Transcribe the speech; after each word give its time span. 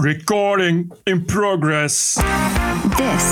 Recording 0.00 0.92
in 1.06 1.24
progress. 1.24 2.14
This 2.96 3.24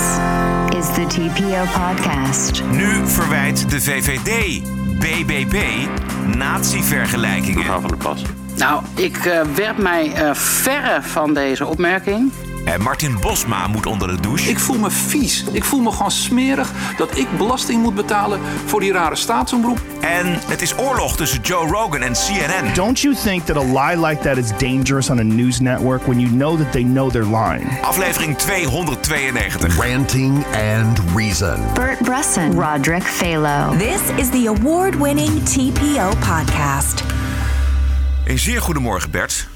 is 0.77 0.91
the 0.93 1.05
TPO 1.07 1.63
podcast. 1.65 2.63
Nu 2.71 3.07
verwijt 3.07 3.69
de 3.69 3.81
VVD 3.81 4.61
BBB 4.99 5.87
natievergelijkingen. 6.37 7.57
Mevrouw 7.57 7.79
van 7.79 7.89
der 7.89 7.97
Plas. 7.97 8.21
Nou, 8.57 8.83
ik 8.95 9.25
uh, 9.25 9.41
werp 9.41 9.77
mij 9.77 10.05
uh, 10.07 10.33
verre 10.33 11.01
van 11.01 11.33
deze 11.33 11.65
opmerking. 11.65 12.31
En 12.67 12.81
Martin 12.81 13.17
Bosma 13.19 13.67
moet 13.67 13.85
onder 13.85 14.07
de 14.07 14.21
douche. 14.21 14.49
Ik 14.49 14.59
voel 14.59 14.77
me 14.77 14.91
vies. 14.91 15.43
Ik 15.51 15.63
voel 15.63 15.79
me 15.81 15.91
gewoon 15.91 16.11
smerig 16.11 16.71
dat 16.97 17.17
ik 17.17 17.37
belasting 17.37 17.81
moet 17.81 17.95
betalen 17.95 18.39
voor 18.65 18.79
die 18.79 18.91
rare 18.91 19.15
staatsomroep. 19.15 19.81
En 20.01 20.39
het 20.47 20.61
is 20.61 20.77
oorlog 20.77 21.15
tussen 21.15 21.41
Joe 21.41 21.67
Rogan 21.67 22.01
en 22.01 22.13
CNN. 22.13 22.73
Don't 22.73 22.99
you 22.99 23.15
think 23.15 23.45
that 23.45 23.57
a 23.57 23.63
lie 23.63 24.07
like 24.07 24.21
that 24.21 24.37
is 24.37 24.51
dangerous 24.57 25.09
on 25.09 25.19
a 25.19 25.23
news 25.23 25.59
network 25.59 26.05
when 26.05 26.19
you 26.19 26.31
know 26.31 26.57
that 26.57 26.71
they 26.71 26.83
know 26.83 27.11
they're 27.11 27.29
lying? 27.29 27.79
Aflevering 27.81 28.37
292. 28.37 29.81
Ranting 29.81 30.45
and 30.45 30.99
Reason. 31.15 31.59
Bert 31.73 31.99
Bresson, 31.99 32.59
Roderick 32.59 33.03
Phalo. 33.03 33.77
This 33.77 34.01
is 34.17 34.29
the 34.29 34.47
award-winning 34.47 35.43
TPO 35.43 36.09
podcast. 36.19 37.03
Een 38.25 38.39
zeer 38.39 38.61
goedemorgen 38.61 39.11
Bert. 39.11 39.47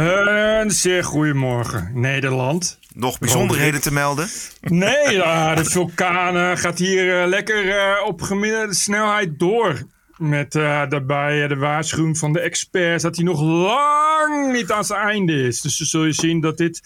Een 0.00 0.70
zeer 0.70 1.04
goedemorgen, 1.04 1.90
Nederland. 1.94 2.78
Nog 2.94 3.18
bijzonderheden 3.18 3.80
te 3.80 3.92
melden? 3.92 4.28
Nee, 4.60 5.10
ja, 5.10 5.54
de 5.54 5.64
vulkaan 5.64 6.58
gaat 6.58 6.78
hier 6.78 7.22
uh, 7.22 7.28
lekker 7.28 7.64
uh, 7.64 8.06
op 8.06 8.22
gemiddelde 8.22 8.74
snelheid 8.74 9.38
door. 9.38 9.82
Met 10.16 10.54
uh, 10.54 10.82
daarbij 10.88 11.48
de 11.48 11.56
waarschuwing 11.56 12.18
van 12.18 12.32
de 12.32 12.40
experts 12.40 13.02
dat 13.02 13.16
hij 13.16 13.24
nog 13.24 13.40
lang 13.42 14.52
niet 14.52 14.72
aan 14.72 14.84
zijn 14.84 15.00
einde 15.00 15.42
is. 15.42 15.60
Dus 15.60 15.78
dan 15.78 15.86
zul 15.86 16.04
je 16.04 16.12
zien 16.12 16.40
dat 16.40 16.56
dit 16.56 16.80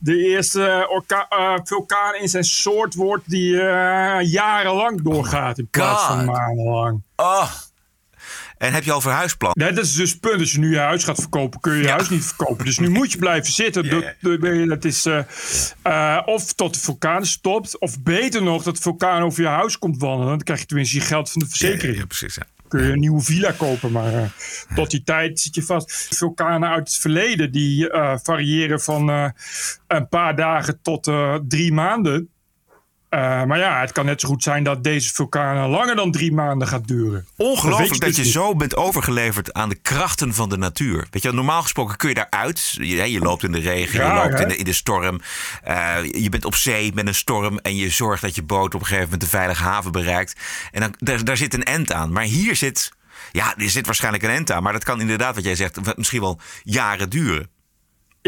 de 0.00 0.16
eerste 0.16 0.88
vulkaan 1.64 2.14
in 2.14 2.28
zijn 2.28 2.44
soort 2.44 2.94
wordt 2.94 3.30
die 3.30 3.54
jarenlang 4.22 5.02
doorgaat 5.02 5.58
in 5.58 5.68
plaats 5.70 6.04
van 6.04 6.24
maandenlang. 6.24 7.02
Oh. 7.16 7.50
En 8.58 8.72
heb 8.72 8.84
je 8.84 8.92
al 8.92 9.00
verhuisplan? 9.00 9.52
Nee, 9.54 9.72
dat 9.72 9.84
is 9.84 9.94
dus 9.94 10.10
het 10.10 10.20
punt. 10.20 10.40
Als 10.40 10.52
je 10.52 10.58
nu 10.58 10.70
je 10.70 10.78
huis 10.78 11.04
gaat 11.04 11.20
verkopen, 11.20 11.60
kun 11.60 11.72
je 11.72 11.78
je 11.78 11.84
ja. 11.84 11.90
huis 11.90 12.08
niet 12.08 12.24
verkopen. 12.24 12.64
Dus 12.64 12.78
nu 12.78 12.88
moet 12.88 13.12
je 13.12 13.18
blijven 13.18 13.52
zitten. 13.52 14.14
Dat 14.68 14.84
is 14.84 15.06
uh, 15.06 15.18
uh, 15.86 16.22
of 16.24 16.52
tot 16.52 16.74
de 16.74 16.80
vulkaan 16.80 17.26
stopt. 17.26 17.78
Of 17.78 18.02
beter 18.02 18.42
nog, 18.42 18.62
dat 18.62 18.76
de 18.76 18.82
vulkaan 18.82 19.22
over 19.22 19.42
je 19.42 19.48
huis 19.48 19.78
komt 19.78 20.00
wandelen. 20.00 20.28
Dan 20.28 20.42
krijg 20.42 20.60
je 20.60 20.66
tenminste 20.66 20.96
je 20.96 21.02
geld 21.02 21.30
van 21.30 21.42
de 21.42 21.48
verzekering. 21.48 21.98
Ja, 21.98 22.06
precies. 22.06 22.34
Ja. 22.34 22.42
Kun 22.68 22.82
je 22.84 22.92
een 22.92 22.98
nieuwe 22.98 23.22
villa 23.22 23.52
kopen, 23.52 23.92
maar 23.92 24.14
uh, 24.14 24.22
tot 24.74 24.90
die 24.90 25.02
tijd 25.04 25.40
zit 25.40 25.54
je 25.54 25.62
vast. 25.62 26.08
Vulkanen 26.16 26.68
uit 26.68 26.88
het 26.88 26.98
verleden 26.98 27.52
die 27.52 27.88
variëren 28.22 28.80
van 28.80 29.32
een 29.86 30.08
paar 30.08 30.36
dagen 30.36 30.78
tot 30.82 31.12
drie 31.48 31.72
maanden. 31.72 32.28
Uh, 33.10 33.44
maar 33.44 33.58
ja, 33.58 33.80
het 33.80 33.92
kan 33.92 34.04
net 34.04 34.20
zo 34.20 34.28
goed 34.28 34.42
zijn 34.42 34.62
dat 34.62 34.84
deze 34.84 35.14
vulkaan 35.14 35.70
langer 35.70 35.96
dan 35.96 36.10
drie 36.10 36.32
maanden 36.32 36.68
gaat 36.68 36.88
duren. 36.88 37.26
Ongelooflijk 37.36 37.90
dat, 37.90 38.00
dat 38.00 38.16
je 38.16 38.30
zo 38.30 38.56
bent 38.56 38.76
overgeleverd 38.76 39.52
aan 39.52 39.68
de 39.68 39.74
krachten 39.74 40.34
van 40.34 40.48
de 40.48 40.56
natuur. 40.56 41.06
Weet 41.10 41.22
je, 41.22 41.32
normaal 41.32 41.62
gesproken 41.62 41.96
kun 41.96 42.08
je 42.08 42.14
daaruit. 42.14 42.70
Je, 42.70 43.10
je 43.10 43.20
loopt 43.20 43.42
in 43.42 43.52
de 43.52 43.58
regen, 43.58 44.00
ja, 44.00 44.08
je 44.08 44.28
loopt 44.28 44.40
in 44.40 44.48
de, 44.48 44.56
in 44.56 44.64
de, 44.64 44.72
storm. 44.72 45.20
Uh, 45.68 45.96
je 46.04 46.28
bent 46.28 46.44
op 46.44 46.54
zee 46.54 46.92
met 46.94 47.06
een 47.06 47.14
storm 47.14 47.58
en 47.58 47.76
je 47.76 47.90
zorgt 47.90 48.22
dat 48.22 48.34
je 48.34 48.42
boot 48.42 48.74
op 48.74 48.80
een 48.80 48.86
gegeven 48.86 49.04
moment 49.04 49.20
de 49.20 49.36
veilige 49.36 49.62
haven 49.62 49.92
bereikt. 49.92 50.40
En 50.72 50.80
dan, 50.80 50.94
daar, 50.98 51.24
daar 51.24 51.36
zit 51.36 51.54
een 51.54 51.64
end 51.64 51.92
aan. 51.92 52.12
Maar 52.12 52.24
hier 52.24 52.56
zit, 52.56 52.92
ja, 53.32 53.56
er 53.56 53.70
zit 53.70 53.86
waarschijnlijk 53.86 54.24
een 54.24 54.30
end 54.30 54.52
aan. 54.52 54.62
Maar 54.62 54.72
dat 54.72 54.84
kan 54.84 55.00
inderdaad, 55.00 55.34
wat 55.34 55.44
jij 55.44 55.56
zegt, 55.56 55.96
misschien 55.96 56.20
wel 56.20 56.40
jaren 56.62 57.10
duren. 57.10 57.50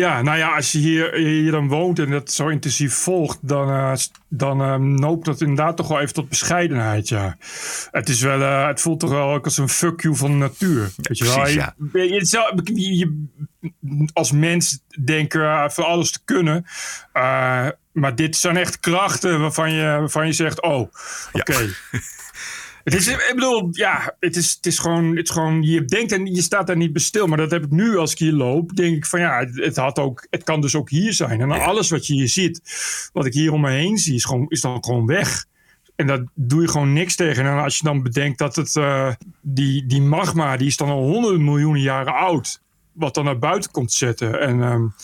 Ja, 0.00 0.22
nou 0.22 0.38
ja, 0.38 0.54
als 0.54 0.72
je 0.72 0.78
hier, 0.78 1.14
hier 1.14 1.50
dan 1.50 1.68
woont 1.68 1.98
en 1.98 2.10
dat 2.10 2.32
zo 2.32 2.48
intensief 2.48 2.94
volgt, 2.94 3.38
dan, 3.42 3.68
uh, 3.68 3.92
dan 4.28 4.60
uh, 4.60 4.76
noopt 4.76 5.24
dat 5.24 5.40
inderdaad 5.40 5.76
toch 5.76 5.88
wel 5.88 6.00
even 6.00 6.14
tot 6.14 6.28
bescheidenheid. 6.28 7.08
Ja. 7.08 7.36
Het, 7.90 8.08
is 8.08 8.20
wel, 8.20 8.40
uh, 8.40 8.66
het 8.66 8.80
voelt 8.80 9.00
toch 9.00 9.10
wel 9.10 9.32
ook 9.32 9.44
als 9.44 9.58
een 9.58 9.68
fuck 9.68 10.00
you 10.00 10.16
van 10.16 10.30
de 10.30 10.36
natuur. 10.36 10.82
Ja, 10.82 10.92
weet 10.96 11.18
je 11.18 11.24
precies, 11.24 11.34
wel? 11.34 11.46
Je, 11.46 11.54
ja. 11.54 11.74
je, 12.74 12.96
je, 12.96 13.26
als 14.12 14.32
mens 14.32 14.78
denken 15.04 15.70
voor 15.72 15.84
alles 15.84 16.10
te 16.10 16.20
kunnen. 16.24 16.64
maar 17.92 18.14
dit 18.14 18.36
zijn 18.36 18.56
echt 18.56 18.80
krachten 18.80 19.40
waarvan 19.40 19.72
je, 19.72 19.82
waarvan 19.82 20.26
je 20.26 20.32
zegt: 20.32 20.62
oh, 20.62 20.80
oké. 20.80 20.90
Okay. 21.32 21.68
Ja. 21.90 22.00
Het 22.84 22.94
is, 22.94 23.08
ik 23.08 23.32
bedoel, 23.34 23.68
ja, 23.70 24.16
het 24.20 24.36
is, 24.36 24.52
het 24.52 24.66
is, 24.66 24.78
gewoon, 24.78 25.16
het 25.16 25.28
is 25.28 25.30
gewoon, 25.30 25.62
je 25.62 25.84
denkt 25.84 26.12
en 26.12 26.34
je 26.34 26.42
staat 26.42 26.66
daar 26.66 26.76
niet 26.76 26.92
bij 26.92 27.02
stil. 27.02 27.26
Maar 27.26 27.38
dat 27.38 27.50
heb 27.50 27.64
ik 27.64 27.70
nu 27.70 27.96
als 27.96 28.12
ik 28.12 28.18
hier 28.18 28.32
loop, 28.32 28.76
denk 28.76 28.96
ik 28.96 29.06
van 29.06 29.20
ja, 29.20 29.38
het, 29.38 29.56
het 29.56 29.76
had 29.76 29.98
ook, 29.98 30.26
het 30.30 30.42
kan 30.42 30.60
dus 30.60 30.74
ook 30.74 30.90
hier 30.90 31.12
zijn. 31.12 31.40
En 31.40 31.50
alles 31.50 31.90
wat 31.90 32.06
je 32.06 32.14
hier 32.14 32.28
ziet, 32.28 32.60
wat 33.12 33.26
ik 33.26 33.32
hier 33.32 33.52
om 33.52 33.60
me 33.60 33.70
heen 33.70 33.98
zie, 33.98 34.14
is, 34.14 34.24
gewoon, 34.24 34.46
is 34.48 34.60
dan 34.60 34.84
gewoon 34.84 35.06
weg. 35.06 35.44
En 35.96 36.06
daar 36.06 36.24
doe 36.34 36.62
je 36.62 36.68
gewoon 36.68 36.92
niks 36.92 37.16
tegen. 37.16 37.46
En 37.46 37.62
als 37.62 37.78
je 37.78 37.84
dan 37.84 38.02
bedenkt 38.02 38.38
dat 38.38 38.56
het, 38.56 38.74
uh, 38.74 39.12
die, 39.40 39.86
die 39.86 40.00
magma, 40.00 40.56
die 40.56 40.66
is 40.66 40.76
dan 40.76 40.88
al 40.88 41.02
honderden 41.02 41.44
miljoenen 41.44 41.82
jaren 41.82 42.14
oud. 42.14 42.62
Wat 42.92 43.14
dan 43.14 43.24
naar 43.24 43.38
buiten 43.38 43.70
komt 43.70 43.92
zetten. 43.92 44.40
En 44.40 44.60
um, 44.60 44.94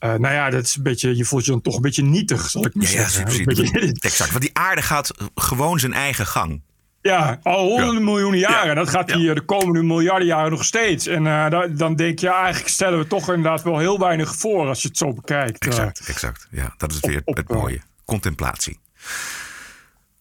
uh, 0.00 0.14
nou 0.14 0.34
ja, 0.34 0.50
dat 0.50 0.64
is 0.64 0.76
een 0.76 0.82
beetje, 0.82 1.16
je 1.16 1.24
voelt 1.24 1.44
je 1.44 1.50
dan 1.50 1.60
toch 1.60 1.76
een 1.76 1.82
beetje 1.82 2.02
nietig, 2.02 2.50
zal 2.50 2.66
ik 2.66 2.74
maar 2.74 2.84
ja, 2.84 2.90
zeggen. 2.90 3.18
Ja, 3.18 3.24
precies. 3.44 3.70
Beetje... 3.70 3.96
Exact. 4.00 4.30
Want 4.30 4.42
die 4.42 4.58
aarde 4.58 4.82
gaat 4.82 5.30
gewoon 5.34 5.78
zijn 5.78 5.92
eigen 5.92 6.26
gang. 6.26 6.62
Ja, 7.06 7.38
al 7.42 7.66
honderden 7.66 7.94
ja. 7.94 8.00
miljoenen 8.00 8.38
jaren. 8.38 8.68
Ja. 8.68 8.74
Dat 8.74 8.88
gaat 8.88 9.12
hier 9.12 9.34
de 9.34 9.40
komende 9.44 9.82
miljarden 9.82 10.26
jaren 10.26 10.50
nog 10.50 10.64
steeds. 10.64 11.06
En 11.06 11.24
uh, 11.24 11.62
dan 11.70 11.96
denk 11.96 12.18
je, 12.18 12.28
eigenlijk 12.28 12.68
stellen 12.68 12.98
we 12.98 13.06
toch 13.06 13.28
inderdaad 13.28 13.62
wel 13.62 13.78
heel 13.78 13.98
weinig 13.98 14.36
voor 14.36 14.68
als 14.68 14.82
je 14.82 14.88
het 14.88 14.96
zo 14.96 15.12
bekijkt. 15.12 15.64
Exact, 15.64 16.00
uh, 16.00 16.08
exact. 16.08 16.48
Ja, 16.50 16.74
dat 16.76 16.92
is 16.92 17.00
weer 17.00 17.22
op, 17.24 17.36
het 17.36 17.48
mooie. 17.48 17.80
Contemplatie. 18.04 18.78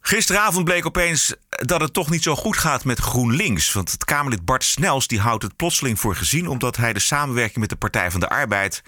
Gisteravond 0.08 0.66
bleek 0.66 0.86
opeens 0.86 1.36
dat 1.50 1.82
het 1.82 1.94
toch 1.94 2.10
niet 2.10 2.24
zo 2.24 2.36
goed 2.36 2.58
gaat 2.58 2.84
met 2.84 3.00
GroenLinks. 3.00 3.74
Want 3.74 3.92
het 3.92 4.06
Kamerlid 4.06 4.46
Bart 4.46 4.64
Snels 4.64 5.08
die 5.08 5.20
houdt 5.20 5.44
het 5.44 5.56
plotseling 5.56 6.00
voor 6.00 6.16
gezien... 6.16 6.48
omdat 6.48 6.78
hij 6.78 6.94
de 6.94 7.00
samenwerking 7.00 7.58
met 7.58 7.70
de 7.70 7.76
Partij 7.76 8.12
van 8.12 8.20
de 8.20 8.30
Arbeid 8.30 8.84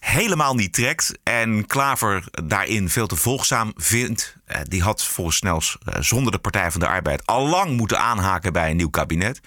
helemaal 0.00 0.54
niet 0.54 0.72
trekt. 0.72 1.18
En 1.22 1.66
Klaver 1.66 2.24
daarin 2.44 2.88
veel 2.88 3.06
te 3.06 3.16
volgzaam 3.16 3.72
vindt. 3.76 4.36
Die 4.62 4.82
had 4.82 5.04
volgens 5.04 5.36
Snels 5.36 5.78
zonder 5.98 6.32
de 6.32 6.38
Partij 6.38 6.70
van 6.70 6.80
de 6.80 6.88
Arbeid 6.88 7.26
al 7.26 7.48
lang 7.48 7.76
moeten 7.76 8.00
aanhaken 8.00 8.52
bij 8.52 8.70
een 8.70 8.76
nieuw 8.76 8.90
kabinet. 8.90 9.40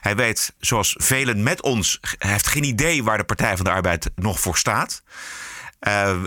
Hij 0.00 0.16
weet, 0.16 0.54
zoals 0.60 0.94
velen 0.98 1.42
met 1.42 1.62
ons, 1.62 2.00
heeft 2.18 2.46
geen 2.46 2.64
idee 2.64 3.04
waar 3.04 3.18
de 3.18 3.24
Partij 3.24 3.56
van 3.56 3.64
de 3.64 3.70
Arbeid 3.70 4.10
nog 4.14 4.40
voor 4.40 4.56
staat. 4.56 5.02
Uh, 5.86 6.24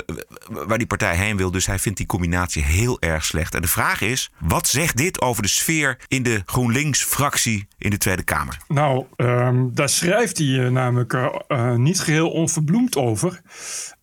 waar 0.50 0.78
die 0.78 0.88
partij 0.88 1.16
heen 1.16 1.38
wil. 1.38 1.52
Dus 1.52 1.66
hij 1.66 1.80
vindt 1.80 1.98
die 1.98 2.08
combinatie 2.08 2.64
heel 2.64 3.02
erg 3.02 3.26
slecht. 3.26 3.56
En 3.56 3.62
de 3.62 3.68
vraag 3.68 4.02
is: 4.02 4.32
wat 4.40 4.68
zegt 4.68 4.98
dit 4.98 5.22
over 5.22 5.42
de 5.42 5.50
sfeer 5.50 5.98
in 6.08 6.24
de 6.24 6.42
GroenLinks-fractie 6.46 7.68
in 7.78 7.90
de 7.90 7.98
Tweede 7.98 8.24
Kamer? 8.24 8.58
Nou, 8.68 9.06
um, 9.18 9.72
daar 9.74 9.90
schrijft 9.90 10.38
hij 10.38 10.48
uh, 10.48 10.70
namelijk 10.70 11.14
uh, 11.14 11.76
niet 11.76 12.00
geheel 12.00 12.30
onverbloemd 12.30 12.96
over. 12.96 13.42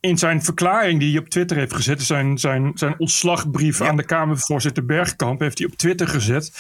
In 0.01 0.19
zijn 0.19 0.43
verklaring 0.43 1.01
die 1.01 1.11
hij 1.11 1.21
op 1.21 1.29
Twitter 1.29 1.57
heeft 1.57 1.75
gezet, 1.75 2.03
zijn, 2.03 2.39
zijn, 2.39 2.73
zijn 2.75 2.95
ontslagbrief 2.99 3.79
ja. 3.79 3.89
aan 3.89 3.97
de 3.97 4.05
Kamervoorzitter 4.05 4.85
Bergkamp, 4.85 5.41
heeft 5.41 5.59
hij 5.59 5.67
op 5.67 5.77
Twitter 5.77 6.09
gezet. 6.09 6.53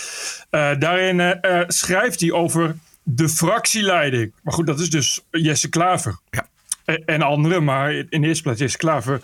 daarin 0.78 1.38
schrijft 1.66 2.20
hij 2.20 2.32
over 2.32 2.76
de 3.02 3.28
fractieleiding. 3.28 4.32
Maar 4.42 4.54
goed, 4.54 4.66
dat 4.66 4.80
is 4.80 4.90
dus 4.90 5.24
Jesse 5.30 5.68
Klaver. 5.68 6.18
Ja 6.30 6.47
en 7.04 7.22
anderen, 7.22 7.64
maar 7.64 7.92
in 7.92 8.20
de 8.20 8.26
eerste 8.26 8.42
plaats 8.42 8.60
is 8.60 8.76
Klaver. 8.76 9.20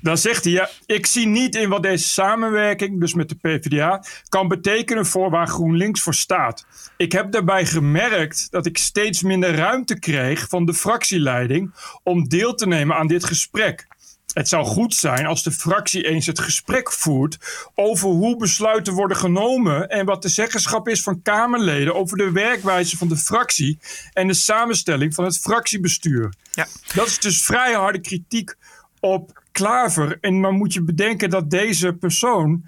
Dan 0.00 0.18
zegt 0.18 0.44
hij, 0.44 0.52
ja, 0.52 0.68
ik 0.86 1.06
zie 1.06 1.26
niet 1.26 1.54
in 1.54 1.68
wat 1.68 1.82
deze 1.82 2.08
samenwerking, 2.08 3.00
dus 3.00 3.14
met 3.14 3.28
de 3.28 3.34
PvdA, 3.34 4.04
kan 4.28 4.48
betekenen 4.48 5.06
voor 5.06 5.30
waar 5.30 5.46
GroenLinks 5.46 6.00
voor 6.00 6.14
staat. 6.14 6.66
Ik 6.96 7.12
heb 7.12 7.32
daarbij 7.32 7.66
gemerkt 7.66 8.50
dat 8.50 8.66
ik 8.66 8.78
steeds 8.78 9.22
minder 9.22 9.54
ruimte 9.54 9.98
kreeg 9.98 10.48
van 10.48 10.64
de 10.64 10.74
fractieleiding 10.74 11.74
om 12.02 12.28
deel 12.28 12.54
te 12.54 12.66
nemen 12.66 12.96
aan 12.96 13.06
dit 13.06 13.24
gesprek. 13.24 13.86
Het 14.32 14.48
zou 14.48 14.64
goed 14.64 14.94
zijn 14.94 15.26
als 15.26 15.42
de 15.42 15.52
fractie 15.52 16.06
eens 16.08 16.26
het 16.26 16.40
gesprek 16.40 16.92
voert 16.92 17.38
over 17.74 18.08
hoe 18.08 18.36
besluiten 18.36 18.92
worden 18.92 19.16
genomen 19.16 19.88
en 19.88 20.06
wat 20.06 20.22
de 20.22 20.28
zeggenschap 20.28 20.88
is 20.88 21.02
van 21.02 21.22
Kamerleden 21.22 21.94
over 21.94 22.16
de 22.16 22.30
werkwijze 22.30 22.96
van 22.96 23.08
de 23.08 23.16
fractie 23.16 23.78
en 24.12 24.26
de 24.26 24.34
samenstelling 24.34 25.14
van 25.14 25.24
het 25.24 25.38
fractiebestuur. 25.38 26.32
Ja. 26.52 26.66
Dat 26.94 27.06
is 27.06 27.18
dus 27.18 27.42
vrij 27.42 27.72
harde 27.72 28.00
kritiek 28.00 28.54
op 29.00 29.42
Klaver. 29.52 30.18
En 30.20 30.42
dan 30.42 30.54
moet 30.54 30.72
je 30.72 30.82
bedenken 30.82 31.30
dat 31.30 31.50
deze 31.50 31.92
persoon 31.92 32.64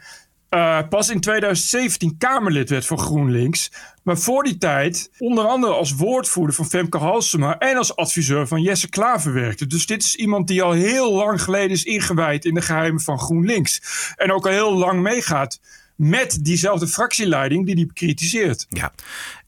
uh, 0.54 0.78
pas 0.88 1.08
in 1.10 1.20
2017 1.20 2.18
Kamerlid 2.18 2.70
werd 2.70 2.86
voor 2.86 2.98
GroenLinks. 2.98 3.70
Maar 4.02 4.18
voor 4.18 4.42
die 4.42 4.58
tijd 4.58 5.10
onder 5.18 5.46
andere 5.46 5.72
als 5.72 5.94
woordvoerder 5.94 6.54
van 6.54 6.66
Femke 6.68 6.98
Halsema 6.98 7.58
en 7.58 7.76
als 7.76 7.96
adviseur 7.96 8.46
van 8.46 8.62
Jesse 8.62 8.88
Klaver 8.88 9.32
werkte. 9.32 9.66
Dus 9.66 9.86
dit 9.86 10.02
is 10.02 10.14
iemand 10.14 10.48
die 10.48 10.62
al 10.62 10.72
heel 10.72 11.12
lang 11.12 11.42
geleden 11.42 11.70
is 11.70 11.84
ingewijd 11.84 12.44
in 12.44 12.54
de 12.54 12.62
geheimen 12.62 13.00
van 13.00 13.18
GroenLinks. 13.18 13.80
En 14.16 14.32
ook 14.32 14.46
al 14.46 14.52
heel 14.52 14.74
lang 14.74 15.02
meegaat 15.02 15.60
met 15.96 16.44
diezelfde 16.44 16.86
fractieleiding 16.88 17.66
die 17.66 17.74
die 17.74 17.86
bekritiseert. 17.86 18.66
Ja. 18.68 18.92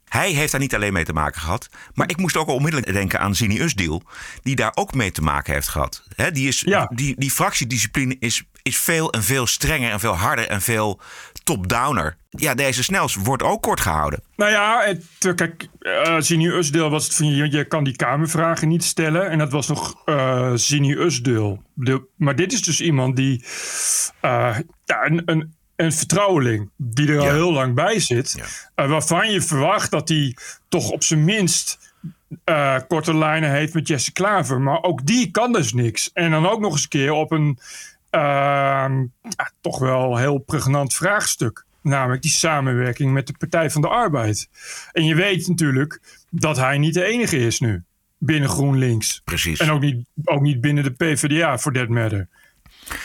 Hij 0.08 0.30
heeft 0.30 0.50
daar 0.52 0.60
niet 0.60 0.74
alleen 0.74 0.92
mee 0.92 1.04
te 1.04 1.12
maken 1.12 1.40
gehad. 1.40 1.68
Maar 1.94 2.10
ik 2.10 2.16
moest 2.16 2.36
ook 2.36 2.48
onmiddellijk 2.48 2.92
denken 2.92 3.20
aan 3.20 3.34
Zini 3.34 3.60
Usdeel. 3.60 4.02
Die 4.42 4.56
daar 4.56 4.72
ook 4.74 4.94
mee 4.94 5.12
te 5.12 5.22
maken 5.22 5.52
heeft 5.52 5.68
gehad. 5.68 6.02
Die, 6.32 6.48
is, 6.48 6.60
Ja. 6.60 6.90
die, 6.94 7.14
die 7.18 7.30
fractiediscipline 7.30 8.16
is, 8.18 8.42
is 8.66 8.78
veel 8.78 9.12
en 9.12 9.22
veel 9.22 9.46
strenger 9.46 9.90
en 9.90 10.00
veel 10.00 10.16
harder 10.16 10.48
en 10.48 10.60
veel 10.62 11.00
top-downer. 11.44 12.16
Ja, 12.30 12.54
deze 12.54 12.82
Snels 12.82 13.14
wordt 13.14 13.42
ook 13.42 13.62
kort 13.62 13.80
gehouden. 13.80 14.22
Nou 14.36 14.50
ja, 14.50 14.82
het, 14.84 15.04
eh, 15.18 15.34
kijk, 15.34 15.68
Zini 16.18 16.46
Usdeel 16.48 16.90
was 16.90 17.04
het 17.04 17.14
van 17.14 17.26
je, 17.26 17.50
je 17.50 17.64
kan 17.64 17.84
die 17.84 17.96
kamervragen 17.96 18.68
niet 18.68 18.84
stellen. 18.84 19.30
En 19.30 19.38
dat 19.38 19.52
was 19.52 19.66
nog 19.68 19.94
Zini 20.54 20.92
Usdeel. 20.94 21.62
De, 21.74 22.02
maar 22.16 22.36
dit 22.36 22.52
is 22.52 22.62
dus 22.62 22.80
iemand 22.80 23.16
die, 23.16 23.44
ja, 24.20 24.64
een, 24.84 25.22
een, 25.24 25.54
een 25.76 25.92
vertrouweling, 25.92 26.70
die 26.76 27.08
er 27.12 27.18
al 27.18 27.24
Ja. 27.26 27.32
heel 27.32 27.52
lang 27.52 27.74
bij 27.74 28.00
zit. 28.00 28.48
Ja. 28.74 28.86
waarvan 28.88 29.30
je 29.30 29.42
verwacht 29.42 29.90
dat 29.90 30.08
hij 30.08 30.36
toch 30.68 30.90
op 30.90 31.02
zijn 31.04 31.24
minst 31.24 31.78
korte 32.88 33.14
lijnen 33.16 33.50
heeft 33.50 33.74
met 33.74 33.88
Jesse 33.88 34.12
Klaver. 34.12 34.60
Maar 34.60 34.82
ook 34.82 35.06
die 35.06 35.30
kan 35.30 35.52
dus 35.52 35.72
niks. 35.72 36.10
En 36.12 36.30
dan 36.30 36.46
ook 36.48 36.60
nog 36.60 36.72
eens 36.72 36.82
een 36.82 36.88
keer 36.88 37.12
op 37.12 37.30
een 37.30 37.58
ja, 38.20 39.50
toch 39.60 39.78
wel 39.78 40.16
heel 40.16 40.38
pregnant 40.38 40.94
vraagstuk. 40.94 41.64
Namelijk 41.82 42.22
die 42.22 42.30
samenwerking 42.30 43.12
met 43.12 43.26
de 43.26 43.34
Partij 43.38 43.70
van 43.70 43.80
de 43.80 43.88
Arbeid. 43.88 44.48
En 44.92 45.04
je 45.04 45.14
weet 45.14 45.48
natuurlijk 45.48 46.00
dat 46.30 46.56
hij 46.56 46.78
niet 46.78 46.94
de 46.94 47.04
enige 47.04 47.38
is 47.38 47.60
nu 47.60 47.82
binnen 48.18 48.48
GroenLinks. 48.48 49.20
Precies. 49.24 49.58
En 49.58 49.70
ook 49.70 49.80
niet, 49.80 50.06
ook 50.24 50.40
niet 50.40 50.60
binnen 50.60 50.84
de 50.84 50.90
PvdA, 50.90 51.58
for 51.58 51.72
that 51.72 51.88
matter. 51.88 52.28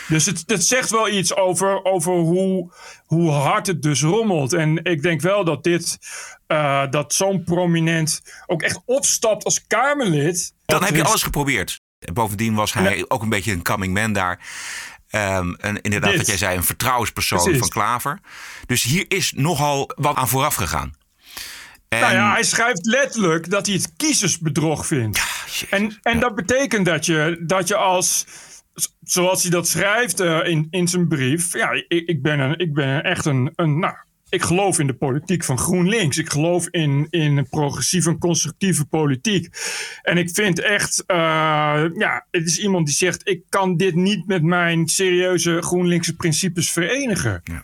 Dus 0.08 0.25
het, 0.25 0.44
het 0.46 0.66
zegt 0.66 0.90
wel 0.90 1.10
iets 1.10 1.36
over, 1.36 1.84
over 1.86 2.13
hoe, 2.13 2.72
hoe 3.06 3.30
hard 3.30 3.68
het 3.68 3.81
dus 3.81 4.02
rommelt. 4.02 4.54
En 4.54 4.84
ik 4.84 5.02
denk 5.02 5.22
wel 5.22 5.44
dat 5.44 5.63
dit, 5.63 5.98
eh, 6.48 6.84
dat 6.90 7.13
zo'n 7.13 7.44
prominent 7.44 8.22
ook 8.46 8.62
echt 8.62 8.81
opstapt 8.86 9.44
als 9.44 9.68
Kamerlid. 9.68 10.54
Dan 10.66 10.80
Dat 10.80 10.90
heb 10.90 10.98
je 10.98 11.04
alles 11.04 11.24
geprobeerd. 11.24 11.81
En 12.00 12.13
bovendien 12.13 12.54
was 12.54 12.74
hij 12.74 13.06
ook 13.08 13.22
een 13.22 13.30
beetje 13.30 13.52
een 13.52 13.63
coming 13.63 13.94
man 13.94 14.13
daar. 14.13 14.40
Ehm, 15.12 15.54
en 15.54 15.81
inderdaad, 15.81 16.10
Dit. 16.10 16.18
wat 16.19 16.28
jij 16.28 16.38
zei, 16.38 16.58
een 16.58 16.63
vertrouwenspersoon 16.63 17.40
Precies. 17.40 17.60
van 17.60 17.69
Klaver. 17.69 18.19
Dus 18.66 18.84
hier 18.84 19.06
is 19.08 19.34
nogal 19.36 19.92
wat 19.96 20.16
aan 20.16 20.28
vooraf 20.28 20.56
gegaan. 20.56 20.94
En, 21.88 22.00
Nou 22.00 22.13
ja, 22.13 22.31
hij 22.31 22.44
schrijft 22.44 22.86
letterlijk 22.86 23.50
dat 23.50 23.66
hij 23.66 23.75
het 23.75 23.94
kiezersbedrog 23.98 24.86
vindt. 24.86 25.18
jezus. 25.46 25.69
En, 25.69 26.00
en 26.02 26.19
dat 26.19 26.36
betekent 26.36 26.86
dat 26.86 27.06
je, 27.06 27.38
dat 27.42 27.68
je 27.68 27.75
als, 27.75 28.25
zoals 29.04 29.42
hij 29.42 29.52
dat 29.52 29.68
schrijft 29.68 30.19
eh, 30.19 30.40
in, 30.44 30.68
in 30.69 30.88
zijn 30.88 31.08
brief. 31.08 31.54
Ja, 31.54 31.72
ik, 31.72 32.08
ik, 32.08 32.22
ben, 32.22 32.40
een, 32.40 32.58
ik 32.60 32.74
ben 32.74 33.04
echt 33.04 33.25
een, 33.25 33.52
een. 33.56 33.80
Nou, 33.80 33.96
ik 34.31 34.42
geloof 34.42 34.80
in 34.80 34.88
de 34.88 34.94
politiek 34.94 35.44
van 35.44 35.57
GroenLinks. 35.57 36.18
Ik 36.18 36.30
geloof 36.31 36.68
in, 36.68 37.07
in 37.10 37.38
een 37.38 37.50
progressieve 37.50 38.10
en 38.10 38.18
constructieve 38.18 38.86
politiek. 38.86 39.50
En 40.01 40.18
ik 40.18 40.30
vind 40.33 40.60
echt. 40.60 41.04
eh, 41.07 41.18
ja, 41.98 42.25
het 42.31 42.45
is 42.45 42.60
iemand 42.60 42.86
die 42.86 42.95
zegt: 42.95 43.22
ik 43.30 43.42
kan 43.50 43.78
dit 43.78 43.95
niet 43.95 44.28
met 44.28 44.44
mijn 44.44 44.88
serieuze 44.88 45.62
GroenLinkse 45.62 46.16
principes 46.16 46.72
verenigen. 46.72 47.42
Ja. 47.44 47.63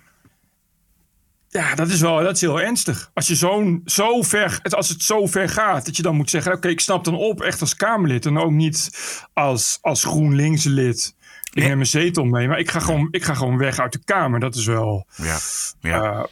Ja, 1.50 1.76
dat 1.76 1.88
is 1.90 2.02
wel 2.02 2.24
dat 2.24 2.36
is 2.36 2.42
heel 2.42 2.62
ernstig. 2.62 3.12
Als, 3.14 3.28
je 3.28 3.36
zo'n, 3.36 3.82
zo 3.86 4.22
ver, 4.22 4.60
als 4.70 4.90
het 4.90 5.04
zo 5.04 5.26
ver 5.26 5.50
gaat, 5.50 5.86
dat 5.86 5.96
je 5.98 6.02
dan 6.04 6.16
moet 6.16 6.30
zeggen: 6.30 6.54
Oké, 6.54 6.68
ik 6.68 6.80
snap 6.80 7.04
dan 7.04 7.16
op, 7.16 7.42
echt 7.42 7.62
als 7.62 7.76
Kamerlid. 7.76 8.26
En 8.26 8.38
ook 8.38 8.52
niet 8.52 8.90
als, 9.34 9.78
als 9.82 10.04
GroenLinks-lid. 10.04 11.16
Ik 11.44 11.56
Nee. 11.56 11.66
neem 11.68 11.76
mijn 11.76 11.88
zetel 11.90 12.24
mee, 12.26 12.48
maar 12.48 12.60
ik 12.60 12.70
ga, 12.72 12.80
gewoon, 12.80 13.08
ik 13.12 13.24
ga 13.24 13.34
gewoon 13.34 13.58
weg 13.58 13.80
uit 13.80 13.92
de 13.92 14.04
Kamer. 14.04 14.40
Dat 14.40 14.56
is 14.56 14.66
wel. 14.66 15.08
ja, 15.16 15.38
ja. 15.80 16.04
eh, 16.04 16.24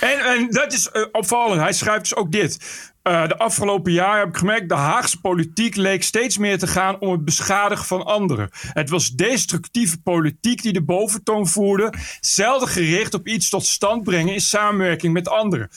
en, 0.00 0.18
en 0.18 0.50
dat 0.50 0.72
is 0.72 0.88
eh, 0.88 1.04
opvallend. 1.12 1.60
Hij 1.60 1.72
schrijft 1.72 2.00
dus 2.00 2.14
ook 2.14 2.32
dit. 2.32 2.58
Eh, 3.02 3.28
de 3.28 3.38
afgelopen 3.38 3.92
jaren 3.92 4.18
heb 4.18 4.28
ik 4.28 4.36
gemerkt, 4.36 4.68
de 4.68 4.74
Haagse 4.74 5.20
politiek 5.20 5.76
leek 5.76 6.02
steeds 6.02 6.38
meer 6.38 6.58
te 6.58 6.66
gaan 6.66 7.00
om 7.00 7.12
het 7.12 7.24
beschadigen 7.24 7.84
van 7.84 8.04
anderen. 8.04 8.48
Het 8.52 8.90
was 8.90 9.10
destructieve 9.10 10.00
politiek 10.00 10.62
die 10.62 10.72
de 10.72 10.82
boventoon 10.82 11.48
voerde, 11.48 11.92
zelden 12.20 12.68
gericht 12.68 13.14
op 13.14 13.26
iets 13.26 13.48
tot 13.48 13.66
stand 13.66 14.02
brengen 14.02 14.34
in 14.34 14.40
samenwerking 14.40 15.12
met 15.12 15.28
anderen. 15.28 15.70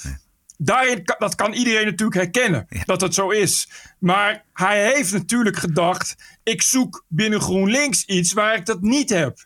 Daarin, 0.58 1.01
dat 1.18 1.36
kan 1.36 1.54
iedereen 1.54 1.86
natuurlijk 1.86 2.18
herkennen, 2.18 2.68
dat 2.86 3.00
dat 3.00 3.13
zo 3.13 3.30
is. 3.30 3.69
Maar 4.00 4.44
hij 4.54 4.94
heeft 4.94 5.12
natuurlijk 5.12 5.58
gedacht, 5.58 6.16
ik 6.44 6.62
zoek 6.62 7.06
binnen 7.08 7.42
GroenLinks 7.42 8.06
iets 8.06 8.34
waar 8.34 8.56
ik 8.56 8.66
dat 8.66 8.81
niet 8.81 9.10
heb. 9.10 9.46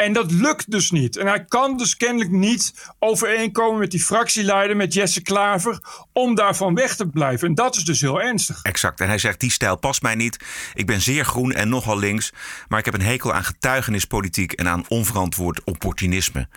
En 0.00 0.12
dat 0.12 0.30
lukt 0.30 0.70
dus 0.70 0.90
niet. 0.90 1.16
En 1.16 1.26
hij 1.26 1.44
kan 1.44 1.76
dus 1.76 1.96
kennelijk 1.96 2.30
niet 2.30 2.74
overeenkomen 2.98 3.78
met 3.78 3.90
die 3.90 4.00
fractieleider, 4.02 4.76
met 4.76 4.94
Jesse 4.94 5.22
Klaver, 5.22 5.80
om 6.12 6.34
daarvan 6.34 6.74
weg 6.74 6.96
te 6.96 7.06
blijven. 7.06 7.48
En 7.48 7.54
dat 7.54 7.76
is 7.76 7.84
dus 7.84 8.00
heel 8.00 8.20
ernstig. 8.20 8.62
Exact. 8.62 9.00
En 9.00 9.06
hij 9.08 9.18
zegt, 9.18 9.40
die 9.40 9.50
stijl 9.50 9.76
past 9.76 10.02
mij 10.02 10.14
niet. 10.14 10.44
Ik 10.74 10.86
ben 10.86 11.00
zeer 11.00 11.24
groen 11.24 11.52
en 11.52 11.68
nogal 11.68 11.98
links. 11.98 12.32
Maar 12.68 12.78
ik 12.78 12.84
heb 12.84 12.94
een 12.94 13.02
hekel 13.02 13.32
aan 13.32 13.44
getuigenispolitiek 13.44 14.52
en 14.52 14.68
aan 14.68 14.84
onverantwoord 14.88 15.64
opportunisme. 15.64 16.48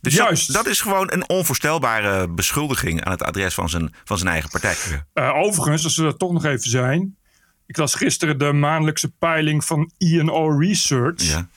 Dus 0.00 0.14
dat- 0.14 0.26
Juist. 0.26 0.52
Dat, 0.52 0.66
is 0.66 0.80
gewoon 0.80 1.12
een 1.12 1.28
onvoorstelbare 1.28 2.28
beschuldiging 2.28 3.04
aan 3.04 3.12
het 3.12 3.22
adres 3.22 3.54
van 3.54 3.68
zijn, 3.68 3.94
van 4.04 4.18
zijn 4.18 4.30
eigen 4.30 4.50
partij. 4.50 4.76
Eh, 5.12 5.34
overigens, 5.34 5.84
als 5.84 5.96
we 5.96 6.02
dat 6.02 6.18
toch 6.18 6.32
nog 6.32 6.44
even 6.44 6.70
zijn. 6.70 7.16
Ik 7.66 7.76
las 7.76 7.94
gisteren 7.94 8.38
de 8.38 8.52
maandelijkse 8.52 9.08
peiling 9.18 9.64
van 9.64 9.90
INO 9.98 10.58
Research. 10.58 11.22
Ja. 11.22 11.48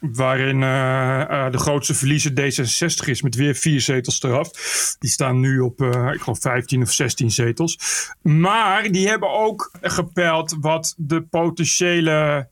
Waarin 0.00 0.62
eh, 0.62 1.20
eh, 1.20 1.52
de 1.52 1.58
grootste 1.58 1.94
verliezer 1.94 2.32
D66 2.32 3.08
is 3.08 3.22
met 3.22 3.34
weer 3.34 3.54
vier 3.54 3.80
zetels 3.80 4.22
eraf. 4.22 4.50
Die 4.98 5.10
staan 5.10 5.40
nu 5.40 5.60
op, 5.60 5.80
eh, 5.80 6.12
ik 6.12 6.20
geloof, 6.20 6.40
15 6.40 6.82
of 6.82 6.90
16 6.92 7.30
zetels. 7.30 7.78
Maar 8.22 8.90
die 8.90 9.08
hebben 9.08 9.30
ook 9.30 9.70
gepeild 9.80 10.56
wat 10.60 10.94
de 10.96 11.22
potentiële, 11.22 12.48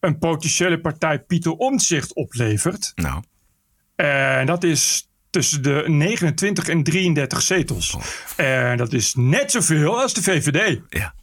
een 0.00 0.18
potentiële 0.18 0.80
partij 0.80 1.18
Pieter 1.18 1.52
Omtzigt 1.52 2.14
oplevert. 2.14 2.92
Nou, 2.94 3.22
En 3.96 4.46
dat 4.46 4.64
is 4.64 5.08
tussen 5.30 5.62
de 5.62 5.84
29 5.86 6.68
en 6.68 6.82
33 6.82 7.42
zetels. 7.42 7.96
En 8.36 8.76
dat 8.76 8.92
is 8.92 9.14
net 9.14 9.50
zoveel 9.50 10.00
als 10.00 10.14
de 10.14 10.22
VVD. 10.22 10.80
ja. 10.88 11.14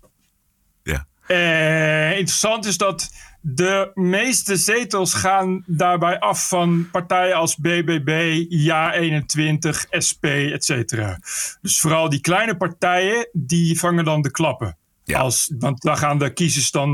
Ja. 0.83 1.07
Eh, 1.27 2.17
interessant 2.17 2.65
is 2.65 2.77
dat 2.77 3.11
de 3.47 3.91
meeste 3.93 4.55
zetels 4.55 5.13
gaan 5.13 5.63
daarbij 5.65 6.19
af 6.19 6.47
van 6.47 6.89
partijen 6.91 7.35
als 7.35 7.55
BBB, 7.55 8.43
Ja21, 8.49 9.69
SP, 10.07 10.23
et 10.25 10.65
cetera. 10.65 11.19
Dus 11.61 11.79
vooral 11.79 12.09
die 12.09 12.21
kleine 12.21 12.57
partijen, 12.57 13.29
die 13.33 13.79
vangen 13.79 14.05
dan 14.05 14.21
de 14.21 14.31
klappen. 14.31 14.77
Ja. 15.03 15.19
Als, 15.19 15.51
want 15.59 15.81
daar 15.81 15.97
gaan 15.97 16.17
de 16.17 16.33
kiezers 16.33 16.71
dan, 16.71 16.89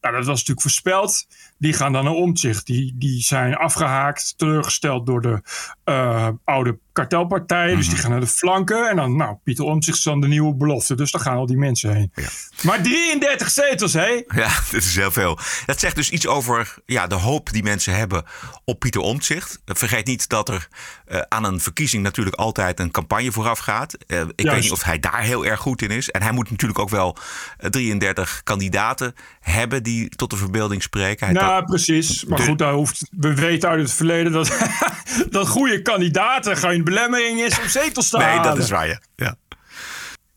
nou 0.00 0.14
dat 0.14 0.24
was 0.24 0.38
natuurlijk 0.38 0.60
voorspeld, 0.60 1.26
die 1.58 1.72
gaan 1.72 1.92
dan 1.92 2.04
naar 2.04 2.12
omzicht. 2.12 2.66
Die, 2.66 2.94
die 2.98 3.22
zijn 3.22 3.54
afgehaakt, 3.54 4.34
teleurgesteld 4.38 5.06
door 5.06 5.20
de 5.20 5.42
eh, 5.84 6.28
oude 6.44 6.78
kartelpartijen. 6.94 7.76
Dus 7.76 7.88
die 7.88 7.98
gaan 7.98 8.10
naar 8.10 8.20
de 8.20 8.26
flanken. 8.26 8.88
En 8.88 8.96
dan, 8.96 9.16
nou, 9.16 9.36
Pieter 9.44 9.64
Omtzigt 9.64 9.96
is 9.96 10.02
dan 10.02 10.20
de 10.20 10.26
nieuwe 10.26 10.54
belofte. 10.54 10.94
Dus 10.94 11.10
daar 11.10 11.20
gaan 11.20 11.36
al 11.36 11.46
die 11.46 11.56
mensen 11.56 11.94
heen. 11.94 12.12
Ja. 12.14 12.28
Maar 12.62 12.82
33 12.82 13.50
zetels, 13.50 13.92
hé? 13.92 14.22
Ja, 14.26 14.48
dit 14.70 14.84
is 14.84 14.96
heel 14.96 15.10
veel. 15.10 15.38
Dat 15.66 15.80
zegt 15.80 15.96
dus 15.96 16.10
iets 16.10 16.26
over 16.26 16.74
ja, 16.86 17.06
de 17.06 17.14
hoop 17.14 17.52
die 17.52 17.62
mensen 17.62 17.96
hebben 17.96 18.24
op 18.64 18.78
Pieter 18.78 19.00
Omtzigt. 19.00 19.62
Vergeet 19.64 20.06
niet 20.06 20.28
dat 20.28 20.48
er 20.48 20.68
eh, 21.06 21.20
aan 21.28 21.44
een 21.44 21.60
verkiezing 21.60 22.02
natuurlijk 22.02 22.36
altijd 22.36 22.80
een 22.80 22.90
campagne 22.90 23.32
vooraf 23.32 23.58
gaat. 23.58 23.96
Eh, 24.06 24.20
ik 24.34 24.50
weet 24.50 24.60
niet 24.60 24.72
of 24.72 24.82
hij 24.82 24.98
daar 24.98 25.22
heel 25.22 25.46
erg 25.46 25.60
goed 25.60 25.82
in 25.82 25.90
is. 25.90 26.10
En 26.10 26.22
hij 26.22 26.32
moet 26.32 26.50
natuurlijk 26.50 26.80
ook 26.80 26.90
wel 26.90 27.16
eh, 27.58 27.70
33 27.70 28.40
kandidaten 28.44 29.14
hebben 29.40 29.82
die 29.82 30.08
tot 30.08 30.30
de 30.30 30.36
verbeelding 30.36 30.82
spreken. 30.82 31.26
Hij 31.26 31.34
Nou, 31.46 31.64
precies. 31.64 32.24
Maar 32.24 32.38
goed, 32.38 32.58
daar 32.58 32.72
hoeft, 32.72 33.08
we 33.10 33.34
weten 33.34 33.68
uit 33.68 33.80
het 33.80 33.92
verleden 33.92 34.32
dat, 34.32 34.56
dat 35.30 35.48
goede 35.48 35.82
kandidaten 35.82 36.56
geen 36.56 36.84
belemmering 36.84 37.40
is 37.40 37.60
om 37.60 37.68
zetels 37.68 38.08
te 38.10 38.16
Nee, 38.16 38.26
halen. 38.26 38.42
dat 38.42 38.58
is 38.58 38.70
waar, 38.70 38.86
ja. 38.88 39.00
ja. 39.16 39.36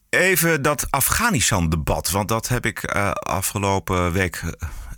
Even 0.09 0.61
dat 0.61 0.87
Afghanistan-debat, 0.89 2.09
want 2.09 2.27
dat 2.27 2.47
heb 2.47 2.65
ik 2.65 2.83
eh, 2.83 3.11
afgelopen 3.11 4.11
week 4.11 4.43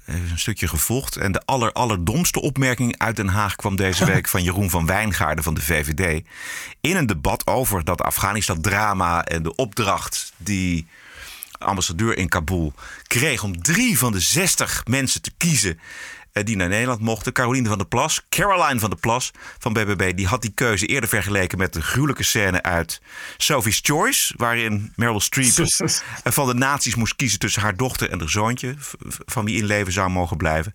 eh, 0.05 0.15
een 0.31 0.39
stukje 0.39 0.67
gevolgd. 0.67 1.15
En 1.15 1.31
de 1.31 1.41
aller, 1.45 1.71
allerdomste 1.71 2.41
opmerking 2.41 2.97
uit 2.97 3.15
Den 3.15 3.27
Haag 3.27 3.55
kwam 3.55 3.75
deze 3.75 4.05
week 4.13 4.27
van 4.27 4.43
Jeroen 4.43 4.69
van 4.69 4.85
Wijngaarden 4.85 5.43
van 5.43 5.53
de 5.53 5.61
VVD. 5.61 6.25
In 6.81 6.95
een 6.95 7.05
debat 7.05 7.47
over 7.47 7.83
dat 7.83 8.01
Afghanistan-drama 8.01 9.23
en 9.23 9.43
de 9.43 9.55
opdracht 9.55 10.33
die 10.37 10.87
ambassadeur 11.59 12.17
in 12.17 12.29
Kabul 12.29 12.73
kreeg 13.07 13.43
om 13.43 13.61
drie 13.61 13.97
van 13.97 14.11
de 14.11 14.19
60 14.19 14.83
mensen 14.85 15.21
te 15.21 15.31
kiezen 15.37 15.79
die 16.31 16.55
naar 16.55 16.67
Nederland 16.67 17.01
mochten. 17.01 17.33
Caroline 17.33 17.67
van 17.67 17.77
der 17.77 17.87
Plas, 17.87 18.21
Caroline 18.29 18.79
van 18.79 18.89
der 18.89 18.99
Plas 18.99 19.31
van 19.57 19.73
BBB, 19.73 20.15
die 20.15 20.27
had 20.27 20.41
die 20.41 20.51
keuze 20.55 20.85
eerder 20.85 21.09
vergeleken 21.09 21.57
met 21.57 21.73
de 21.73 21.81
gruwelijke 21.81 22.23
scène 22.23 22.63
uit 22.63 23.01
Sophie's 23.37 23.79
Choice, 23.83 24.33
waarin 24.37 24.93
Meryl 24.95 25.19
Streep 25.19 25.57
eh, 26.23 26.31
van 26.31 26.47
de 26.47 26.53
nazi's 26.53 26.95
moest 26.95 27.15
kiezen 27.15 27.39
tussen 27.39 27.61
haar 27.61 27.75
dochter 27.75 28.09
en 28.09 28.19
haar 28.19 28.29
zoontje, 28.29 28.75
van 29.25 29.45
wie 29.45 29.57
in 29.57 29.65
leven 29.65 29.93
zou 29.93 30.09
mogen 30.09 30.37
blijven. 30.37 30.73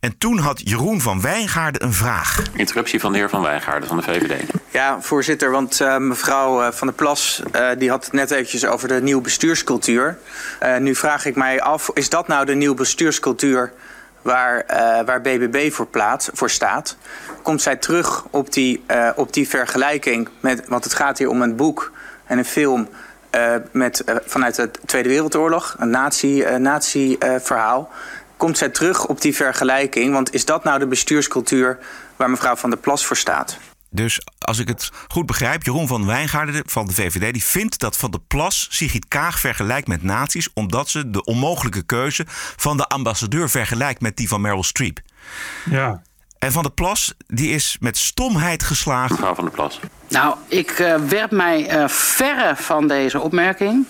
En 0.00 0.18
toen 0.18 0.38
had 0.38 0.60
Jeroen 0.64 1.00
van 1.00 1.20
Wijngaarden 1.20 1.82
een 1.82 1.92
vraag. 1.92 2.42
Interruptie 2.54 3.00
van 3.00 3.12
de 3.12 3.18
heer 3.18 3.28
Van 3.28 3.42
Wijngaarden 3.42 3.88
van 3.88 3.96
de 3.96 4.02
VVD. 4.02 4.44
Ja, 4.72 5.00
voorzitter, 5.00 5.50
want 5.50 5.80
eh, 5.80 5.96
mevrouw 5.96 6.62
eh, 6.62 6.72
Van 6.72 6.86
der 6.86 6.96
Plas 6.96 7.42
eh, 7.52 7.68
die 7.78 7.90
had 7.90 8.04
het 8.04 8.12
net 8.12 8.30
eventjes 8.30 8.66
over 8.66 8.88
de 8.88 9.02
nieuwe 9.02 9.22
bestuurscultuur. 9.22 10.18
Eh, 10.58 10.76
nu 10.76 10.94
vraag 10.94 11.24
ik 11.24 11.36
mij 11.36 11.60
af, 11.60 11.90
is 11.94 12.08
dat 12.08 12.28
nou 12.28 12.44
de 12.44 12.54
nieuwe 12.54 12.74
bestuurscultuur 12.74 13.72
waar, 14.28 14.60
eh, 14.60 15.04
waar 15.04 15.20
BBB 15.20 15.72
voor, 15.72 16.50
staat? 16.50 16.96
Komt 17.42 17.62
zij 17.62 17.76
terug 17.76 18.24
op 18.30 18.52
die, 18.52 18.82
eh, 18.86 19.10
op 19.16 19.32
die 19.32 19.48
vergelijking 19.48 20.28
met, 20.40 20.68
want 20.68 20.84
het 20.84 20.94
gaat 20.94 21.18
hier 21.18 21.28
om 21.28 21.42
een 21.42 21.56
boek 21.56 21.92
en 22.26 22.38
een 22.38 22.44
film 22.44 22.88
eh, 23.30 23.54
met, 23.72 24.04
vanuit 24.26 24.54
de 24.54 24.70
Tweede 24.86 25.08
Wereldoorlog, 25.08 25.76
een 25.78 25.90
nazi, 25.90 26.42
eh, 26.42 26.56
nazi 26.56 27.16
verhaal. 27.40 27.90
Komt 28.36 28.58
zij 28.58 28.68
terug 28.68 29.06
op 29.06 29.20
die 29.20 29.36
vergelijking? 29.36 30.12
Want 30.12 30.34
is 30.34 30.44
dat 30.44 30.64
nou 30.64 30.78
de 30.78 30.86
bestuurscultuur 30.86 31.78
waar 32.16 32.30
mevrouw 32.30 32.56
Van 32.56 32.70
der 32.70 32.78
Plas 32.78 33.06
voor 33.06 33.16
staat? 33.16 33.58
Dus 33.90 34.20
als 34.38 34.58
ik 34.58 34.68
het 34.68 34.90
goed 35.08 35.26
begrijp, 35.26 35.62
Jeroen 35.62 35.88
van 35.88 36.06
Wijngaarden 36.06 36.62
van 36.66 36.86
de 36.86 36.92
VVD... 36.92 37.32
die 37.32 37.44
vindt 37.44 37.78
dat 37.78 37.96
Van 37.96 38.10
der 38.10 38.20
Plas 38.28 38.66
Sigrid 38.70 39.08
Kaag 39.08 39.40
vergelijkt 39.40 39.88
met 39.88 40.02
nazi's... 40.02 40.48
omdat 40.54 40.88
ze 40.88 41.10
de 41.10 41.24
onmogelijke 41.24 41.82
keuze 41.82 42.24
van 42.56 42.76
de 42.76 42.86
ambassadeur 42.86 43.50
vergelijkt 43.50 44.00
met 44.00 44.16
die 44.16 44.28
van 44.28 44.40
Meryl 44.40 44.62
Streep. 44.62 45.00
Ja. 45.70 46.02
En 46.38 46.52
Van 46.52 46.62
der 46.62 46.72
Plas 46.72 47.14
die 47.26 47.50
is 47.50 47.76
met 47.80 47.96
stomheid 47.96 48.62
geslaagd. 48.62 49.10
Mevrouw 49.10 49.34
Van 49.34 49.44
der 49.44 49.52
Plas. 49.52 49.80
Nou, 50.08 50.36
ik 50.48 50.70
eh, 50.70 50.94
werp 50.94 51.30
mij 51.30 51.68
eh, 51.68 51.88
verre 51.88 52.56
van 52.56 52.88
deze 52.88 53.20
opmerking. 53.20 53.86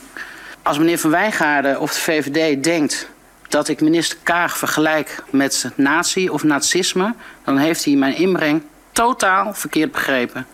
Als 0.62 0.78
meneer 0.78 0.99
Van 0.99 1.11
Wijngaarden 1.11 1.81
of 1.81 1.93
de 1.93 2.00
VVD 2.00 2.64
denkt 2.64 3.09
dat 3.49 3.69
ik 3.69 3.81
minister 3.81 4.19
Kaag 4.23 4.59
vergelijk 4.59 5.23
met 5.31 5.71
nazi 5.75 6.28
of 6.28 6.43
nazisme, 6.43 7.14
dan 7.45 7.59
heeft 7.59 7.85
hij 7.85 7.95
mijn 7.95 8.17
inbreng 8.17 8.62
totaal 8.99 9.55
verkeerd 9.55 9.93
begrepen. 9.93 10.47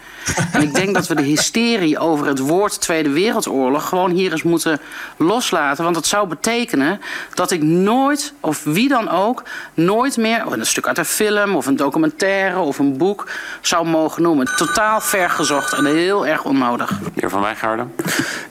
En 0.53 0.63
ik 0.63 0.75
denk 0.75 0.95
dat 0.95 1.07
we 1.07 1.15
de 1.15 1.23
hysterie 1.23 1.99
over 1.99 2.27
het 2.27 2.39
woord 2.39 2.81
Tweede 2.81 3.11
Wereldoorlog 3.11 3.89
gewoon 3.89 4.11
hier 4.11 4.33
eens 4.33 4.43
moeten 4.43 4.81
loslaten. 5.17 5.85
Want 5.85 5.97
het 5.97 6.07
zou 6.07 6.29
betekenen 6.29 7.01
dat 7.35 7.51
ik 7.51 7.63
nooit, 7.63 8.33
of 8.41 8.65
wie 8.65 8.89
dan 8.89 9.09
ook, 9.09 9.43
nooit 9.75 10.17
meer 10.17 10.53
een 10.53 10.67
stuk 10.67 10.87
uit 10.87 10.99
een 10.99 11.05
film 11.05 11.57
of 11.57 11.67
een 11.67 11.77
documentaire 11.77 12.59
of 12.59 12.79
een 12.79 12.97
boek 12.97 13.31
zou 13.61 13.87
mogen 13.87 14.23
noemen. 14.23 14.57
Totaal 14.57 15.01
vergezocht 15.01 15.73
en 15.73 15.85
heel 15.85 16.27
erg 16.27 16.45
onnodig. 16.45 16.89
De 16.89 17.11
heer 17.15 17.31
Van 17.31 17.41
Wijngaarden. 17.41 17.95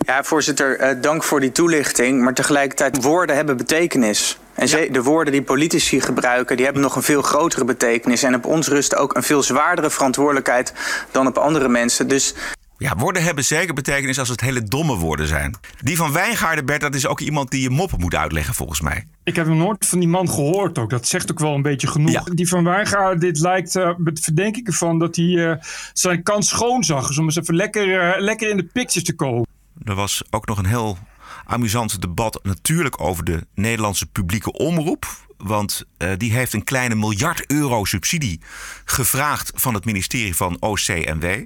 Ja, 0.05 0.23
voorzitter, 0.23 0.79
eh, 0.79 1.01
dank 1.01 1.23
voor 1.23 1.39
die 1.39 1.51
toelichting. 1.51 2.21
Maar 2.21 2.33
tegelijkertijd, 2.33 3.03
woorden 3.03 3.35
hebben 3.35 3.57
betekenis. 3.57 4.37
En 4.55 4.67
ze- 4.67 4.87
de 4.91 5.03
woorden 5.03 5.33
die 5.33 5.41
politici 5.41 6.01
gebruiken, 6.01 6.55
die 6.55 6.65
hebben 6.65 6.83
nog 6.83 6.95
een 6.95 7.03
veel 7.03 7.21
grotere 7.21 7.65
betekenis. 7.65 8.23
En 8.23 8.35
op 8.35 8.45
ons 8.45 8.67
rust 8.67 8.95
ook 8.95 9.15
een 9.15 9.23
veel 9.23 9.43
zwaardere 9.43 9.89
verantwoordelijkheid 9.89 10.73
dan 11.11 11.27
op 11.27 11.37
andere 11.37 11.69
mensen. 11.69 12.07
Dus 12.07 12.33
Ja, 12.77 12.95
woorden 12.97 13.23
hebben 13.23 13.43
zeker 13.43 13.73
betekenis 13.73 14.19
als 14.19 14.29
het 14.29 14.41
hele 14.41 14.63
domme 14.63 14.95
woorden 14.95 15.27
zijn. 15.27 15.55
Die 15.81 15.97
van 15.97 16.11
Wijngaarden, 16.11 16.65
Bert, 16.65 16.81
dat 16.81 16.95
is 16.95 17.07
ook 17.07 17.19
iemand 17.19 17.51
die 17.51 17.61
je 17.61 17.69
moppen 17.69 17.99
moet 17.99 18.15
uitleggen 18.15 18.53
volgens 18.53 18.81
mij. 18.81 19.07
Ik 19.23 19.35
heb 19.35 19.47
nog 19.47 19.57
nooit 19.57 19.85
van 19.85 19.99
die 19.99 20.07
man 20.07 20.29
gehoord 20.29 20.77
ook. 20.77 20.89
Dat 20.89 21.07
zegt 21.07 21.31
ook 21.31 21.39
wel 21.39 21.53
een 21.53 21.61
beetje 21.61 21.87
genoeg. 21.87 22.11
Ja. 22.11 22.23
Die 22.25 22.47
van 22.47 22.63
Wijngaarden, 22.63 23.19
dit 23.19 23.39
lijkt, 23.39 23.75
eh, 23.75 23.89
met 23.97 24.19
verdenk 24.19 24.55
ik 24.57 24.67
ervan, 24.67 24.99
dat 24.99 25.15
hij 25.15 25.49
eh, 25.51 25.55
zijn 25.93 26.23
kans 26.23 26.47
schoon 26.49 26.83
zag. 26.83 27.07
Dus 27.07 27.17
om 27.17 27.23
eens 27.25 27.35
even 27.37 27.55
lekker, 27.55 27.99
eh, 27.99 28.21
lekker 28.21 28.49
in 28.49 28.57
de 28.57 28.63
pictures 28.73 29.03
te 29.07 29.15
komen. 29.15 29.47
Er 29.85 29.95
was 29.95 30.23
ook 30.29 30.45
nog 30.47 30.57
een 30.57 30.65
heel 30.65 30.97
amusant 31.45 32.01
debat 32.01 32.39
natuurlijk 32.43 33.01
over 33.01 33.23
de 33.23 33.47
Nederlandse 33.55 34.05
publieke 34.05 34.51
omroep. 34.51 35.05
Want 35.37 35.83
eh, 35.97 36.09
die 36.17 36.33
heeft 36.33 36.53
een 36.53 36.63
kleine 36.63 36.95
miljard 36.95 37.51
euro 37.51 37.85
subsidie 37.85 38.39
gevraagd 38.85 39.51
van 39.55 39.73
het 39.73 39.85
ministerie 39.85 40.35
van 40.35 40.57
OCMW. 40.59 41.45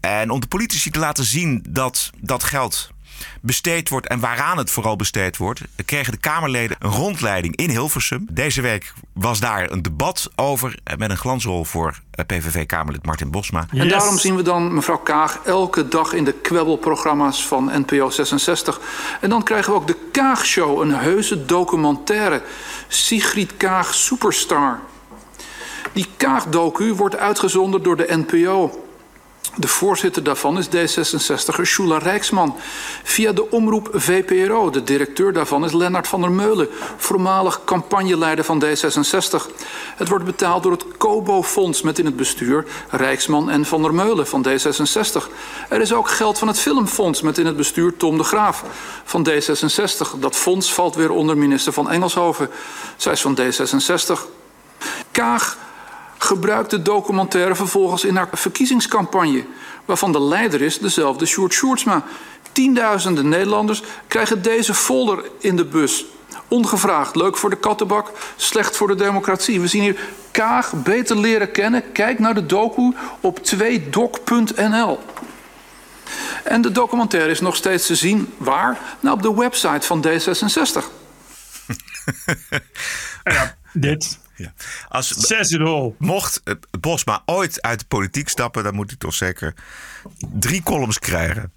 En 0.00 0.30
om 0.30 0.40
de 0.40 0.46
politici 0.46 0.90
te 0.90 0.98
laten 0.98 1.24
zien 1.24 1.64
dat 1.68 2.10
dat 2.20 2.44
geld 2.44 2.90
besteed 3.40 3.88
wordt 3.88 4.08
en 4.08 4.20
waaraan 4.20 4.58
het 4.58 4.70
vooral 4.70 4.96
besteed 4.96 5.36
wordt, 5.36 5.60
kregen 5.84 6.12
de 6.12 6.18
Kamerleden 6.18 6.76
een 6.80 6.90
rondleiding 6.90 7.56
in 7.56 7.70
Hilversum. 7.70 8.26
Deze 8.30 8.60
week 8.60 8.92
was 9.12 9.40
daar 9.40 9.70
een 9.70 9.82
debat 9.82 10.30
over 10.36 10.78
eh, 10.84 10.96
met 10.96 11.10
een 11.10 11.16
glansrol 11.16 11.64
voor 11.64 11.98
eh, 12.10 12.24
PVV-Kamerlid 12.26 13.06
Martin 13.06 13.30
Bosma. 13.30 13.66
En 13.70 13.88
daarom 13.88 14.18
zien 14.18 14.36
we 14.36 14.42
dan 14.42 14.74
mevrouw 14.74 14.98
Kaag 14.98 15.38
elke 15.44 15.88
dag 15.88 16.12
in 16.12 16.24
de 16.24 16.32
kwebbelprogramma's 16.32 17.46
van 17.46 17.70
NPO 17.74 18.10
66. 18.10 18.80
En 19.20 19.30
dan 19.30 19.42
krijgen 19.42 19.72
we 19.72 19.78
ook 19.78 19.86
de 19.86 19.96
Kaagshow, 20.12 20.80
een 20.80 20.94
heuse 20.94 21.44
documentaire. 21.44 22.42
Sigrid 22.88 23.56
Kaag 23.56 23.94
Superstar. 23.94 24.80
Die 25.92 26.06
Kaag-docu 26.16 26.94
wordt 26.94 27.16
uitgezonden 27.16 27.82
door 27.82 27.96
de 27.96 28.24
NPO. 28.26 28.87
De 29.60 29.68
voorzitter 29.68 30.22
daarvan 30.22 30.58
is 30.58 30.66
D66er 30.66 31.62
Shula 31.62 31.98
Rijksman. 31.98 32.56
Via 33.02 33.32
de 33.32 33.50
omroep 33.50 33.88
VPRO. 33.92 34.70
De 34.70 34.84
directeur 34.84 35.32
daarvan 35.32 35.64
is 35.64 35.72
Lennart 35.72 36.08
van 36.08 36.20
der 36.20 36.30
Meulen, 36.30 36.68
voormalig 36.96 37.60
campagneleider 37.64 38.44
van 38.44 38.64
D66. 38.64 39.52
Het 39.96 40.08
wordt 40.08 40.24
betaald 40.24 40.62
door 40.62 40.72
het 40.72 40.84
Kobo-fonds 40.96 41.82
met 41.82 41.98
in 41.98 42.04
het 42.04 42.16
bestuur 42.16 42.66
Rijksman 42.90 43.50
en 43.50 43.64
van 43.64 43.82
der 43.82 43.94
Meulen 43.94 44.26
van 44.26 44.46
D66. 44.48 45.28
Er 45.68 45.80
is 45.80 45.92
ook 45.92 46.10
geld 46.10 46.38
van 46.38 46.48
het 46.48 46.58
Filmfonds 46.58 47.22
met 47.22 47.38
in 47.38 47.46
het 47.46 47.56
bestuur 47.56 47.96
Tom 47.96 48.18
de 48.18 48.24
Graaf 48.24 48.64
van 49.04 49.28
D66. 49.28 50.18
Dat 50.18 50.36
fonds 50.36 50.74
valt 50.74 50.94
weer 50.94 51.10
onder 51.10 51.38
minister 51.38 51.72
van 51.72 51.90
Engelshoven. 51.90 52.50
Zij 52.96 53.12
is 53.12 53.20
van 53.20 53.38
D66. 53.40 54.20
Kaag 55.10 55.56
gebruikt 56.18 56.70
de 56.70 56.82
documentaire 56.82 57.54
vervolgens 57.54 58.04
in 58.04 58.16
haar 58.16 58.28
verkiezingscampagne, 58.32 59.44
waarvan 59.84 60.12
de 60.12 60.22
leider 60.22 60.62
is 60.62 60.78
dezelfde 60.78 61.26
Sjoerd 61.26 61.52
Sjoerdsma. 61.52 62.04
Tienduizenden 62.52 63.28
Nederlanders 63.28 63.82
krijgen 64.06 64.42
deze 64.42 64.74
folder 64.74 65.24
in 65.38 65.56
de 65.56 65.64
bus. 65.64 66.04
Ongevraagd, 66.48 67.16
leuk 67.16 67.36
voor 67.36 67.50
de 67.50 67.56
kattenbak, 67.56 68.12
slecht 68.36 68.76
voor 68.76 68.88
de 68.88 68.94
democratie. 68.94 69.60
We 69.60 69.66
zien 69.66 69.82
hier 69.82 70.00
Kaag 70.30 70.72
beter 70.72 71.18
leren 71.18 71.52
kennen. 71.52 71.92
Kijk 71.92 72.18
naar 72.18 72.34
de 72.34 72.46
docu 72.46 72.94
op 73.20 73.40
2doc.nl. 73.54 74.98
En 76.44 76.62
de 76.62 76.72
documentaire 76.72 77.30
is 77.30 77.40
nog 77.40 77.56
steeds 77.56 77.86
te 77.86 77.94
zien 77.94 78.34
waar? 78.36 78.78
Nou, 79.00 79.16
op 79.16 79.22
de 79.22 79.34
website 79.34 79.86
van 79.86 80.04
D66. 80.06 80.84
Ja, 83.24 83.56
dit. 83.72 84.18
Ja. 84.38 84.52
Als, 84.88 85.08
Zes 85.08 85.50
in 85.50 85.62
all. 85.62 85.94
Mocht 85.98 86.42
Bosma 86.80 87.22
ooit 87.26 87.62
uit 87.62 87.78
de 87.78 87.84
politiek 87.88 88.28
stappen, 88.28 88.64
dan 88.64 88.74
moet 88.74 88.88
hij 88.88 88.98
toch 88.98 89.14
zeker 89.14 89.54
drie 90.32 90.62
columns 90.62 90.98
krijgen. 90.98 91.52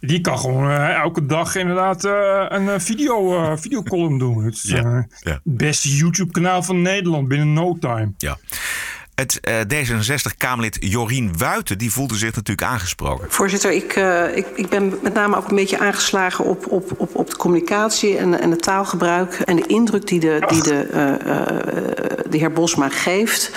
Die 0.00 0.20
kan 0.20 0.38
gewoon 0.38 0.70
eh, 0.70 0.94
elke 0.94 1.26
dag 1.26 1.54
inderdaad 1.54 2.04
eh, 2.04 2.46
een 2.48 2.68
eh, 2.68 2.78
video, 2.78 3.56
videocolumn 3.56 4.18
doen. 4.18 4.44
Het 4.44 4.54
is 4.54 4.62
Ja, 4.62 5.06
ja. 5.20 5.32
het 5.32 5.40
beste 5.44 5.96
YouTube-kanaal 5.96 6.62
van 6.62 6.82
Nederland 6.82 7.28
binnen 7.28 7.52
no 7.52 7.76
time. 7.80 8.12
Ja. 8.18 8.38
Het 9.16 9.40
eh, 9.40 9.60
D66-Kamerlid 9.60 10.76
Jorien 10.80 11.38
Wuiten 11.38 11.78
die 11.78 11.92
voelde 11.92 12.14
zich 12.14 12.34
natuurlijk 12.34 12.68
aangesproken. 12.68 13.30
Voorzitter, 13.30 13.72
ik, 13.72 13.96
uh, 13.96 14.36
ik, 14.36 14.46
ik 14.54 14.68
ben 14.68 14.98
met 15.02 15.14
name 15.14 15.36
ook 15.36 15.48
een 15.48 15.56
beetje 15.56 15.78
aangeslagen 15.78 16.44
op, 16.44 16.66
op, 16.66 16.92
op, 16.96 17.14
op 17.14 17.30
de 17.30 17.36
communicatie 17.36 18.16
en, 18.16 18.40
en 18.40 18.50
het 18.50 18.62
taalgebruik. 18.62 19.34
En 19.34 19.56
de 19.56 19.66
indruk 19.66 20.06
die 20.06 20.20
de, 20.20 20.44
die 20.48 20.62
de, 20.62 20.86
uh, 20.90 22.30
de 22.30 22.38
heer 22.38 22.52
Bosma 22.52 22.88
geeft. 22.88 23.50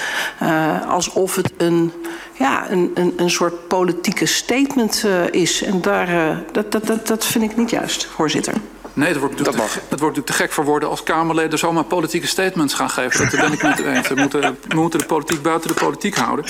alsof 0.87 1.35
het 1.35 1.53
een, 1.57 1.91
ja, 2.33 2.71
een, 2.71 2.91
een, 2.93 3.13
een 3.17 3.29
soort 3.29 3.67
politieke 3.67 4.25
statement 4.25 5.05
is. 5.31 5.63
En 5.63 5.81
daar, 5.81 6.41
dat, 6.51 6.71
dat, 6.71 6.87
dat, 6.87 7.07
dat 7.07 7.25
vind 7.25 7.51
ik 7.51 7.57
niet 7.57 7.69
juist, 7.69 8.05
voorzitter. 8.05 8.53
Nee, 8.99 9.13
dat 9.13 9.21
wordt, 9.21 9.37
natuurlijk 9.37 9.71
te, 9.71 9.79
dat 9.89 9.99
wordt 9.99 10.15
natuurlijk 10.17 10.25
te 10.25 10.33
gek 10.33 10.51
voor 10.51 10.65
woorden 10.65 10.89
als 10.89 11.03
Kamerleden 11.03 11.59
zomaar 11.59 11.83
politieke 11.83 12.27
statements 12.27 12.73
gaan 12.73 12.89
geven. 12.89 13.29
Dat 13.29 13.39
ben 13.39 13.51
ik 13.51 13.63
met 13.63 13.79
u 13.79 13.87
eens. 13.87 14.07
We 14.07 14.15
moeten, 14.15 14.57
we 14.67 14.75
moeten 14.75 14.99
de 14.99 15.05
politiek 15.05 15.41
buiten 15.41 15.73
de 15.73 15.79
politiek 15.79 16.15
houden. 16.15 16.45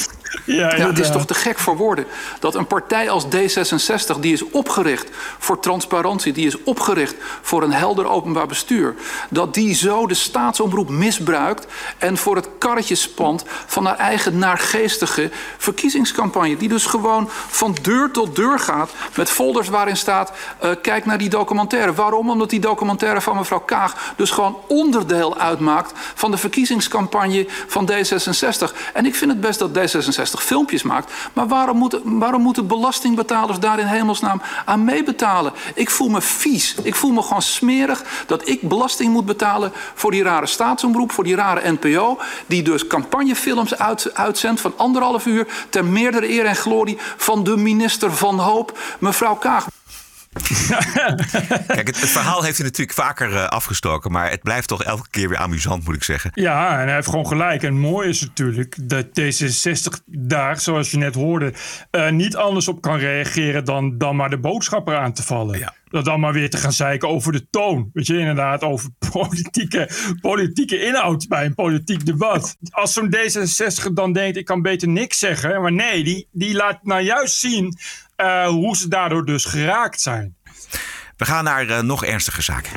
Ja, 0.46 0.76
Ja, 0.76 0.88
het 0.88 1.00
is 1.00 1.12
toch 1.12 1.26
te 1.26 1.34
gek 1.34 1.60
voor 1.60 1.78
woorden 1.78 2.06
dat 2.40 2.56
een 2.56 2.68
partij 2.68 3.10
als 3.10 3.26
D66, 3.26 4.20
die 4.20 4.34
is 4.34 4.50
opgericht 4.50 5.10
voor 5.38 5.60
transparantie, 5.60 6.34
die 6.34 6.48
is 6.48 6.64
opgericht 6.64 7.16
voor 7.42 7.64
een 7.64 7.74
helder 7.74 8.08
openbaar 8.10 8.48
bestuur, 8.48 8.96
dat 9.30 9.54
die 9.54 9.76
zo 9.76 10.08
de 10.08 10.14
staatsomroep 10.14 10.90
misbruikt 10.90 11.68
en 11.98 12.18
voor 12.18 12.36
het 12.36 12.50
karretje 12.58 12.96
spant 12.96 13.44
van 13.66 13.86
haar 13.86 13.98
eigen 13.98 14.38
naargeestige 14.38 15.30
verkiezingscampagne. 15.58 16.58
Die 16.58 16.70
dus 16.70 16.86
gewoon 16.86 17.30
van 17.48 17.78
deur 17.82 18.12
tot 18.12 18.36
deur 18.36 18.60
gaat 18.60 18.92
met 19.16 19.30
folders 19.30 19.70
waarin 19.70 19.98
staat: 19.98 20.32
eh, 20.60 20.70
kijk 20.82 21.06
naar 21.06 21.18
die 21.18 21.30
documentaire. 21.30 21.94
Waarom? 21.94 22.30
Omdat 22.30 22.50
die 22.50 22.60
documentaire 22.60 23.22
van 23.22 23.36
mevrouw 23.36 23.60
Kaag 23.60 24.14
dus 24.16 24.32
gewoon 24.32 24.58
onderdeel 24.68 25.38
uitmaakt 25.38 25.92
van 26.16 26.32
de 26.32 26.38
verkiezingscampagne 26.38 27.48
van 27.68 27.92
D66. 27.92 28.76
En 28.94 29.06
ik 29.06 29.16
vind 29.16 29.32
het 29.32 29.42
best 29.42 29.60
dat 29.60 29.70
D66 29.70 30.19
filmpjes 30.28 30.84
maakt. 30.84 31.14
Maar 31.34 31.48
waarom 31.48 31.78
moeten, 31.78 32.20
waarom 32.20 32.42
moeten 32.42 32.68
belastingbetalers 32.68 33.60
daar 33.60 33.80
in 33.80 33.86
hemelsnaam 33.86 34.42
aan 34.66 34.84
meebetalen? 34.84 35.54
Ik 35.76 35.90
voel 35.90 36.10
me 36.10 36.22
vies. 36.22 36.76
Ik 36.84 36.96
voel 36.96 37.12
me 37.12 37.22
gewoon 37.22 37.42
smerig 37.42 38.04
dat 38.28 38.48
ik 38.48 38.62
belasting 38.62 39.14
moet 39.14 39.26
betalen 39.26 39.72
voor 39.94 40.12
die 40.12 40.24
rare 40.24 40.46
staatsomroep, 40.46 41.12
voor 41.12 41.24
die 41.24 41.36
rare 41.36 41.72
NPO. 41.72 42.20
Die 42.46 42.64
dus 42.64 42.88
campagnefilms 42.88 43.78
uit, 43.78 44.14
uitzendt 44.14 44.62
van 44.62 44.74
anderhalf 44.78 45.26
uur 45.26 45.48
ter 45.70 45.86
meerdere 45.86 46.30
eer 46.30 46.46
en 46.46 46.56
glorie 46.56 46.98
van 47.18 47.44
de 47.44 47.58
minister 47.58 48.16
van 48.16 48.40
Hoop, 48.40 48.78
mevrouw 49.00 49.36
Kaag. 49.36 49.68
Kijk, 51.68 51.88
het, 51.88 52.02
het 52.02 52.10
verhaal 52.10 52.44
heeft 52.44 52.58
hij 52.58 52.66
natuurlijk 52.66 52.98
vaker 52.98 53.36
eh, 53.36 53.48
afgestoken. 53.48 54.12
Maar 54.12 54.30
het 54.30 54.42
blijft 54.42 54.68
toch 54.68 54.84
elke 54.84 55.10
keer 55.10 55.30
weer 55.30 55.38
amusant, 55.38 55.86
moet 55.86 55.96
ik 55.96 56.04
zeggen. 56.04 56.32
Ja, 56.34 56.80
en 56.80 56.86
hij 56.86 56.96
heeft 56.96 57.10
gewoon 57.10 57.28
gelijk. 57.28 57.64
En 57.64 57.80
mooi 57.80 58.10
is 58.10 58.22
natuurlijk 58.22 58.76
dat 58.82 59.06
D66 59.06 60.04
daar, 60.06 60.60
zoals 60.60 60.92
je 60.92 60.98
net 60.98 61.16
hoorde, 61.16 61.54
eh, 61.92 62.10
niet 62.10 62.36
anders 62.36 62.68
op 62.68 62.82
kan 62.82 62.98
reageren 62.98 63.66
dan, 63.66 63.98
dan 63.98 64.16
maar 64.16 64.30
de 64.30 64.40
boodschapper 64.40 64.98
aan 64.98 65.14
te 65.14 65.24
vallen. 65.24 65.60
Ja. 65.60 65.74
Dat 65.90 66.06
dan 66.06 66.20
maar 66.20 66.34
weer 66.34 66.50
te 66.50 66.58
gaan 66.58 66.74
zeiken 66.74 67.10
over 67.10 67.32
de 67.32 67.48
toon. 67.50 67.90
Weet 67.94 68.08
je, 68.08 68.18
inderdaad, 68.18 68.62
over 68.62 68.90
politieke, 69.12 69.90
politieke 70.22 70.82
inhoud 70.82 71.28
bij 71.28 71.46
een 71.46 71.56
politiek 71.56 72.06
debat. 72.06 72.58
Als 72.70 72.94
zo'n 72.94 73.16
D66 73.16 73.94
dan 73.94 74.14
denkt, 74.14 74.38
ik 74.38 74.46
kan 74.46 74.62
beter 74.62 74.88
niks 74.88 75.20
zeggen. 75.20 75.62
Maar 75.62 75.72
nee, 75.72 76.04
die, 76.04 76.28
die 76.32 76.56
laat 76.56 76.84
nou 76.84 77.02
juist 77.02 77.36
zien 77.36 77.78
uh, 78.18 78.48
hoe 78.48 78.78
ze 78.78 78.88
daardoor 78.88 79.26
dus 79.26 79.46
geraakt 79.46 80.02
zijn. 80.02 80.36
We 81.18 81.26
gaan 81.26 81.44
naar 81.44 81.66
uh, 81.66 81.80
nog 81.80 82.06
ernstige 82.06 82.42
zaken. 82.42 82.72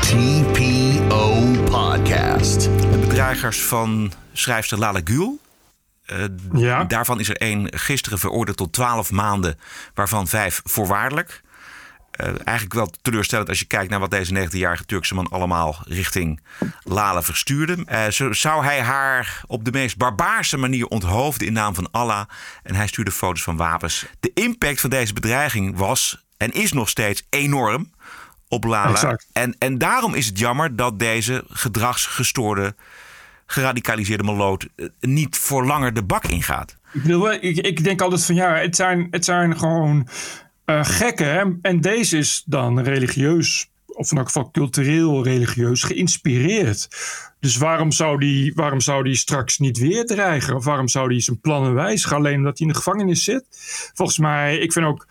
TPO 0.00 1.42
Podcast. 1.64 2.60
De 2.62 2.98
bedreigers 3.00 3.62
van 3.62 4.12
schrijfster 4.32 4.78
Lala 4.78 5.00
Gül. 5.04 5.40
Uh, 6.12 6.24
ja. 6.52 6.84
Daarvan 6.84 7.20
is 7.20 7.28
er 7.28 7.36
één 7.36 7.78
gisteren 7.78 8.18
veroordeeld 8.18 8.56
tot 8.56 8.72
12 8.72 9.10
maanden, 9.10 9.58
waarvan 9.94 10.28
vijf 10.28 10.60
voorwaardelijk. 10.64 11.42
Uh, 12.20 12.26
eigenlijk 12.26 12.74
wel 12.74 12.90
teleurstellend 13.02 13.48
als 13.48 13.58
je 13.58 13.64
kijkt 13.64 13.90
naar 13.90 14.00
wat 14.00 14.10
deze 14.10 14.48
19-jarige 14.48 14.84
Turkse 14.84 15.14
man 15.14 15.28
allemaal 15.28 15.76
richting 15.84 16.40
Lala 16.82 17.22
verstuurde. 17.22 17.76
Uh, 17.92 18.08
zo 18.08 18.32
zou 18.32 18.64
hij 18.64 18.80
haar 18.80 19.42
op 19.46 19.64
de 19.64 19.72
meest 19.72 19.96
barbaarse 19.96 20.56
manier 20.56 20.86
onthoofden 20.86 21.46
in 21.46 21.52
naam 21.52 21.74
van 21.74 21.90
Allah. 21.90 22.24
En 22.62 22.74
hij 22.74 22.86
stuurde 22.86 23.10
foto's 23.10 23.42
van 23.42 23.56
wapens. 23.56 24.06
De 24.20 24.30
impact 24.34 24.80
van 24.80 24.90
deze 24.90 25.12
bedreiging 25.12 25.76
was 25.76 26.24
en 26.36 26.52
is 26.52 26.72
nog 26.72 26.88
steeds 26.88 27.26
enorm 27.30 27.90
op 28.48 28.64
Lala. 28.64 28.90
Exact. 28.90 29.26
En, 29.32 29.56
en 29.58 29.78
daarom 29.78 30.14
is 30.14 30.26
het 30.26 30.38
jammer 30.38 30.76
dat 30.76 30.98
deze 30.98 31.44
gedragsgestoorde, 31.48 32.74
geradicaliseerde 33.46 34.22
maloot 34.22 34.68
niet 35.00 35.38
voor 35.38 35.66
langer 35.66 35.94
de 35.94 36.02
bak 36.02 36.24
ingaat. 36.24 36.76
Ik, 36.92 37.02
bedoel, 37.02 37.32
ik, 37.32 37.56
ik 37.56 37.84
denk 37.84 38.00
altijd 38.00 38.24
van 38.24 38.34
ja, 38.34 38.54
het 38.54 38.76
zijn, 38.76 39.08
het 39.10 39.24
zijn 39.24 39.58
gewoon 39.58 40.08
uh, 40.66 40.84
gekken. 40.84 41.32
Hè? 41.32 41.44
En 41.62 41.80
deze 41.80 42.18
is 42.18 42.42
dan 42.46 42.80
religieus, 42.80 43.70
of 43.86 44.10
in 44.10 44.16
elk 44.16 44.26
geval 44.26 44.50
cultureel 44.50 45.24
religieus, 45.24 45.82
geïnspireerd. 45.82 46.88
Dus 47.40 47.56
waarom 47.56 47.92
zou, 47.92 48.18
die, 48.18 48.52
waarom 48.54 48.80
zou 48.80 49.04
die 49.04 49.16
straks 49.16 49.58
niet 49.58 49.78
weer 49.78 50.04
dreigen? 50.04 50.56
Of 50.56 50.64
waarom 50.64 50.88
zou 50.88 51.08
die 51.08 51.20
zijn 51.20 51.40
plannen 51.40 51.74
wijzigen? 51.74 52.16
Alleen 52.16 52.36
omdat 52.36 52.58
hij 52.58 52.66
in 52.66 52.72
de 52.72 52.78
gevangenis 52.78 53.24
zit? 53.24 53.44
Volgens 53.94 54.18
mij, 54.18 54.58
ik 54.58 54.72
vind 54.72 54.86
ook. 54.86 55.06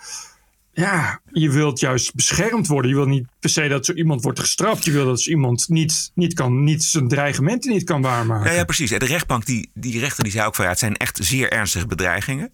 Ja, 0.75 1.19
je 1.31 1.51
wilt 1.51 1.79
juist 1.79 2.15
beschermd 2.15 2.67
worden. 2.67 2.89
Je 2.91 2.97
wil 2.97 3.05
niet 3.05 3.27
per 3.39 3.49
se 3.49 3.67
dat 3.67 3.85
zo 3.85 3.93
iemand 3.93 4.23
wordt 4.23 4.39
gestraft. 4.39 4.85
Je 4.85 4.91
wil 4.91 5.05
dat 5.05 5.25
iemand 5.25 5.69
niet, 5.69 6.11
niet, 6.13 6.33
kan, 6.33 6.63
niet 6.63 6.83
zijn 6.83 7.07
dreigementen 7.07 7.71
niet 7.71 7.83
kan 7.83 8.01
waarmaken. 8.01 8.51
Ja, 8.51 8.57
ja 8.57 8.63
precies. 8.63 8.89
De 8.89 9.05
rechtbank, 9.05 9.45
die, 9.45 9.69
die 9.73 9.99
rechter, 9.99 10.23
die 10.23 10.31
zei 10.31 10.45
ook 10.45 10.55
van 10.55 10.65
ja, 10.65 10.71
het 10.71 10.79
zijn 10.79 10.97
echt 10.97 11.19
zeer 11.21 11.51
ernstige 11.51 11.87
bedreigingen. 11.87 12.51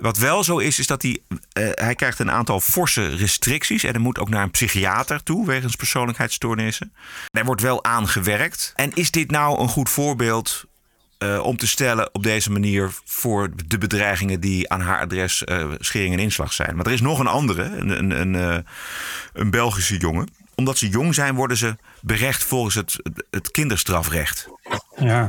Wat 0.00 0.18
wel 0.18 0.44
zo 0.44 0.58
is, 0.58 0.78
is 0.78 0.86
dat 0.86 1.02
hij, 1.02 1.18
uh, 1.28 1.38
hij 1.74 1.94
krijgt 1.94 2.18
een 2.18 2.30
aantal 2.30 2.60
forse 2.60 3.08
restricties. 3.08 3.84
En 3.84 3.90
hij 3.90 4.00
moet 4.00 4.18
ook 4.18 4.28
naar 4.28 4.42
een 4.42 4.50
psychiater 4.50 5.22
toe 5.22 5.46
wegens 5.46 5.76
persoonlijkheidsstoornissen. 5.76 6.92
Er 7.30 7.44
wordt 7.44 7.62
wel 7.62 7.84
aan 7.84 8.08
gewerkt. 8.08 8.72
En 8.76 8.92
is 8.94 9.10
dit 9.10 9.30
nou 9.30 9.60
een 9.60 9.68
goed 9.68 9.88
voorbeeld 9.88 10.64
uh, 11.18 11.40
om 11.42 11.56
te 11.56 11.66
stellen 11.66 12.14
op 12.14 12.22
deze 12.22 12.50
manier 12.50 12.90
voor 13.04 13.50
de 13.66 13.78
bedreigingen 13.78 14.40
die 14.40 14.70
aan 14.70 14.80
haar 14.80 15.00
adres 15.00 15.42
uh, 15.46 15.70
schering 15.78 16.14
en 16.14 16.20
inslag 16.20 16.52
zijn? 16.52 16.74
Want 16.74 16.86
er 16.86 16.92
is 16.92 17.00
nog 17.00 17.18
een 17.18 17.26
andere, 17.26 17.62
een, 17.62 17.98
een, 17.98 18.10
een, 18.10 18.64
een 19.32 19.50
Belgische 19.50 19.96
jongen. 19.96 20.28
Omdat 20.54 20.78
ze 20.78 20.88
jong 20.88 21.14
zijn, 21.14 21.34
worden 21.34 21.56
ze 21.56 21.76
berecht 22.00 22.44
volgens 22.44 22.74
het, 22.74 22.96
het 23.30 23.50
kinderstrafrecht. 23.50 24.48
Ja. 24.96 25.26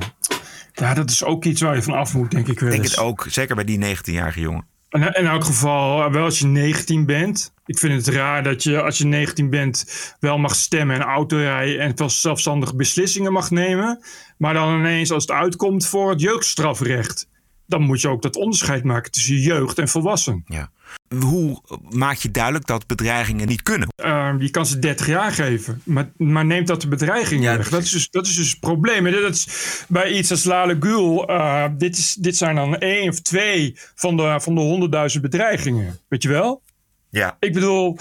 Ja, 0.74 0.94
dat 0.94 1.10
is 1.10 1.24
ook 1.24 1.46
iets 1.46 1.62
waar 1.62 1.76
je 1.76 1.84
van 1.84 1.94
af 1.94 2.14
moet, 2.14 2.32
denk 2.32 2.48
ik 2.48 2.60
wel. 2.60 2.70
Ik 2.70 2.76
denk 2.76 2.90
het 2.90 3.00
ook, 3.00 3.26
zeker 3.30 3.56
bij 3.56 3.64
die 3.64 3.96
19-jarige 3.96 4.40
jongen. 4.40 4.66
In, 4.90 5.02
in 5.02 5.26
elk 5.26 5.44
geval, 5.44 6.12
wel 6.12 6.24
als 6.24 6.40
je 6.40 6.48
19 6.48 7.06
bent. 7.06 7.54
Ik 7.66 7.78
vind 7.78 8.06
het 8.06 8.16
raar 8.16 8.44
dat 8.44 8.64
je 8.64 8.82
als 8.82 8.98
je 8.98 9.06
19 9.06 9.50
bent 9.50 9.86
wel 10.20 10.38
mag 10.38 10.56
stemmen 10.56 10.96
en 10.96 11.02
autorijden 11.02 11.80
en 11.80 11.92
wel 11.96 12.10
zelfstandige 12.10 12.76
beslissingen 12.76 13.34
mag 13.34 13.52
nemen. 13.52 14.04
Maar 14.38 14.54
dan 14.54 14.80
ineens 14.80 15.12
als 15.12 15.24
het 15.24 15.32
uitkomt 15.32 15.86
voor 15.86 16.10
het 16.10 16.22
jeugdstrafrecht. 16.22 17.28
Dan 17.72 17.82
moet 17.82 18.02
je 18.02 18.08
ook 18.08 18.22
dat 18.22 18.36
onderscheid 18.36 18.84
maken 18.84 19.12
tussen 19.12 19.36
jeugd 19.36 19.80
en 19.80 19.88
volwassen. 19.88 20.44
Ja. 20.48 20.72
Hoe 21.20 21.62
maak 21.90 22.18
je 22.18 22.32
duidelijk 22.32 22.66
dat 22.66 22.88
bedreigingen 22.88 23.48
niet 23.48 23.62
kunnen? 23.62 23.88
Uh, 24.06 24.34
je 24.40 24.50
kan 24.50 24.66
ze 24.66 24.80
30 24.80 25.08
jaar 25.08 25.32
geven, 25.32 25.82
maar, 25.84 26.12
maar 26.18 26.46
neemt 26.46 26.68
dat 26.68 26.82
de 26.82 26.88
bedreiging 26.88 27.44
ja, 27.44 27.58
weg? 27.58 27.70
Dat 27.70 27.84
is, 27.84 27.92
dus, 27.92 28.10
dat 28.10 28.26
is 28.26 28.36
dus 28.36 28.50
het 28.50 28.60
probleem. 28.60 29.06
En 29.06 29.22
dat 29.22 29.36
is 29.36 29.48
bij 29.88 30.12
iets 30.12 30.32
als 30.32 30.44
Lale 30.44 30.78
Gül. 30.80 31.30
Uh, 31.30 31.66
dit, 31.78 31.98
is, 31.98 32.14
dit 32.14 32.38
zijn 32.38 32.56
dan 32.56 32.78
één 32.78 33.10
of 33.10 33.20
twee 33.20 33.78
van 33.96 34.18
de, 34.18 34.38
van 34.42 34.56
de 34.56 34.62
honderdduizend 34.62 35.24
bedreigingen. 35.24 36.00
Weet 36.08 36.24
je 36.24 36.30
wel? 36.30 36.62
Ja. 37.12 37.38
Ik 37.40 37.54
bedoel, 37.54 37.98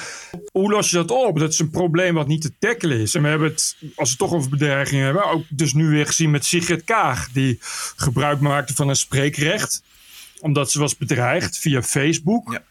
hoe 0.52 0.70
los 0.70 0.90
je 0.90 0.96
dat 0.96 1.10
op? 1.10 1.38
Dat 1.38 1.52
is 1.52 1.58
een 1.58 1.70
probleem 1.70 2.14
wat 2.14 2.26
niet 2.26 2.42
te 2.42 2.52
tackelen 2.58 3.00
is. 3.00 3.14
En 3.14 3.22
we 3.22 3.28
hebben 3.28 3.48
het, 3.48 3.76
als 3.80 3.92
we 3.94 4.02
het 4.02 4.18
toch 4.18 4.32
over 4.32 4.50
bedreigingen 4.50 5.04
hebben, 5.04 5.24
ook 5.24 5.44
dus 5.48 5.72
nu 5.72 5.88
weer 5.88 6.06
gezien 6.06 6.30
met 6.30 6.44
Sigrid 6.44 6.84
Kaag, 6.84 7.28
die 7.32 7.58
gebruik 7.96 8.40
maakte 8.40 8.74
van 8.74 8.88
een 8.88 8.96
spreekrecht, 8.96 9.82
omdat 10.40 10.70
ze 10.70 10.78
was 10.78 10.96
bedreigd 10.96 11.58
via 11.58 11.82
Facebook. 11.82 12.52
Ja 12.52 12.62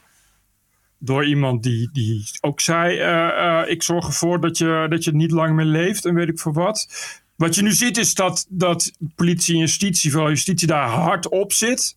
door 1.00 1.26
iemand 1.26 1.64
die, 1.64 1.90
die 1.94 2.30
ook 2.42 2.60
zei: 2.60 2.98
uh, 2.98 3.06
uh, 3.06 3.72
Ik 3.72 3.84
zorg 3.84 4.06
ervoor 4.06 4.42
dat 4.42 4.58
je, 4.58 4.86
dat 4.90 5.04
je 5.04 5.16
niet 5.16 5.32
lang 5.32 5.56
meer 5.56 5.66
leeft 5.66 6.06
en 6.06 6.14
weet 6.14 6.30
ik 6.30 6.40
voor 6.40 6.54
wat. 6.54 6.88
Wat 7.36 7.56
je 7.56 7.62
nu 7.62 7.72
ziet 7.72 7.98
is 7.98 8.14
dat, 8.14 8.46
dat 8.50 8.92
politie 9.16 9.54
en 9.54 9.60
justitie, 9.60 10.12
vooral 10.12 10.30
justitie, 10.30 10.68
daar 10.68 10.88
hard 10.88 11.30
op 11.30 11.54
zit. 11.54 11.96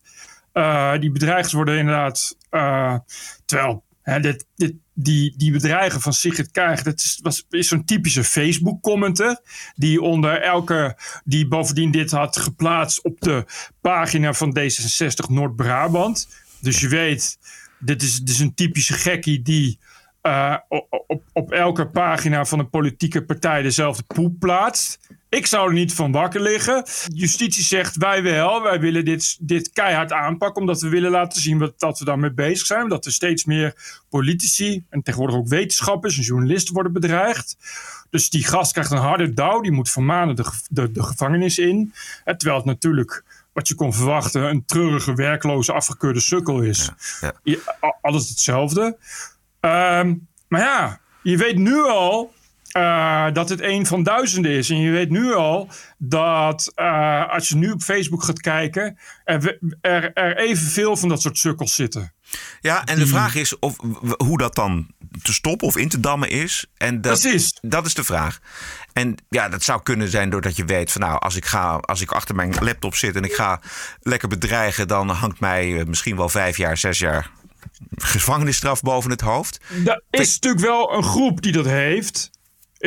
Uh, 0.53 0.97
die 0.99 1.11
bedreigd 1.11 1.51
worden 1.51 1.77
inderdaad. 1.77 2.37
terwijl 3.45 3.83
die, 4.93 5.33
die 5.37 5.51
bedreigen 5.51 6.01
van 6.01 6.13
Sigrid 6.13 6.51
Kaag, 6.51 6.83
dat 6.83 6.99
is, 6.99 7.19
was, 7.21 7.45
is 7.49 7.67
zo'n 7.67 7.85
typische 7.85 8.23
Facebook-commenter. 8.23 9.39
Die 9.75 10.01
onder 10.01 10.41
elke, 10.41 10.97
die 11.23 11.47
bovendien 11.47 11.91
dit 11.91 12.11
had 12.11 12.37
geplaatst 12.37 13.03
op 13.03 13.21
de 13.21 13.45
pagina 13.81 14.33
van 14.33 14.57
D66 14.59 15.29
Noord-Brabant. 15.29 16.27
Dus 16.59 16.79
je 16.79 16.87
weet 16.87 17.37
dit 17.79 18.01
is, 18.01 18.39
een 18.39 18.53
typische 18.53 18.93
gekkie 18.93 19.41
die 19.41 19.79
uh, 20.23 20.57
op, 21.07 21.23
op 21.33 21.51
elke 21.51 21.87
pagina 21.87 22.45
van 22.45 22.59
een 22.59 22.69
politieke 22.69 23.25
partij 23.25 23.61
dezelfde 23.61 24.03
poep 24.03 24.39
plaatst. 24.39 24.99
Ik 25.33 25.45
zou 25.45 25.67
er 25.67 25.73
niet 25.73 25.93
van 25.93 26.11
wakker 26.11 26.41
liggen. 26.41 26.85
Justitie 27.13 27.63
zegt 27.63 27.95
wij 27.95 28.23
wel, 28.23 28.61
wij 28.61 28.79
willen 28.79 29.05
dit, 29.05 29.37
dit 29.39 29.69
keihard 29.69 30.11
aanpakken, 30.11 30.61
omdat 30.61 30.81
we 30.81 30.89
willen 30.89 31.11
laten 31.11 31.41
zien 31.41 31.57
wat, 31.57 31.79
dat 31.79 31.99
we 31.99 32.05
daarmee 32.05 32.31
bezig 32.31 32.65
zijn. 32.65 32.89
Dat 32.89 33.05
er 33.05 33.11
steeds 33.11 33.45
meer 33.45 34.01
politici 34.09 34.83
en 34.89 35.01
tegenwoordig 35.01 35.37
ook 35.37 35.47
wetenschappers 35.47 36.17
en 36.17 36.23
journalisten 36.23 36.73
worden 36.73 36.93
bedreigd. 36.93 37.57
Dus 38.09 38.29
die 38.29 38.45
gast 38.45 38.71
krijgt 38.71 38.91
een 38.91 38.97
harde 38.97 39.33
douw, 39.33 39.61
die 39.61 39.71
moet 39.71 39.89
van 39.89 40.05
maanden 40.05 40.35
de, 40.35 40.45
de, 40.69 40.91
de 40.91 41.03
gevangenis 41.03 41.57
in. 41.57 41.93
En 42.23 42.37
terwijl 42.37 42.59
het 42.59 42.67
natuurlijk 42.67 43.23
wat 43.53 43.67
je 43.67 43.75
kon 43.75 43.93
verwachten, 43.93 44.49
een 44.49 44.65
treurige, 44.65 45.13
werkloze, 45.13 45.73
afgekeurde 45.73 46.19
sukkel 46.19 46.61
is. 46.61 46.91
Ja, 47.21 47.33
ja. 47.43 47.57
Alles 48.01 48.29
hetzelfde. 48.29 48.97
Um, 49.61 50.27
maar 50.47 50.61
ja, 50.61 50.99
je 51.21 51.37
weet 51.37 51.57
nu 51.57 51.81
al, 51.81 52.33
uh, 52.77 53.27
dat 53.33 53.49
het 53.49 53.61
een 53.61 53.85
van 53.85 54.03
duizenden 54.03 54.51
is. 54.51 54.69
En 54.69 54.79
je 54.79 54.91
weet 54.91 55.09
nu 55.09 55.33
al 55.33 55.69
dat 55.97 56.71
uh, 56.75 57.29
als 57.29 57.49
je 57.49 57.55
nu 57.55 57.71
op 57.71 57.81
Facebook 57.81 58.23
gaat 58.23 58.41
kijken, 58.41 58.97
er, 59.23 59.59
er, 59.81 60.13
er 60.13 60.37
evenveel 60.37 60.97
van 60.97 61.09
dat 61.09 61.21
soort 61.21 61.37
sukkels 61.37 61.75
zitten. 61.75 62.13
Ja, 62.61 62.85
en 62.85 62.99
de 62.99 63.07
vraag 63.07 63.35
is 63.35 63.59
of, 63.59 63.75
hoe 64.17 64.37
dat 64.37 64.55
dan 64.55 64.87
te 65.21 65.33
stoppen 65.33 65.67
of 65.67 65.77
in 65.77 65.89
te 65.89 65.99
dammen 65.99 66.29
is. 66.29 66.65
En 66.77 67.01
dat, 67.01 67.21
Precies. 67.21 67.57
Dat 67.61 67.85
is 67.85 67.93
de 67.93 68.03
vraag. 68.03 68.39
En 68.93 69.15
ja, 69.29 69.49
dat 69.49 69.63
zou 69.63 69.83
kunnen 69.83 70.09
zijn 70.09 70.29
doordat 70.29 70.55
je 70.55 70.65
weet 70.65 70.91
van 70.91 71.01
nou, 71.01 71.19
als 71.19 71.35
ik, 71.35 71.45
ga, 71.45 71.75
als 71.75 72.01
ik 72.01 72.11
achter 72.11 72.35
mijn 72.35 72.55
laptop 72.59 72.95
zit 72.95 73.15
en 73.15 73.23
ik 73.23 73.33
ga 73.33 73.61
lekker 74.01 74.27
bedreigen, 74.27 74.87
dan 74.87 75.09
hangt 75.09 75.39
mij 75.39 75.79
eh, 75.79 75.85
misschien 75.85 76.15
wel 76.15 76.29
vijf 76.29 76.57
jaar, 76.57 76.77
zes 76.77 76.99
jaar 76.99 77.29
gevangenisstraf 77.95 78.81
boven 78.81 79.11
het 79.11 79.21
hoofd. 79.21 79.59
Er 79.85 80.01
is 80.09 80.33
natuurlijk 80.33 80.65
wel 80.65 80.93
een 80.93 81.03
groep 81.03 81.41
die 81.41 81.51
dat 81.51 81.65
heeft. 81.65 82.31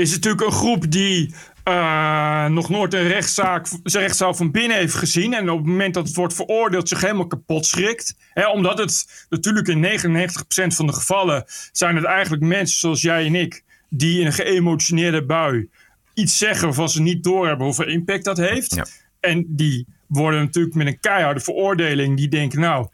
Is 0.03 0.11
natuurlijk 0.11 0.43
een 0.43 0.53
groep 0.53 0.91
die 0.91 1.35
uh, 1.69 2.47
nog 2.47 2.69
nooit 2.69 2.95
een 2.95 3.09
rechtszaak, 3.09 3.67
zijn 3.83 4.05
rechtszaal 4.05 4.35
van 4.35 4.51
binnen 4.51 4.77
heeft 4.77 4.95
gezien. 4.95 5.35
En 5.35 5.51
op 5.51 5.59
het 5.59 5.67
moment 5.67 5.95
dat 5.95 6.07
het 6.07 6.17
wordt 6.17 6.35
veroordeeld, 6.35 6.89
zich 6.89 7.01
helemaal 7.01 7.27
kapot 7.27 7.67
schrikt. 7.67 8.17
He, 8.33 8.49
omdat 8.49 8.79
het 8.79 9.27
natuurlijk 9.29 9.69
in 9.69 9.85
99% 9.85 10.75
van 10.75 10.87
de 10.87 10.93
gevallen 10.93 11.45
zijn 11.73 11.97
het 11.97 12.05
eigenlijk 12.05 12.43
mensen 12.43 12.79
zoals 12.79 13.03
jij 13.03 13.27
en 13.27 13.35
ik. 13.35 13.65
die 13.89 14.21
in 14.21 14.27
een 14.27 14.33
geëmotioneerde 14.33 15.25
bui 15.25 15.69
iets 16.15 16.39
zeggen 16.39 16.67
waarvan 16.67 16.89
ze 16.89 17.03
niet 17.03 17.25
doorhebben 17.25 17.67
hoeveel 17.67 17.89
impact 17.89 18.25
dat 18.25 18.37
heeft. 18.37 18.75
Ja. 18.75 18.87
En 19.21 19.45
die 19.49 19.87
worden 20.07 20.41
natuurlijk 20.41 20.75
met 20.75 20.87
een 20.87 21.01
keiharde 21.01 21.41
veroordeling. 21.41 22.17
Die 22.17 22.29
denken, 22.29 22.61
nou, 22.61 22.89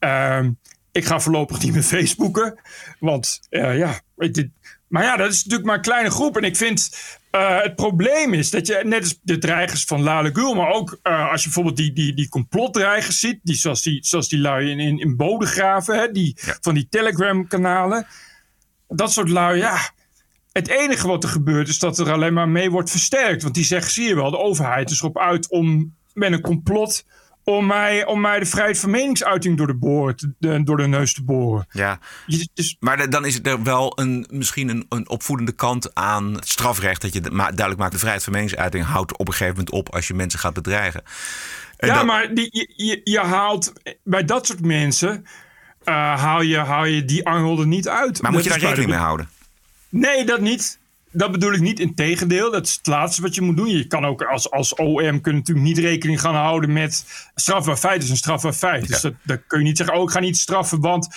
uh, 0.00 0.46
ik 0.92 1.04
ga 1.04 1.20
voorlopig 1.20 1.62
niet 1.62 1.72
meer 1.72 1.82
Facebooken. 1.96 2.58
Want 2.98 3.40
uh, 3.50 3.78
ja, 3.78 4.00
dit, 4.16 4.48
maar 4.92 5.02
ja, 5.02 5.16
dat 5.16 5.30
is 5.30 5.36
natuurlijk 5.36 5.64
maar 5.64 5.76
een 5.76 5.82
kleine 5.82 6.10
groep. 6.10 6.36
En 6.36 6.42
ik 6.42 6.56
vind 6.56 6.96
uh, 7.32 7.62
het 7.62 7.74
probleem 7.74 8.34
is 8.34 8.50
dat 8.50 8.66
je, 8.66 8.80
net 8.84 9.00
als 9.02 9.18
de 9.22 9.38
dreigers 9.38 9.84
van 9.84 10.02
Lale 10.02 10.30
Gul, 10.32 10.54
maar 10.54 10.72
ook 10.72 10.98
uh, 11.02 11.30
als 11.30 11.40
je 11.40 11.46
bijvoorbeeld 11.46 11.76
die, 11.76 11.92
die, 11.92 12.14
die 12.14 12.28
complotdreigers 12.28 13.20
ziet, 13.20 13.40
die, 13.42 13.54
zoals, 13.54 13.82
die, 13.82 13.98
zoals 14.04 14.28
die 14.28 14.38
lui 14.38 14.70
in, 14.70 14.80
in, 14.80 14.98
in 14.98 15.16
Bodegraven, 15.16 15.98
hè, 15.98 16.12
die, 16.12 16.38
Ja. 16.44 16.56
van 16.60 16.74
die 16.74 16.86
Telegram-kanalen. 16.90 18.06
Dat 18.88 19.12
soort 19.12 19.28
lui, 19.28 19.58
ja. 19.58 19.78
Het 20.52 20.68
enige 20.68 21.06
wat 21.06 21.22
er 21.22 21.30
gebeurt 21.30 21.68
is 21.68 21.78
dat 21.78 21.98
er 21.98 22.12
alleen 22.12 22.34
maar 22.34 22.48
mee 22.48 22.70
wordt 22.70 22.90
versterkt. 22.90 23.42
Want 23.42 23.54
die 23.54 23.64
zeggen, 23.64 23.92
zie 23.92 24.08
je 24.08 24.14
wel, 24.14 24.30
de 24.30 24.38
overheid 24.38 24.90
is 24.90 24.98
erop 24.98 25.18
uit 25.18 25.48
om 25.48 25.96
met 26.12 26.32
een 26.32 26.40
complot 26.40 27.04
om 27.44 27.66
mij, 27.66 28.06
om 28.06 28.20
mij 28.20 28.38
de 28.38 28.46
vrijheid 28.46 28.78
van 28.78 28.90
meningsuiting 28.90 29.56
door 29.56 29.66
de, 29.66 30.14
te- 30.16 30.62
door 30.64 30.76
de 30.76 30.86
neus 30.86 31.14
te 31.14 31.22
boren. 31.22 31.66
Ja. 31.70 31.98
Dus, 32.54 32.76
Maar 32.80 33.10
dan 33.10 33.24
is 33.24 33.38
er 33.42 33.62
wel 33.62 33.92
een, 34.00 34.26
misschien 34.30 34.68
een, 34.68 34.86
een 34.88 35.08
opvoedende 35.08 35.52
kant 35.52 35.94
aan 35.94 36.34
het 36.34 36.48
strafrecht. 36.48 37.00
Dat 37.02 37.12
je 37.12 37.20
duidelijk 37.20 37.76
maakt, 37.76 37.92
de 37.92 37.98
vrijheid 37.98 38.24
van 38.24 38.32
meningsuiting 38.32 38.84
houdt 38.84 39.16
op 39.16 39.26
een 39.26 39.32
gegeven 39.32 39.54
moment 39.56 39.70
op 39.74 39.94
als 39.94 40.06
je 40.06 40.14
mensen 40.14 40.38
gaat 40.38 40.54
bedreigen. 40.54 41.02
En 41.76 41.88
ja, 41.88 42.02
maar 42.02 42.34
die, 42.34 42.48
je, 42.50 42.72
je, 42.84 43.00
je 43.04 43.20
haalt 43.20 43.72
bij 44.04 44.24
dat 44.24 44.46
soort 44.46 44.60
mensen. 44.64 45.26
eh, 45.84 45.94
haal, 45.94 46.40
je, 46.40 46.58
haal 46.58 46.84
je 46.84 47.04
die 47.04 47.26
angel 47.26 47.60
er 47.60 47.66
niet 47.66 47.88
uit. 47.88 48.22
Maar 48.22 48.32
moet 48.32 48.44
je 48.44 48.48
daar 48.50 48.58
rekening 48.58 48.90
mee 48.90 48.98
houden? 48.98 49.28
Nee, 49.88 50.24
dat 50.24 50.40
niet. 50.40 50.78
Dat 51.12 51.32
bedoel 51.32 51.52
ik 51.52 51.60
niet. 51.60 51.80
Integendeel, 51.80 52.50
dat 52.50 52.66
is 52.66 52.74
het 52.74 52.86
laatste 52.86 53.22
wat 53.22 53.34
je 53.34 53.40
moet 53.40 53.56
doen. 53.56 53.68
Je 53.70 53.86
kan 53.86 54.04
ook 54.04 54.22
als, 54.22 54.50
als 54.50 54.74
OM 54.74 55.20
kun 55.20 55.34
natuurlijk 55.34 55.66
niet 55.66 55.78
rekening 55.78 56.20
gaan 56.20 56.34
houden 56.34 56.72
met 56.72 57.04
strafbaar 57.34 57.76
feit 57.76 58.02
is 58.02 58.10
een 58.10 58.16
strafbaar 58.16 58.52
feit. 58.52 58.88
Dus 58.88 59.00
dat, 59.00 59.14
dat 59.22 59.40
kun 59.46 59.58
je 59.58 59.64
niet 59.64 59.76
zeggen, 59.76 59.96
oh 59.96 60.02
ik 60.02 60.10
ga 60.10 60.20
niet 60.20 60.36
straffen, 60.36 60.80
want 60.80 61.08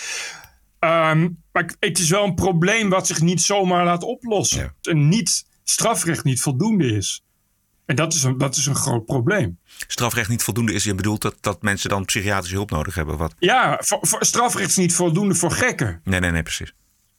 ehm, 0.79 1.29
maar 1.51 1.73
het 1.79 1.99
is 1.99 2.09
wel 2.09 2.23
een 2.23 2.35
probleem 2.35 2.89
wat 2.89 3.07
zich 3.07 3.21
niet 3.21 3.41
zomaar 3.41 3.85
laat 3.85 4.03
oplossen. 4.03 4.75
En 4.81 5.07
niet 5.09 5.45
strafrecht 5.63 6.23
niet 6.23 6.41
voldoende 6.41 6.85
is. 6.85 7.23
En 7.85 7.95
dat 7.95 8.13
is 8.13 8.23
een, 8.23 8.37
dat 8.37 8.55
is 8.55 8.65
een 8.65 8.75
groot 8.75 9.05
probleem. 9.05 9.59
Strafrecht 9.87 10.29
niet 10.29 10.43
voldoende 10.43 10.73
is. 10.73 10.83
Je 10.83 10.95
bedoelt 10.95 11.21
dat, 11.21 11.35
dat 11.41 11.61
mensen 11.61 11.89
dan 11.89 12.05
psychiatrische 12.05 12.55
hulp 12.55 12.71
nodig 12.71 12.95
hebben? 12.95 13.17
Wat? 13.17 13.35
Ja, 13.39 13.79
voor, 13.83 13.97
voor- 14.01 14.25
strafrecht 14.25 14.69
is 14.69 14.75
niet 14.75 14.93
voldoende 14.93 15.35
voor 15.35 15.51
gekken. 15.51 16.01
Nee, 16.03 16.19
nee, 16.19 16.31
nee, 16.31 16.43
precies. 16.43 16.73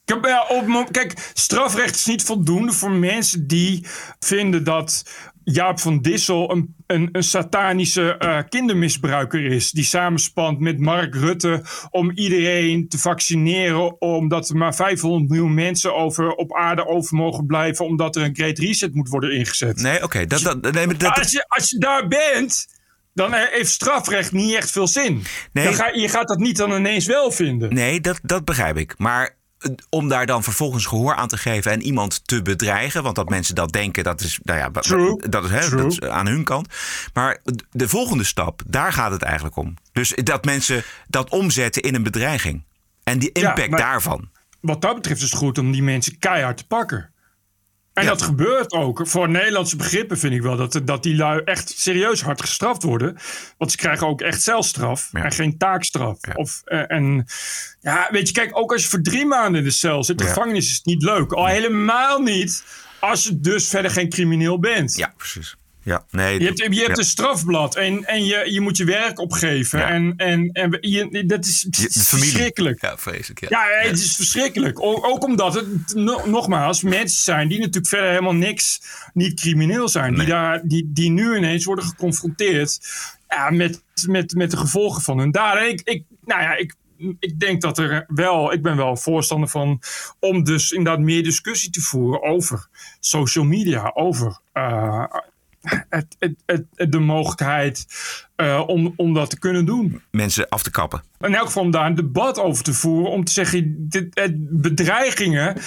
Kijk, 0.07 0.25
ja, 0.25 0.45
op 0.49 0.59
het 0.59 0.67
mom- 0.67 0.91
Kijk, 0.91 1.13
strafrecht 1.33 1.95
is 1.95 2.05
niet 2.05 2.23
voldoende 2.23 2.71
voor 2.71 2.91
mensen 2.91 3.47
die 3.47 3.85
vinden 4.19 4.63
dat 4.63 5.03
Jaap 5.43 5.79
van 5.79 6.01
Dissel 6.01 6.51
een, 6.51 6.75
een, 6.87 7.09
een 7.11 7.23
satanische 7.23 8.17
eh, 8.17 8.39
kindermisbruiker 8.49 9.45
is. 9.45 9.71
Die 9.71 9.83
samenspant 9.83 10.59
met 10.59 10.79
Mark 10.79 11.15
Rutte 11.15 11.63
om 11.89 12.11
iedereen 12.11 12.87
te 12.87 12.97
vaccineren. 12.97 14.01
Omdat 14.01 14.49
er 14.49 14.55
maar 14.57 14.75
500 14.75 15.29
miljoen 15.29 15.53
mensen 15.53 15.95
over, 15.95 16.31
op 16.31 16.55
aarde 16.55 16.87
over 16.87 17.15
mogen 17.15 17.45
blijven. 17.45 17.85
Omdat 17.85 18.15
er 18.15 18.23
een 18.23 18.35
Great 18.35 18.57
Reset 18.57 18.93
moet 18.93 19.09
worden 19.09 19.31
ingezet. 19.31 19.81
Nee, 19.81 20.03
oké. 20.03 20.25
dat, 20.25 20.41
dat, 20.41 20.61
nee, 20.61 20.71
maar 20.71 20.85
Maar 20.87 20.97
dat, 20.97 21.17
als, 21.17 21.31
je, 21.31 21.45
als 21.47 21.69
je 21.69 21.77
daar 21.77 22.07
bent, 22.07 22.67
dan 23.13 23.33
heeft 23.33 23.71
strafrecht 23.71 24.31
niet 24.31 24.55
echt 24.55 24.71
veel 24.71 24.87
zin. 24.87 25.23
Nee. 25.53 25.73
Ga, 25.73 25.87
je 25.87 26.09
gaat 26.09 26.27
dat 26.27 26.39
niet 26.39 26.57
dan 26.57 26.71
ineens 26.71 27.05
wel 27.05 27.31
vinden. 27.31 27.73
Nee, 27.73 28.01
dat, 28.01 28.19
dat 28.23 28.45
begrijp 28.45 28.77
ik. 28.77 28.93
Maar 28.97 29.36
om 29.89 30.07
daar 30.07 30.25
dan 30.25 30.43
vervolgens 30.43 30.85
gehoor 30.85 31.15
aan 31.15 31.27
te 31.27 31.37
geven 31.37 31.71
en 31.71 31.81
iemand 31.81 32.27
te 32.27 32.41
bedreigen, 32.41 33.03
want 33.03 33.15
dat 33.15 33.29
mensen 33.29 33.55
dat 33.55 33.71
denken, 33.71 34.03
dat 34.03 34.21
is, 34.21 34.39
nou 34.43 34.59
ja, 34.59 34.69
True. 34.71 35.29
Dat, 35.29 35.43
is, 35.43 35.49
hè, 35.49 35.59
True. 35.59 35.81
dat 35.81 35.91
is 35.91 36.01
aan 36.01 36.27
hun 36.27 36.43
kant. 36.43 36.67
Maar 37.13 37.41
de 37.71 37.89
volgende 37.89 38.23
stap, 38.23 38.61
daar 38.67 38.93
gaat 38.93 39.11
het 39.11 39.21
eigenlijk 39.21 39.55
om. 39.55 39.73
Dus 39.91 40.13
dat 40.15 40.45
mensen 40.45 40.83
dat 41.07 41.29
omzetten 41.29 41.81
in 41.81 41.95
een 41.95 42.03
bedreiging. 42.03 42.63
En 43.03 43.19
die 43.19 43.31
impact 43.31 43.77
daarvan. 43.77 44.29
wat 44.59 44.81
dat 44.81 44.95
betreft 44.95 45.21
is 45.21 45.29
het 45.29 45.39
goed 45.39 45.57
om 45.57 45.71
die 45.71 45.83
mensen 45.83 46.19
keihard 46.19 46.57
te 46.57 46.67
pakken. 46.67 47.11
En 47.97 48.03
Ja. 48.03 48.09
dat 48.09 48.21
gebeurt 48.21 48.71
ook. 48.71 49.07
Voor 49.07 49.29
Nederlandse 49.29 49.75
begrippen 49.75 50.17
vind 50.17 50.33
ik 50.33 50.41
wel 50.41 50.55
dat, 50.57 50.81
dat 50.83 51.03
die 51.03 51.15
lui 51.15 51.41
echt 51.45 51.73
serieus 51.77 52.21
hard 52.21 52.41
gestraft 52.41 52.83
worden. 52.83 53.17
Want 53.57 53.71
ze 53.71 53.77
krijgen 53.77 54.07
ook 54.07 54.21
echt 54.21 54.41
celstraf 54.41 55.09
Ja. 55.11 55.23
en 55.23 55.31
geen 55.31 55.57
taakstraf. 55.57 56.17
Ja. 56.21 56.33
Of, 56.33 56.61
eh, 56.65 56.91
en 56.91 57.25
ja, 57.79 58.07
weet 58.11 58.27
je, 58.27 58.33
kijk, 58.33 58.57
ook 58.57 58.71
als 58.71 58.83
je 58.83 58.89
voor 58.89 59.01
drie 59.01 59.25
maanden 59.25 59.59
in 59.59 59.67
de 59.67 59.73
cel 59.73 60.03
zit, 60.03 60.17
de 60.17 60.23
gevangenis 60.23 60.69
is 60.69 60.75
het 60.75 60.85
niet 60.85 61.03
leuk. 61.03 61.31
Al 61.31 61.45
helemaal 61.45 62.19
niet 62.19 62.63
als 62.99 63.23
je 63.23 63.39
dus 63.39 63.67
verder 63.67 63.91
geen 63.91 64.09
crimineel 64.09 64.59
bent. 64.59 64.95
Ja, 64.97 65.13
precies. 65.17 65.55
Ja, 65.87 66.05
nee. 66.11 66.39
Je 66.39 66.45
hebt, 66.45 66.57
je 66.57 66.63
hebt 66.63 66.75
ja. 66.75 66.97
een 66.97 67.03
strafblad 67.03 67.75
en, 67.75 68.05
en 68.05 68.25
je, 68.25 68.51
je 68.51 68.61
moet 68.61 68.77
je 68.77 68.85
werk 68.85 69.19
opgeven. 69.19 69.79
Ja. 69.79 69.89
En, 69.89 70.13
en, 70.17 70.51
en 70.51 70.77
je, 70.81 71.23
dat 71.25 71.45
is, 71.45 71.67
verschrikkelijk. 71.89 72.81
Ja, 72.81 72.97
vreselijk. 72.97 73.39
Ja. 73.39 73.47
Ja, 73.49 73.87
het 73.87 73.99
is 73.99 74.15
verschrikkelijk. 74.15 74.83
Ook, 74.83 75.05
ook 75.05 75.23
omdat 75.23 75.53
het, 75.53 75.95
no- 75.95 76.25
nogmaals, 76.25 76.81
mensen 76.81 77.23
zijn 77.23 77.47
die 77.47 77.57
natuurlijk 77.57 77.87
verder 77.87 78.09
helemaal 78.09 78.33
niks, 78.33 78.81
niet 79.13 79.39
crimineel 79.39 79.87
zijn. 79.89 80.15
Die, 80.15 80.25
daar, 80.25 80.61
die, 80.63 80.91
die 80.93 81.11
nu 81.11 81.35
ineens 81.35 81.65
worden 81.65 81.85
geconfronteerd 81.85 82.79
ja, 83.27 83.49
met, 83.49 83.83
met, 84.07 84.35
met 84.35 84.51
de 84.51 84.57
gevolgen 84.57 85.01
van 85.01 85.17
hun 85.17 85.31
daden. 85.31 85.69
Ik, 85.69 85.81
ik, 85.83 86.03
nou 86.25 86.41
ja, 86.41 86.55
ik, 86.55 86.75
ik 87.19 87.39
denk 87.39 87.61
dat 87.61 87.77
er 87.77 88.05
wel, 88.07 88.53
ik 88.53 88.61
ben 88.61 88.77
wel 88.77 88.97
voorstander 88.97 89.49
van 89.49 89.81
om 90.19 90.43
dus 90.43 90.71
inderdaad 90.71 91.03
meer 91.03 91.23
discussie 91.23 91.69
te 91.69 91.81
voeren 91.81 92.21
over 92.21 92.67
social 92.99 93.45
media, 93.45 93.91
over 93.93 94.39
eh, 94.53 95.03
het, 95.89 96.15
het, 96.19 96.35
het, 96.45 96.91
de 96.91 96.99
mogelijkheid 96.99 97.85
eh, 98.35 98.63
om, 98.67 98.93
om 98.95 99.13
dat 99.13 99.29
te 99.29 99.39
kunnen 99.39 99.65
doen 99.65 100.01
Mensen 100.11 100.49
af 100.49 100.63
te 100.63 100.71
kappen. 100.71 101.03
in 101.19 101.35
elk 101.35 101.45
geval 101.45 101.63
om 101.63 101.71
daar 101.71 101.85
een 101.85 101.95
debat 101.95 102.39
over 102.39 102.63
te 102.63 102.73
voeren. 102.73 103.11
Om 103.11 103.23
te 103.23 103.31
zeggen, 103.31 103.89
dit, 103.89 104.07
het 104.13 104.61
bedreigingen, 104.61 105.57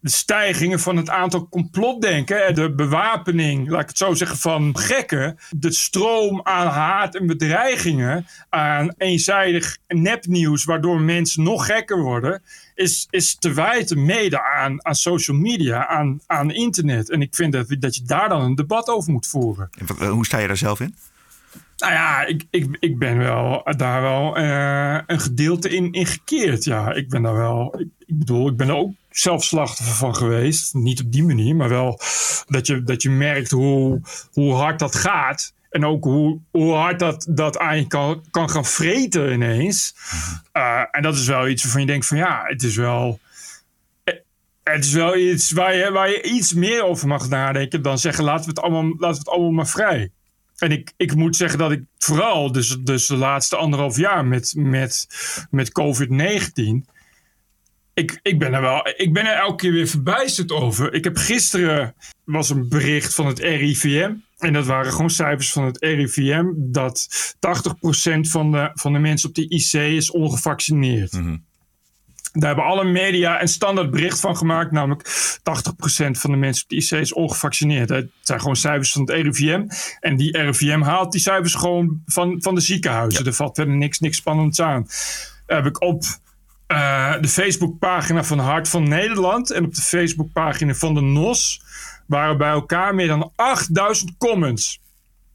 de 0.00 0.10
stijgingen 0.10 0.80
van 0.80 0.96
het 0.96 1.10
aantal 1.10 1.48
complotdenken, 1.48 2.54
de 2.54 2.74
bewapening, 2.74 3.68
laat 3.68 3.82
ik 3.82 3.88
het 3.88 3.98
zo 3.98 4.14
zeggen, 4.14 4.38
van 4.38 4.78
gekken, 4.78 5.38
de 5.50 5.72
stroom 5.72 6.40
aan 6.42 6.66
haat 6.66 7.14
en 7.14 7.26
bedreigingen, 7.26 8.26
aan 8.48 8.94
eenzijdig 8.96 9.78
nepnieuws, 9.86 10.64
waardoor 10.64 11.00
mensen 11.00 11.42
nog 11.42 11.66
gekker 11.66 12.02
worden, 12.02 12.42
is, 12.74 13.06
is 13.10 13.34
te 13.34 13.52
wijten 13.52 14.04
mede 14.04 14.42
aan, 14.42 14.84
aan 14.84 14.94
social 14.94 15.36
media, 15.36 15.86
aan, 15.86 16.20
aan 16.26 16.50
internet. 16.50 17.10
En 17.10 17.22
ik 17.22 17.34
vind 17.34 17.52
dat, 17.52 17.76
dat 17.78 17.96
je 17.96 18.02
daar 18.02 18.28
dan 18.28 18.42
een 18.42 18.54
debat 18.54 18.88
over 18.88 19.12
moet 19.12 19.26
voeren. 19.26 19.70
En 19.98 20.08
Hoe 20.08 20.26
sta 20.26 20.38
je 20.38 20.46
daar 20.46 20.56
zelf 20.56 20.80
in? 20.80 20.94
Nou 21.76 21.92
ja, 21.92 22.24
ik, 22.24 22.44
ik, 22.50 22.76
ik 22.80 22.98
ben 22.98 23.18
wel 23.18 23.62
daar 23.76 24.02
wel 24.02 24.36
eh, 24.36 24.98
een 25.06 25.20
gedeelte 25.20 25.68
in, 25.68 25.92
in 25.92 26.06
gekeerd. 26.06 26.64
Ja, 26.64 26.92
ik 26.92 27.08
ben 27.08 27.22
daar 27.22 27.36
wel. 27.36 27.74
Ik, 27.78 27.88
ik 27.98 28.18
bedoel, 28.18 28.48
ik 28.48 28.56
ben 28.56 28.68
er 28.68 28.74
ook 28.74 28.92
zelf 29.18 29.44
slachtoffer 29.44 29.94
van 29.96 30.16
geweest. 30.16 30.74
Niet 30.74 31.00
op 31.00 31.12
die 31.12 31.24
manier, 31.24 31.56
maar 31.56 31.68
wel 31.68 32.00
dat 32.46 32.66
je, 32.66 32.82
dat 32.82 33.02
je 33.02 33.10
merkt 33.10 33.50
hoe, 33.50 34.00
hoe 34.32 34.54
hard 34.54 34.78
dat 34.78 34.94
gaat. 34.94 35.52
En 35.70 35.84
ook 35.84 36.04
hoe, 36.04 36.38
hoe 36.50 36.74
hard 36.74 36.98
dat, 36.98 37.26
dat 37.30 37.58
aan 37.58 37.76
je 37.76 37.86
kan, 37.86 38.24
kan 38.30 38.50
gaan 38.50 38.64
vreten 38.64 39.32
ineens. 39.32 39.94
Eh, 40.52 40.82
en 40.90 41.02
dat 41.02 41.14
is 41.14 41.26
wel 41.26 41.48
iets 41.48 41.62
waarvan 41.62 41.80
je 41.80 41.86
denkt 41.86 42.06
van 42.06 42.16
ja, 42.16 42.42
het 42.44 42.62
is 42.62 42.76
wel... 42.76 43.20
eh, 44.04 44.14
Het 44.62 44.84
is 44.84 44.92
wel 44.92 45.16
iets 45.16 45.50
waar 45.52 45.74
je, 45.76 45.90
waar 45.90 46.10
je 46.10 46.22
iets 46.22 46.54
meer 46.54 46.84
over 46.84 47.08
mag 47.08 47.28
nadenken 47.28 47.82
dan 47.82 47.98
zeggen 47.98 48.24
laten 48.24 48.44
we 48.44 48.50
het 48.50 48.60
allemaal, 48.60 48.84
laten 48.84 49.08
we 49.10 49.18
het 49.18 49.28
allemaal 49.28 49.50
maar 49.50 49.68
vrij. 49.68 50.10
En 50.56 50.70
ik, 50.72 50.92
ik 50.96 51.14
moet 51.14 51.36
zeggen 51.36 51.58
dat 51.58 51.70
ik 51.72 51.82
vooral 51.98 52.52
dus, 52.52 52.76
dus 52.80 53.06
de 53.06 53.16
laatste 53.16 53.56
anderhalf 53.56 53.96
jaar 53.96 54.24
met, 54.24 54.52
met, 54.56 55.06
met 55.50 55.72
COVID-19... 55.80 56.96
ik, 57.98 58.18
ik, 58.22 58.38
ben 58.38 58.54
er 58.54 58.60
wel, 58.60 58.88
ik 58.96 59.12
ben 59.12 59.26
er 59.26 59.36
elke 59.36 59.56
keer 59.56 59.72
weer 59.72 59.86
verbijsterd 59.86 60.52
over. 60.52 60.94
Ik 60.94 61.04
heb 61.04 61.16
gisteren 61.16 61.94
was 62.24 62.50
een 62.50 62.68
bericht 62.68 63.14
van 63.14 63.26
het 63.26 63.38
RIVM. 63.38 64.12
En 64.38 64.52
dat 64.52 64.66
waren 64.66 64.92
gewoon 64.92 65.10
cijfers 65.10 65.52
van 65.52 65.64
het 65.64 65.76
RIVM. 65.80 66.44
Dat 66.56 67.08
80% 67.34 68.20
van 68.20 68.52
de, 68.52 68.70
van 68.74 68.92
de 68.92 68.98
mensen 68.98 69.28
op 69.28 69.34
de 69.34 69.48
IC 69.48 69.72
is 69.72 70.10
ongevaccineerd. 70.10 71.12
Daar 72.32 72.46
hebben 72.46 72.64
alle 72.64 72.84
media 72.84 73.40
een 73.40 73.48
standaard 73.48 73.90
bericht 73.90 74.20
van 74.20 74.36
gemaakt. 74.36 74.70
Namelijk 74.70 75.08
80% 75.38 76.10
van 76.10 76.30
de 76.30 76.36
mensen 76.36 76.64
op 76.64 76.70
de 76.70 76.76
IC 76.76 76.90
is 76.90 77.12
ongevaccineerd. 77.12 77.88
Het 77.88 78.10
zijn 78.20 78.40
gewoon 78.40 78.56
cijfers 78.56 78.92
van 78.92 79.00
het 79.00 79.10
RIVM. 79.10 79.66
En 80.00 80.16
die 80.16 80.38
RIVM 80.38 80.80
haalt 80.80 81.12
die 81.12 81.20
cijfers 81.20 81.54
gewoon 81.54 82.02
van, 82.06 82.42
van 82.42 82.54
de 82.54 82.60
ziekenhuizen. 82.60 83.26
Er 83.26 83.32
valt 83.32 83.56
verder 83.56 83.76
niks, 83.76 83.98
niks 83.98 84.16
spannends 84.16 84.60
aan. 84.60 84.86
Daar 85.46 85.56
heb 85.56 85.66
ik 85.66 85.82
op 85.82 86.04
uh, 86.72 87.14
de 87.20 87.28
Facebookpagina 87.28 88.24
van 88.24 88.38
Hart 88.38 88.68
van 88.68 88.88
Nederland 88.88 89.50
en 89.50 89.64
op 89.64 89.74
de 89.74 89.82
Facebookpagina 89.82 90.74
van 90.74 90.94
de 90.94 91.00
NOS 91.00 91.62
waren 92.06 92.38
bij 92.38 92.50
elkaar 92.50 92.94
meer 92.94 93.06
dan 93.06 93.32
8000 93.36 94.16
comments. 94.18 94.80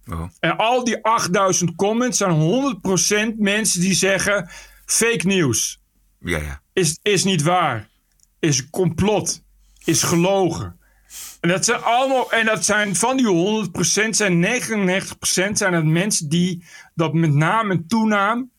Oh. 0.05 0.23
En 0.39 0.57
al 0.57 0.83
die 0.83 1.03
8000 1.03 1.75
comments 1.75 2.17
zijn 2.17 2.79
100% 3.33 3.37
mensen 3.37 3.81
die 3.81 3.93
zeggen: 3.93 4.49
fake 4.85 5.27
news. 5.27 5.81
Ja, 6.19 6.37
ja. 6.37 6.61
Is, 6.73 6.99
is 7.01 7.23
niet 7.23 7.41
waar. 7.41 7.89
Is 8.39 8.59
een 8.59 8.69
complot. 8.69 9.43
Is 9.83 10.03
gelogen. 10.03 10.79
En 11.39 11.49
dat 11.49 11.65
zijn 11.65 11.81
allemaal, 11.81 12.31
en 12.31 12.45
dat 12.45 12.65
zijn 12.65 12.95
van 12.95 13.17
die 13.17 13.67
100% 14.05 14.09
zijn 14.09 14.45
99% 14.45 15.51
zijn 15.53 15.73
het 15.73 15.85
mensen 15.85 16.29
die 16.29 16.63
dat 16.95 17.13
met 17.13 17.33
naam 17.33 17.71
en 17.71 17.87
toenaam 17.87 18.51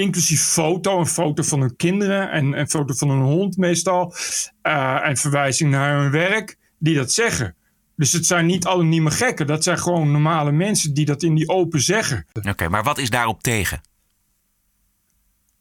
inclusief 0.00 0.42
foto, 0.42 0.98
een 0.98 1.06
foto 1.06 1.42
van 1.42 1.60
hun 1.60 1.76
kinderen 1.76 2.30
en 2.30 2.58
een 2.58 2.70
foto 2.70 2.94
van 2.94 3.10
hun 3.10 3.22
hond 3.22 3.56
meestal, 3.56 4.14
uh, 4.62 5.06
en 5.08 5.16
verwijzing 5.16 5.70
naar 5.70 6.00
hun 6.00 6.10
werk, 6.10 6.58
die 6.78 6.94
dat 6.94 7.12
zeggen. 7.12 7.54
Dus 7.96 8.12
het 8.12 8.26
zijn 8.26 8.46
niet 8.46 8.66
anonieme 8.66 9.10
gekken, 9.10 9.46
dat 9.46 9.64
zijn 9.64 9.78
gewoon 9.78 10.10
normale 10.10 10.52
mensen 10.52 10.94
die 10.94 11.04
dat 11.04 11.22
in 11.22 11.34
die 11.34 11.48
open 11.48 11.80
zeggen. 11.80 12.26
Oké, 12.48 12.68
maar 12.68 12.82
wat 12.82 12.98
is 12.98 13.10
daarop 13.10 13.42
tegen? 13.42 13.80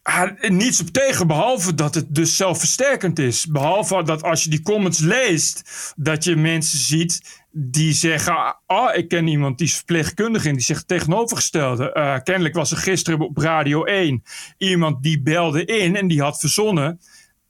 Ah, 0.02 0.50
niets 0.50 0.82
op 0.82 0.88
tegen, 0.88 1.28
behalve 1.28 1.74
dat 1.74 1.96
het 1.96 2.16
dus 2.16 2.36
zelfversterkend 2.36 3.20
is. 3.20 3.46
Behalve 3.46 4.04
dat 4.04 4.24
als 4.24 4.44
je 4.44 4.50
die 4.50 4.62
comments 4.62 5.00
leest, 5.00 5.94
dat 5.96 6.24
je 6.24 6.36
mensen 6.36 6.80
ziet 6.80 7.39
die 7.52 7.94
zeggen: 7.94 8.56
Ah, 8.66 8.98
ik 8.98 9.08
ken 9.08 9.28
iemand 9.28 9.58
die 9.58 9.68
is 9.68 9.76
verpleegkundige 9.76 10.50
en 10.50 10.56
die 10.56 10.64
zegt 10.64 10.88
tegenovergestelde. 10.88 11.92
Uh, 11.94 12.18
kennelijk 12.24 12.56
was 12.56 12.72
er 12.72 12.78
gisteren 12.78 13.20
op 13.20 13.38
Radio 13.38 13.84
1 13.84 14.24
iemand 14.58 15.04
die 15.04 15.22
belde 15.22 15.66
in 15.66 15.96
en 15.96 16.08
die 16.08 16.22
had 16.22 16.40
verzonnen. 16.40 17.00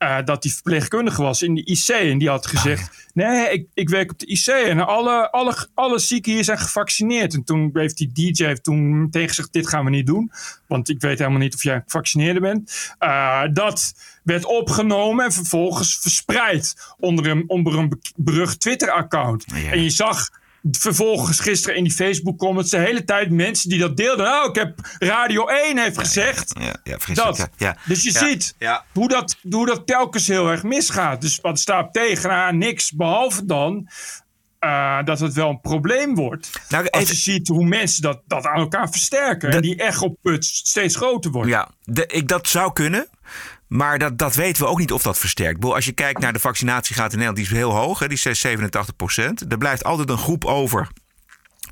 Uh, 0.03 0.17
dat 0.25 0.41
die 0.41 0.53
verpleegkundige 0.53 1.21
was 1.21 1.41
in 1.41 1.55
de 1.55 1.63
IC. 1.65 1.87
En 1.87 2.17
die 2.17 2.29
had 2.29 2.47
gezegd: 2.47 3.07
Nee, 3.13 3.51
ik, 3.51 3.67
ik 3.73 3.89
werk 3.89 4.11
op 4.11 4.19
de 4.19 4.25
IC. 4.25 4.47
En 4.47 4.85
alle, 4.85 5.31
alle, 5.31 5.67
alle 5.73 5.99
zieken 5.99 6.31
hier 6.31 6.43
zijn 6.43 6.57
gevaccineerd. 6.57 7.33
En 7.33 7.43
toen 7.43 7.69
heeft 7.73 7.97
die 7.97 8.11
DJ 8.11 8.45
heeft 8.45 8.63
toen 8.63 9.01
meteen 9.01 9.27
gezegd: 9.27 9.53
Dit 9.53 9.69
gaan 9.69 9.83
we 9.83 9.89
niet 9.89 10.05
doen. 10.07 10.31
Want 10.67 10.89
ik 10.89 11.01
weet 11.01 11.19
helemaal 11.19 11.39
niet 11.39 11.55
of 11.55 11.63
jij 11.63 11.81
gevaccineerde 11.83 12.39
bent. 12.39 12.93
Uh, 12.99 13.43
dat 13.53 13.93
werd 14.29 14.45
opgenomen 14.45 15.25
en 15.25 15.31
vervolgens 15.31 15.97
verspreid 16.01 16.75
onder 16.99 17.27
een, 17.27 17.43
onder 17.47 17.77
een 17.77 18.01
berucht 18.15 18.59
Twitter-account. 18.59 19.45
Ja. 19.47 19.71
En 19.71 19.83
je 19.83 19.89
zag 19.89 20.29
vervolgens 20.71 21.39
gisteren 21.39 21.77
in 21.77 21.83
die 21.83 21.93
Facebook-comments 21.93 22.71
de 22.71 22.77
hele 22.77 23.03
tijd 23.03 23.31
mensen 23.31 23.69
die 23.69 23.79
dat 23.79 23.97
deelden. 23.97 24.25
Nou, 24.25 24.49
ik 24.49 24.55
heb 24.55 24.73
Radio 24.99 25.47
1 25.47 25.77
heeft 25.77 25.97
gezegd. 25.97 26.55
Ja, 26.59 26.75
ja, 26.83 27.13
dat. 27.13 27.49
Ja. 27.57 27.77
Dus 27.85 28.03
je 28.03 28.11
ziet 28.11 28.55
ja. 28.57 28.85
Hoe, 28.93 29.07
dat, 29.07 29.37
hoe 29.49 29.65
dat 29.65 29.87
telkens 29.87 30.27
heel 30.27 30.49
erg 30.49 30.63
misgaat. 30.63 31.21
Dus 31.21 31.39
wat 31.41 31.59
staat 31.59 31.93
tegen? 31.93 32.29
Nou, 32.29 32.55
niks. 32.55 32.91
Behalve 32.91 33.45
dan 33.45 33.89
uh, 34.59 35.03
dat 35.03 35.19
het 35.19 35.33
wel 35.33 35.49
een 35.49 35.61
probleem 35.61 36.15
wordt. 36.15 36.61
Nou, 36.69 36.89
Als 36.89 37.09
je 37.09 37.15
ziet 37.15 37.47
hoe 37.47 37.65
mensen 37.65 38.01
dat, 38.01 38.21
dat 38.27 38.45
aan 38.45 38.59
elkaar 38.59 38.89
versterken. 38.89 39.49
En 39.49 39.61
die 39.61 39.75
echoput 39.75 40.45
steeds 40.45 40.95
groter 40.95 41.31
wordt. 41.31 41.49
Ja, 41.49 41.69
de, 41.83 42.05
ik, 42.05 42.27
dat 42.27 42.47
zou 42.47 42.73
kunnen. 42.73 43.07
Maar 43.69 43.99
dat, 43.99 44.17
dat 44.17 44.35
weten 44.35 44.63
we 44.63 44.69
ook 44.69 44.79
niet 44.79 44.91
of 44.91 45.01
dat 45.01 45.17
versterkt. 45.17 45.65
Als 45.65 45.85
je 45.85 45.91
kijkt 45.91 46.19
naar 46.19 46.33
de 46.33 46.39
vaccinatiegraad 46.39 47.11
in 47.13 47.17
Nederland, 47.17 47.37
die 47.37 47.45
is 47.45 47.61
heel 47.61 47.75
hoog. 47.75 47.99
Hè, 47.99 48.07
die 48.07 48.17
is 48.17 48.39
87 48.39 48.95
procent. 48.95 49.51
Er 49.51 49.57
blijft 49.57 49.83
altijd 49.83 50.09
een 50.09 50.17
groep 50.17 50.45
over 50.45 50.87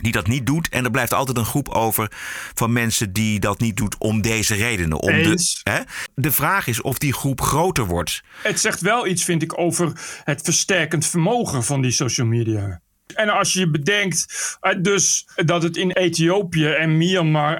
die 0.01 0.11
dat 0.11 0.27
niet 0.27 0.45
doet. 0.45 0.69
En 0.69 0.83
er 0.83 0.91
blijft 0.91 1.13
altijd 1.13 1.37
een 1.37 1.45
groep 1.45 1.69
over 1.69 2.11
van 2.53 2.73
mensen 2.73 3.13
die 3.13 3.39
dat 3.39 3.59
niet 3.59 3.77
doet 3.77 3.95
om 3.97 4.21
deze 4.21 4.55
redenen. 4.55 5.01
Om 5.01 5.23
de, 5.23 5.59
hè? 5.63 5.79
de 6.15 6.31
vraag 6.31 6.67
is 6.67 6.81
of 6.81 6.97
die 6.97 7.13
groep 7.13 7.41
groter 7.41 7.85
wordt. 7.85 8.23
Het 8.41 8.59
zegt 8.59 8.81
wel 8.81 9.07
iets, 9.07 9.23
vind 9.23 9.41
ik, 9.41 9.59
over 9.59 9.91
het 10.23 10.41
versterkend 10.41 11.05
vermogen 11.05 11.63
van 11.63 11.81
die 11.81 11.91
social 11.91 12.27
media. 12.27 12.81
En 13.15 13.29
als 13.29 13.53
je 13.53 13.69
bedenkt 13.69 14.25
eh, 14.59 14.75
dus 14.81 15.27
dat 15.35 15.63
het 15.63 15.77
in 15.77 15.91
Ethiopië 15.91 16.67
en 16.67 16.97
Myanmar 16.97 17.57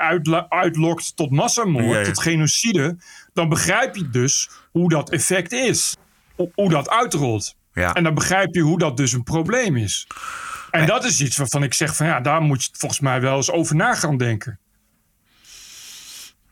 uitlokt 0.50 1.16
tot 1.16 1.32
massamoord, 1.32 1.86
Ja, 1.86 2.00
ja. 2.00 2.06
tot 2.06 2.20
genocide, 2.20 2.98
dan 3.38 3.50
begrijp 3.50 3.96
je 3.96 4.10
dus 4.10 4.50
hoe 4.72 4.90
dat 4.90 5.10
effect 5.10 5.52
is. 5.52 5.96
Ho- 6.36 6.52
Hoe 6.56 6.70
dat 6.70 6.90
uitrolt. 6.90 7.56
Ja. 7.74 7.94
En 7.94 8.04
dan 8.04 8.14
begrijp 8.14 8.56
je 8.56 8.62
hoe 8.62 8.78
dat 8.80 8.98
dus 8.98 9.12
een 9.14 9.24
probleem 9.24 9.78
is. 9.78 10.08
En 10.72 10.86
dat 10.86 11.04
is 11.04 11.22
iets 11.22 11.38
waarvan 11.38 11.64
ik 11.64 11.74
zeg 11.74 11.96
van 11.96 12.06
ja, 12.06 12.20
daar 12.20 12.42
moet 12.42 12.64
je 12.64 12.70
volgens 12.72 13.00
mij 13.02 13.22
wel 13.22 13.36
eens 13.36 13.52
over 13.52 13.76
na 13.76 13.96
gaan 13.96 14.18
denken. 14.18 14.60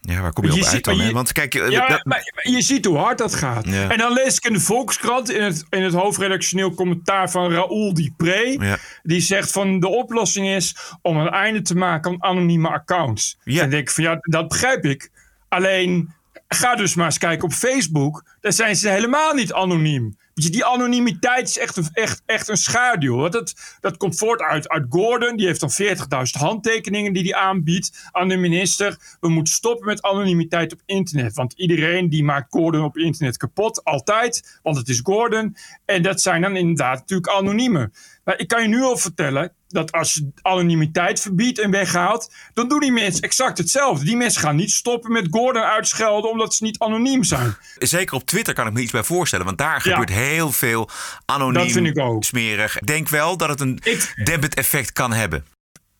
Ja, 0.02 0.22
waar 0.22 0.34
kom 0.34 0.44
je, 0.46 0.52
Je 0.52 0.58
op 0.58 0.64
ziet- 0.64 0.74
uit 0.74 0.84
dan? 0.84 0.98
je- 0.98 1.12
Want 1.14 1.32
kijk, 1.32 1.56
eh, 1.56 1.70
Ja, 1.70 1.88
dat- 1.88 2.06
maar, 2.06 2.32
maar 2.36 2.54
je 2.54 2.62
ziet 2.62 2.86
hoe 2.86 2.98
hard 2.98 3.18
dat 3.18 3.36
gaat. 3.36 3.66
Ja. 3.68 3.90
En 3.90 3.98
dan 3.98 4.14
lees 4.14 4.36
ik 4.38 4.44
in 4.46 4.54
de 4.54 4.60
Volkskrant 4.60 5.30
in 5.32 5.44
het, 5.44 5.66
in 5.70 5.82
het 5.84 5.94
hoofdredactioneel 5.94 6.74
commentaar 6.74 7.32
van 7.32 7.52
Raoul 7.52 7.94
Dupré. 7.94 8.40
Ja. 8.60 8.78
Die 9.04 9.22
zegt 9.22 9.52
van 9.52 9.80
de 9.80 9.88
oplossing 9.88 10.48
is 10.48 10.76
om 11.02 11.18
een 11.18 11.30
einde 11.30 11.62
te 11.62 11.76
maken 11.76 12.12
aan 12.12 12.24
anonieme 12.24 12.70
accounts. 12.70 13.38
En 13.44 13.56
dan 13.56 13.70
denk 13.70 13.82
ik 13.88 13.94
van 13.94 14.04
ja, 14.04 14.18
dat 14.22 14.48
begrijp 14.48 14.86
ik. 14.86 15.10
Alleen 15.50 16.14
ga 16.56 16.76
dus 16.76 16.96
maar 16.96 17.06
eens 17.06 17.18
kijken 17.18 17.46
op 17.48 17.54
Facebook. 17.54 18.24
Daar 18.40 18.54
zijn 18.54 18.76
ze 18.76 18.90
helemaal 18.90 19.34
niet 19.34 19.54
anoniem. 19.54 20.18
Die 20.34 20.66
anonimiteit 20.66 21.48
is 21.48 21.58
echt 21.58 21.78
een, 21.78 21.88
echt, 21.94 22.22
echt 22.26 22.48
een 22.48 22.58
schaduw. 22.58 23.16
Want 23.16 23.34
dat, 23.34 23.54
dat 23.80 23.98
komt 23.98 24.18
voort 24.18 24.42
uit, 24.42 24.70
uit 24.70 24.86
Gordon. 24.90 25.36
Die 25.36 25.46
heeft 25.46 25.60
dan 25.60 25.72
40.000 25.72 26.40
handtekeningen 26.40 27.14
die 27.14 27.24
hij 27.24 27.42
aanbiedt 27.42 28.10
aan 28.12 28.28
de 28.28 28.38
minister. 28.38 28.98
We 29.20 29.30
moeten 29.30 29.54
stoppen 29.54 29.86
met 29.86 30.02
anonimiteit 30.02 30.74
op 30.74 30.82
internet. 30.86 31.36
Want 31.36 31.54
iedereen 31.54 32.10
die 32.10 32.24
maakt 32.24 32.52
Gordon 32.52 32.84
op 32.84 32.98
internet 32.98 33.38
kapot. 33.38 33.84
Altijd. 33.84 34.60
Want 34.64 34.78
het 34.78 34.90
is 34.90 35.00
Gordon. 35.04 35.56
En 35.86 36.02
dat 36.02 36.22
zijn 36.22 36.42
dan 36.42 36.56
inderdaad 36.56 37.00
natuurlijk 37.00 37.30
anoniemen. 37.30 37.94
Maar 38.24 38.40
ik 38.40 38.48
kan 38.48 38.62
je 38.62 38.68
nu 38.68 38.82
al 38.82 38.98
vertellen 38.98 39.54
dat 39.76 39.92
als 39.92 40.14
je 40.14 40.32
anonimiteit 40.42 41.20
verbiedt 41.22 41.60
en 41.60 41.72
weghaalt, 41.72 42.34
dan 42.54 42.68
doen 42.68 42.80
die 42.80 42.92
mensen 42.92 43.22
exact 43.22 43.58
hetzelfde. 43.58 44.06
Die 44.06 44.16
mensen 44.18 44.42
gaan 44.42 44.56
niet 44.56 44.72
stoppen 44.72 45.12
met 45.12 45.28
Gordon 45.32 45.64
uitschelden 45.64 46.30
omdat 46.32 46.54
ze 46.54 46.64
niet 46.64 46.80
anoniem 46.80 47.24
zijn. 47.24 47.56
Zeker 47.78 48.16
op 48.16 48.26
Twitter 48.26 48.54
kan 48.54 48.68
ik 48.68 48.74
me 48.74 48.82
iets 48.82 48.92
bij 48.92 49.04
voorstellen. 49.04 49.46
Want 49.46 49.58
daar 49.58 49.74
Ja. 49.74 49.80
gebeurt 49.92 50.10
heel 50.10 50.52
veel 50.52 50.90
anoniem, 51.26 51.54
Dat 51.64 51.72
vind 51.72 51.88
ik 51.88 52.00
ook. 52.00 52.24
smerig. 52.24 52.80
Ik 52.80 52.88
denk 52.88 53.10
wel 53.10 53.38
dat 53.38 53.50
het 53.50 53.60
een 53.60 53.80
Ik- 53.84 54.22
dempend 54.24 54.56
effect 54.56 54.92
kan 54.94 55.14
hebben. 55.14 55.46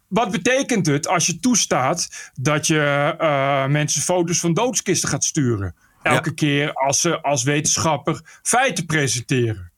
Wat 0.08 0.32
betekent 0.32 0.86
het 0.86 1.08
als 1.08 1.26
je 1.26 1.40
toestaat 1.40 2.32
dat 2.34 2.68
je 2.68 3.16
eh, 3.20 3.66
mensen 3.66 4.02
foto's 4.02 4.40
van 4.40 4.54
doodskisten 4.54 5.10
gaat 5.10 5.24
sturen? 5.24 5.76
Elke 6.02 6.30
Ja. 6.30 6.36
keer 6.36 6.74
als 6.74 7.02
ze 7.02 7.22
als 7.22 7.44
wetenschapper 7.44 8.22
feiten 8.44 8.86
presenteren. 8.86 9.72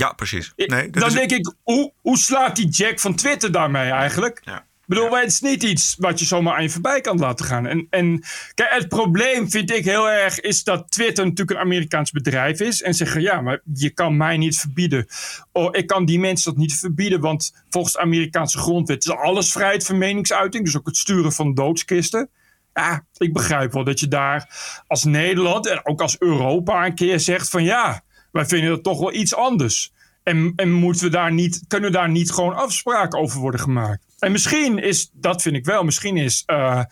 Ja, 0.00 0.12
precies. 0.12 0.52
Nee, 0.56 0.90
dan 0.90 1.08
is- 1.08 1.14
denk 1.14 1.30
ik, 1.30 1.54
hoe, 1.62 1.92
hoe 2.00 2.18
slaat 2.18 2.56
die 2.56 2.68
Jack 2.68 3.00
van 3.00 3.14
Twitter 3.14 3.52
daarmee 3.52 3.90
eigenlijk? 3.90 4.40
Ja. 4.44 4.58
Ik 4.58 4.96
bedoel, 4.96 5.16
het 5.16 5.26
is 5.30 5.40
niet 5.40 5.62
iets 5.62 5.94
wat 5.98 6.18
je 6.18 6.24
zomaar 6.24 6.54
aan 6.54 6.62
je 6.62 6.70
voorbij 6.70 7.00
kan 7.00 7.18
laten 7.18 7.44
gaan. 7.46 7.66
En, 7.66 7.86
en 7.90 8.22
kijk, 8.54 8.70
het 8.72 8.88
probleem 8.88 9.50
vind 9.50 9.70
ik 9.70 9.84
heel 9.84 10.10
erg 10.10 10.40
is 10.40 10.64
dat 10.64 10.90
Twitter 10.90 11.24
natuurlijk 11.24 11.50
een 11.58 11.64
Amerikaans 11.64 12.10
bedrijf 12.10 12.60
is. 12.60 12.82
En 12.82 12.94
zeggen, 12.94 13.20
ja, 13.20 13.40
maar 13.40 13.60
je 13.74 13.90
kan 13.90 14.16
mij 14.16 14.36
niet 14.36 14.58
verbieden. 14.58 15.06
Oh, 15.52 15.68
ik 15.72 15.86
kan 15.86 16.04
die 16.04 16.18
mensen 16.18 16.50
dat 16.50 16.60
niet 16.60 16.74
verbieden, 16.78 17.20
want 17.20 17.54
volgens 17.68 17.94
de 17.94 18.00
Amerikaanse 18.00 18.58
grondwet 18.58 19.04
is 19.04 19.10
alles 19.10 19.52
vrijheid 19.52 19.84
van 19.86 19.98
meningsuiting. 19.98 20.64
Dus 20.64 20.76
ook 20.76 20.86
het 20.86 20.96
sturen 20.96 21.32
van 21.32 21.54
doodskisten. 21.54 22.28
Ja, 22.74 23.04
ik 23.16 23.32
begrijp 23.32 23.72
wel 23.72 23.84
dat 23.84 24.00
je 24.00 24.08
daar 24.08 24.48
als 24.86 25.04
Nederland 25.04 25.66
en 25.66 25.86
ook 25.86 26.00
als 26.00 26.16
Europa 26.18 26.86
een 26.86 26.94
keer 26.94 27.20
zegt 27.20 27.48
van 27.48 27.64
ja, 27.64 28.02
wij 28.32 28.46
vinden 28.46 28.70
dat 28.70 28.82
toch 28.82 28.98
wel 28.98 29.12
iets 29.12 29.34
anders. 29.34 29.92
En, 30.22 30.52
en 30.56 30.72
moeten 30.72 31.04
we 31.04 31.10
daar 31.10 31.32
niet, 31.32 31.62
kunnen 31.68 31.92
daar 31.92 32.10
niet 32.10 32.32
gewoon 32.32 32.54
afspraken 32.54 33.18
over 33.18 33.40
worden 33.40 33.60
gemaakt? 33.60 34.02
En 34.18 34.32
misschien 34.32 34.78
is, 34.78 35.10
dat 35.12 35.42
vind 35.42 35.56
ik 35.56 35.64
wel, 35.64 35.84
misschien 35.84 36.16
is 36.16 36.42
eh, 36.46 36.82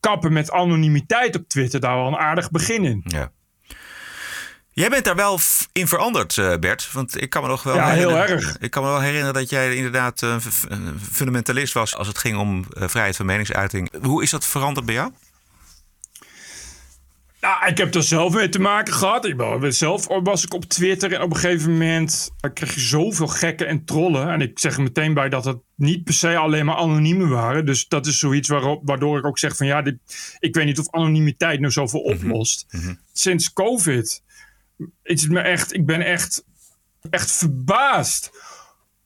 kappen 0.00 0.32
met 0.32 0.50
anonimiteit 0.50 1.36
op 1.36 1.48
Twitter 1.48 1.80
daar 1.80 1.96
wel 1.96 2.06
een 2.06 2.16
aardig 2.16 2.50
begin 2.50 2.84
in. 2.84 3.00
Ja. 3.04 3.32
Jij 4.72 4.88
bent 4.88 5.04
daar 5.04 5.16
wel 5.16 5.38
in 5.72 5.88
veranderd, 5.88 6.38
eh, 6.38 6.56
Bert. 6.56 6.92
Want 6.92 7.22
ik 7.22 7.30
kan 7.30 7.42
me 7.42 7.48
nog 7.48 7.62
wel 7.62 7.74
Ja, 7.74 7.90
heel 7.90 8.16
erg. 8.16 8.56
Ik 8.58 8.70
kan 8.70 8.82
me 8.82 8.88
wel 8.88 9.00
herinneren 9.00 9.34
dat 9.34 9.50
jij 9.50 9.74
inderdaad 9.76 10.22
eh, 10.22 10.36
een 10.68 11.00
fundamentalist 11.10 11.72
was 11.72 11.96
als 11.96 12.06
het 12.06 12.18
ging 12.18 12.38
om 12.38 12.64
vrijheid 12.70 13.16
van 13.16 13.26
meningsuiting. 13.26 13.90
Hoe 14.02 14.22
is 14.22 14.30
dat 14.30 14.46
veranderd 14.46 14.86
bij 14.86 14.94
jou? 14.94 15.12
Ja, 17.40 17.66
ik 17.66 17.78
heb 17.78 17.94
er 17.94 18.02
zelf 18.02 18.34
mee 18.34 18.48
te 18.48 18.60
maken 18.60 18.94
gehad. 18.94 19.24
Ik 19.24 19.36
ben, 19.36 19.74
zelf 19.74 20.06
was 20.06 20.44
ik 20.44 20.54
op 20.54 20.64
Twitter 20.64 21.12
en 21.12 21.22
op 21.22 21.30
een 21.30 21.36
gegeven 21.36 21.72
moment 21.72 22.30
kreeg 22.52 22.74
je 22.74 22.80
zoveel 22.80 23.26
gekken 23.26 23.66
en 23.66 23.84
trollen. 23.84 24.28
En 24.28 24.40
ik 24.40 24.58
zeg 24.58 24.76
er 24.76 24.82
meteen 24.82 25.14
bij 25.14 25.28
dat 25.28 25.44
het 25.44 25.58
niet 25.74 26.04
per 26.04 26.14
se 26.14 26.36
alleen 26.36 26.64
maar 26.64 26.76
anoniemen 26.76 27.28
waren. 27.28 27.66
Dus 27.66 27.88
dat 27.88 28.06
is 28.06 28.18
zoiets 28.18 28.48
waarop, 28.48 28.82
waardoor 28.84 29.18
ik 29.18 29.24
ook 29.24 29.38
zeg 29.38 29.56
van 29.56 29.66
ja, 29.66 29.82
dit, 29.82 29.96
ik 30.38 30.54
weet 30.54 30.64
niet 30.64 30.78
of 30.78 30.90
anonimiteit 30.90 31.60
nou 31.60 31.72
zoveel 31.72 32.00
mhm. 32.00 32.12
oplost. 32.12 32.66
Mhm. 32.70 32.94
Sinds 33.12 33.52
COVID 33.52 34.22
is 35.02 35.22
het 35.22 35.30
me 35.30 35.40
echt, 35.40 35.74
ik 35.74 35.86
ben 35.86 36.00
echt, 36.00 36.44
echt 37.10 37.32
verbaasd 37.32 38.30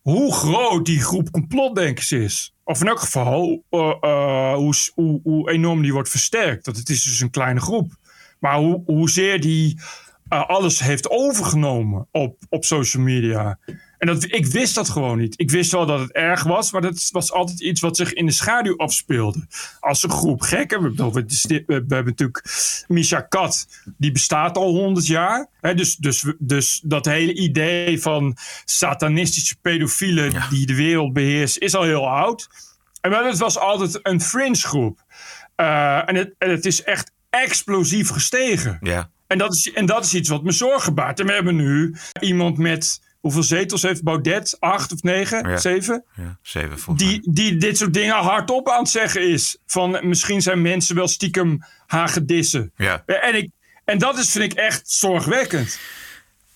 hoe 0.00 0.32
groot 0.32 0.86
die 0.86 1.00
groep 1.00 1.30
complotdenkers 1.30 2.12
is. 2.12 2.54
Of 2.64 2.80
in 2.80 2.88
elk 2.88 3.00
geval 3.00 3.64
uh, 3.70 3.94
uh, 4.00 4.54
hoe, 4.54 4.74
hoe, 4.94 5.20
hoe, 5.22 5.50
enorm 5.50 5.82
die 5.82 5.92
wordt 5.92 6.08
versterkt. 6.08 6.64
Dat 6.64 6.76
het 6.76 6.88
is 6.88 7.02
dus 7.02 7.20
een 7.20 7.30
kleine 7.30 7.60
groep. 7.60 7.92
Maar 8.38 8.56
hoe, 8.56 8.82
hoezeer 8.86 9.40
die 9.40 9.80
uh, 10.28 10.48
alles 10.48 10.80
heeft 10.80 11.10
overgenomen 11.10 12.08
op, 12.10 12.36
op 12.48 12.64
social 12.64 13.02
media. 13.02 13.58
En 13.98 14.06
dat, 14.06 14.24
ik 14.24 14.46
wist 14.46 14.74
dat 14.74 14.88
gewoon 14.88 15.18
niet. 15.18 15.40
Ik 15.40 15.50
wist 15.50 15.72
wel 15.72 15.86
dat 15.86 16.00
het 16.00 16.12
erg 16.12 16.42
was, 16.42 16.72
maar 16.72 16.80
dat 16.80 17.08
was 17.10 17.32
altijd 17.32 17.60
iets 17.60 17.80
wat 17.80 17.96
zich 17.96 18.12
in 18.12 18.26
de 18.26 18.32
schaduw 18.32 18.76
afspeelde. 18.76 19.46
Als 19.80 20.02
een 20.02 20.10
groep 20.10 20.40
gekken. 20.40 20.82
We, 20.82 20.94
we, 20.94 21.12
we, 21.12 21.64
we 21.66 21.72
hebben 21.94 22.04
natuurlijk 22.04 22.44
Misha 22.86 23.20
Kat, 23.20 23.68
die 23.96 24.12
bestaat 24.12 24.56
al 24.56 24.74
honderd 24.74 25.06
jaar. 25.06 25.48
dus, 25.60 25.96
dus, 25.96 26.24
dus 26.38 26.80
dat 26.84 27.04
hele 27.04 27.34
idee 27.34 28.00
van 28.00 28.36
satanistische 28.64 29.56
pedofielen 29.56 30.32
die 30.50 30.66
de 30.66 30.74
wereld 30.74 31.12
beheersen, 31.12 31.60
is 31.60 31.74
al 31.74 31.82
heel 31.82 32.08
oud. 32.08 32.48
En 33.00 33.12
het 33.12 33.38
was 33.38 33.58
altijd 33.58 33.98
een 34.02 34.20
fringe 34.20 34.56
groep. 34.56 35.04
Uh, 35.56 36.08
en, 36.08 36.14
het, 36.14 36.34
en 36.38 36.50
het 36.50 36.66
is 36.66 36.82
echt 36.82 37.12
explosief 37.42 38.08
gestegen. 38.08 38.78
Ja. 38.80 39.10
En 39.26 39.38
dat, 39.38 39.54
is, 39.54 39.72
en 39.72 39.86
dat 39.86 40.04
is 40.04 40.14
iets 40.14 40.28
wat 40.28 40.42
me 40.42 40.52
zorgen 40.52 40.94
baart. 40.94 41.20
En 41.20 41.26
we 41.26 41.32
hebben 41.32 41.56
nu 41.56 41.94
iemand 42.20 42.58
met 42.58 43.00
Hoeveel 43.24 43.42
zetels 43.42 43.82
heeft 43.82 44.02
Baudet? 44.02 44.56
Acht 44.60 44.92
of 44.92 45.02
negen? 45.02 45.60
Zeven? 45.60 46.04
Ja, 46.16 46.38
zeven 46.42 46.96
die, 46.96 47.32
die 47.32 47.56
dit 47.56 47.76
soort 47.76 47.94
dingen 47.94 48.14
hardop 48.14 48.68
aan 48.68 48.78
het 48.78 48.88
zeggen 48.88 49.28
is. 49.28 49.56
Van 49.66 49.98
misschien 50.02 50.42
zijn 50.42 50.62
mensen 50.62 50.94
wel 50.94 51.08
stiekem 51.08 51.64
hagedissen. 51.86 52.72
Ja. 52.76 53.02
En, 53.06 53.34
ik, 53.34 53.50
en 53.84 53.98
dat 53.98 54.18
is, 54.18 54.30
vind 54.30 54.52
ik 54.52 54.58
echt 54.58 54.90
zorgwekkend. 54.90 55.78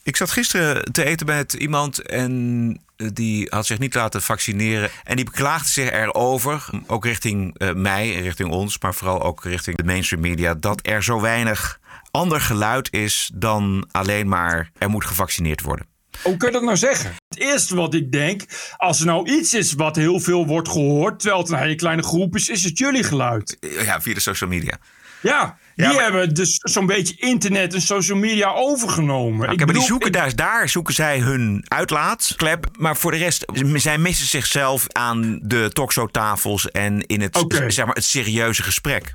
Ik 0.08 0.16
zat 0.16 0.30
gisteren 0.30 0.92
te 0.92 1.04
eten 1.04 1.26
met 1.26 1.52
iemand 1.52 2.02
en 2.02 2.80
die 3.12 3.46
had 3.50 3.66
zich 3.66 3.78
niet 3.78 3.94
laten 3.94 4.22
vaccineren. 4.22 4.90
En 5.04 5.16
die 5.16 5.24
beklaagde 5.24 5.68
zich 5.68 5.90
erover, 5.90 6.70
ook 6.86 7.04
richting 7.04 7.54
uh, 7.58 7.72
mij 7.72 8.16
en 8.16 8.22
richting 8.22 8.50
ons, 8.50 8.78
maar 8.78 8.94
vooral 8.94 9.22
ook 9.22 9.44
richting 9.44 9.76
de 9.76 9.84
mainstream 9.84 10.22
media, 10.22 10.54
dat 10.54 10.80
er 10.82 11.02
zo 11.02 11.20
weinig 11.20 11.80
ander 12.10 12.40
geluid 12.40 12.92
is 12.92 13.30
dan 13.34 13.88
alleen 13.90 14.28
maar 14.28 14.70
er 14.78 14.90
moet 14.90 15.04
gevaccineerd 15.04 15.62
worden. 15.62 15.86
Hoe 16.22 16.36
kun 16.36 16.48
je 16.48 16.54
dat 16.54 16.62
nou 16.62 16.76
zeggen? 16.76 17.14
Het 17.28 17.38
eerste 17.38 17.74
wat 17.74 17.94
ik 17.94 18.12
denk, 18.12 18.42
als 18.76 19.00
er 19.00 19.06
nou 19.06 19.30
iets 19.30 19.54
is 19.54 19.72
wat 19.72 19.96
heel 19.96 20.20
veel 20.20 20.46
wordt 20.46 20.68
gehoord, 20.68 21.20
terwijl 21.20 21.42
het 21.42 21.50
een 21.50 21.58
hele 21.58 21.74
kleine 21.74 22.02
groep 22.02 22.34
is, 22.34 22.48
is 22.48 22.64
het 22.64 22.78
jullie 22.78 23.02
geluid. 23.02 23.56
Ja, 23.60 24.00
via 24.00 24.14
de 24.14 24.20
social 24.20 24.50
media. 24.50 24.78
Ja, 25.20 25.58
die 25.86 26.00
hebben 26.00 26.34
dus 26.34 26.58
zo'n 26.62 26.86
beetje 26.86 27.14
internet 27.16 27.74
en 27.74 27.80
social 27.80 28.18
media 28.18 28.50
overgenomen. 28.52 29.38
Nou, 29.38 29.52
ik 29.52 29.58
bedoel, 29.58 29.74
die 29.74 29.82
zoeken 29.82 30.12
daar, 30.12 30.34
daar 30.34 30.68
zoeken 30.68 30.94
zij 30.94 31.18
hun 31.18 31.64
uitlaatklep. 31.68 32.66
Maar 32.78 32.96
voor 32.96 33.10
de 33.10 33.16
rest, 33.16 33.44
zij 33.74 33.98
missen 33.98 34.26
zichzelf 34.26 34.86
aan 34.88 35.38
de 35.42 35.70
talkshowtafels 35.72 36.70
en 36.70 37.06
in 37.06 37.20
het, 37.20 37.44
zeg 37.68 37.84
maar, 37.84 37.94
het 37.94 38.04
serieuze 38.04 38.62
gesprek. 38.62 39.14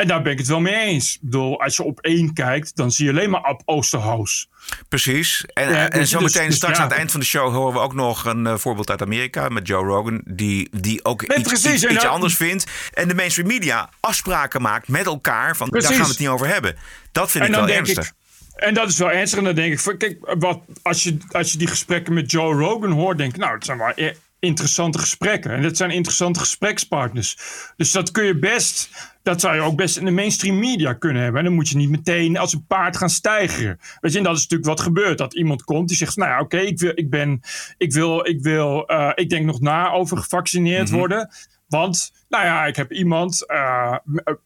En 0.00 0.06
daar 0.06 0.22
ben 0.22 0.32
ik 0.32 0.38
het 0.38 0.46
wel 0.46 0.60
mee 0.60 0.74
eens. 0.74 1.14
Ik 1.14 1.20
bedoel, 1.20 1.60
als 1.60 1.76
je 1.76 1.82
op 1.82 2.00
één 2.00 2.32
kijkt, 2.32 2.76
dan 2.76 2.90
zie 2.90 3.04
je 3.04 3.10
alleen 3.10 3.30
maar 3.30 3.40
Ab 3.40 3.62
Oosterhaus. 3.64 4.48
Precies. 4.88 5.44
En, 5.52 5.68
ja, 5.68 5.90
en 5.90 6.00
dus- 6.00 6.10
zometeen 6.10 6.46
dus, 6.46 6.56
straks 6.56 6.78
aan 6.78 6.88
het 6.88 6.96
eind 6.96 7.10
van 7.10 7.20
de 7.20 7.26
show 7.26 7.52
horen 7.52 7.72
we 7.72 7.78
ook 7.78 7.94
nog 7.94 8.24
een 8.24 8.44
uh, 8.44 8.56
voorbeeld 8.56 8.90
uit 8.90 9.02
Amerika 9.02 9.48
met 9.48 9.66
Joe 9.66 9.84
Rogan, 9.84 10.22
die, 10.24 10.68
die 10.72 11.04
ook 11.04 11.22
iets, 11.22 11.48
precies, 11.48 11.84
iets, 11.84 12.04
anders 12.04 12.36
vindt. 12.36 12.66
En 12.92 13.08
de 13.08 13.14
mainstream 13.14 13.48
media 13.48 13.88
afspraken 14.00 14.62
maakt 14.62 14.88
met 14.88 15.06
elkaar 15.06 15.56
van 15.56 15.68
daar 15.68 15.82
gaan 15.82 15.96
we 15.96 16.08
het 16.08 16.18
niet 16.18 16.28
over 16.28 16.46
hebben. 16.46 16.76
Dat 17.12 17.30
vind 17.30 17.44
ik 17.44 17.54
wel 17.54 17.68
ernstig. 17.68 18.06
Ik, 18.06 18.12
en 18.54 18.74
dat 18.74 18.88
is 18.88 18.98
wel 18.98 19.10
ernstig. 19.10 19.38
En 19.38 19.44
dan 19.44 19.54
denk 19.54 19.80
ik, 19.80 19.98
kijk, 19.98 20.18
wat, 20.38 20.60
als, 20.82 21.02
je, 21.02 21.16
als 21.30 21.52
je 21.52 21.58
die 21.58 21.68
gesprekken 21.68 22.12
met 22.12 22.30
Joe 22.30 22.54
Rogan 22.54 22.90
hoort, 22.90 23.18
denk 23.18 23.32
ik, 23.32 23.40
nou, 23.40 23.54
het 23.54 23.64
zijn 23.64 23.78
wel 23.78 23.92
e- 23.94 24.14
interessante 24.40 24.98
gesprekken. 24.98 25.50
En 25.50 25.62
dat 25.62 25.76
zijn 25.76 25.90
interessante 25.90 26.40
gesprekspartners. 26.40 27.36
Dus 27.76 27.92
dat 27.92 28.10
kun 28.10 28.24
je 28.24 28.38
best, 28.38 28.90
dat 29.22 29.40
zou 29.40 29.54
je 29.54 29.60
ook 29.60 29.76
best 29.76 29.96
in 29.96 30.04
de 30.04 30.10
mainstream 30.10 30.58
media 30.58 30.92
kunnen 30.92 31.22
hebben. 31.22 31.40
En 31.40 31.46
dan 31.46 31.54
moet 31.54 31.68
je 31.68 31.76
niet 31.76 31.90
meteen 31.90 32.38
als 32.38 32.52
een 32.52 32.66
paard 32.66 32.96
gaan 32.96 33.10
stijgen. 33.10 33.80
Weet 34.00 34.12
je, 34.12 34.18
en 34.18 34.24
dat 34.24 34.36
is 34.36 34.42
natuurlijk 34.42 34.68
wat 34.68 34.80
gebeurt. 34.80 35.18
Dat 35.18 35.34
iemand 35.34 35.64
komt 35.64 35.88
die 35.88 35.96
zegt, 35.96 36.16
nou 36.16 36.30
ja, 36.30 36.40
oké, 36.40 36.58
ik 36.58 36.78
wil, 36.78 36.92
ik 36.94 37.10
ben, 37.10 37.40
ik 37.78 37.92
wil, 37.92 38.26
ik 38.26 38.42
wil, 38.42 38.84
uh, 38.90 39.12
ik 39.14 39.30
denk 39.30 39.46
nog 39.46 39.60
na 39.60 39.90
over 39.90 40.16
gevaccineerd 40.16 40.84
mm 40.84 40.88
-hmm. 40.88 40.98
worden. 40.98 41.30
Want, 41.68 42.12
nou 42.30 42.44
ja, 42.44 42.66
ik 42.66 42.76
heb 42.76 42.92
iemand, 42.92 43.44
uh, 43.46 43.96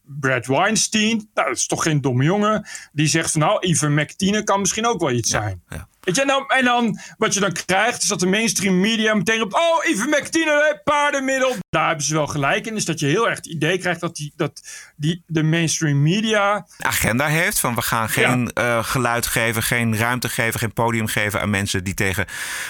Brad 0.02 0.46
Weinstein, 0.46 1.30
nou, 1.34 1.48
dat 1.48 1.56
is 1.56 1.66
toch 1.66 1.82
geen 1.82 2.00
domme 2.00 2.24
jongen, 2.24 2.66
die 2.92 3.06
zegt 3.06 3.30
van 3.30 3.40
nou, 3.40 3.66
ivermectine 3.66 4.44
kan 4.44 4.60
misschien 4.60 4.86
ook 4.86 5.00
wel 5.00 5.10
iets 5.10 5.30
ja, 5.30 5.40
zijn. 5.40 5.62
Ja. 5.68 5.88
Weet 6.04 6.16
je, 6.16 6.24
nou, 6.24 6.44
en 6.48 6.64
dan 6.64 6.98
wat 7.18 7.34
je 7.34 7.40
dan 7.40 7.52
krijgt, 7.52 8.02
is 8.02 8.08
dat 8.08 8.20
de 8.20 8.26
mainstream 8.26 8.80
media 8.80 9.14
meteen 9.14 9.42
op. 9.42 9.54
Oh, 9.54 9.90
ivermectine, 9.90 10.80
paardenmiddel. 10.84 11.56
Daar 11.70 11.86
hebben 11.86 12.04
ze 12.04 12.14
wel 12.14 12.26
gelijk 12.26 12.66
in. 12.66 12.76
Is 12.76 12.84
dat 12.84 13.00
je 13.00 13.06
heel 13.06 13.28
erg 13.28 13.36
het 13.36 13.46
idee 13.46 13.78
krijgt 13.78 14.00
dat, 14.00 14.16
die, 14.16 14.32
dat 14.36 14.62
die, 14.96 15.22
de 15.26 15.42
mainstream 15.42 16.02
media. 16.02 16.66
agenda 16.78 17.26
heeft 17.26 17.60
van 17.60 17.74
we 17.74 17.82
gaan 17.82 18.08
geen 18.08 18.50
ja. 18.54 18.76
uh, 18.76 18.84
geluid 18.84 19.26
geven, 19.26 19.62
geen 19.62 19.96
ruimte 19.96 20.28
geven, 20.28 20.60
geen 20.60 20.72
podium 20.72 21.06
geven 21.06 21.40
aan 21.40 21.50
mensen 21.50 21.84
die 21.84 21.94
tegen 21.94 22.24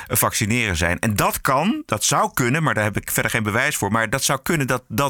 vaccineren 0.08 0.76
zijn. 0.76 0.98
En 0.98 1.16
dat 1.16 1.40
kan, 1.40 1.82
dat 1.86 2.04
zou 2.04 2.30
kunnen, 2.34 2.62
maar 2.62 2.74
daar 2.74 2.84
heb 2.84 2.96
ik 2.96 3.10
verder 3.10 3.30
geen 3.30 3.42
bewijs 3.42 3.76
voor. 3.76 3.92
Maar 3.92 4.10
dat 4.10 4.24
zou 4.24 4.40
kunnen 4.42 4.66
dat, 4.66 4.82
dat 4.88 5.03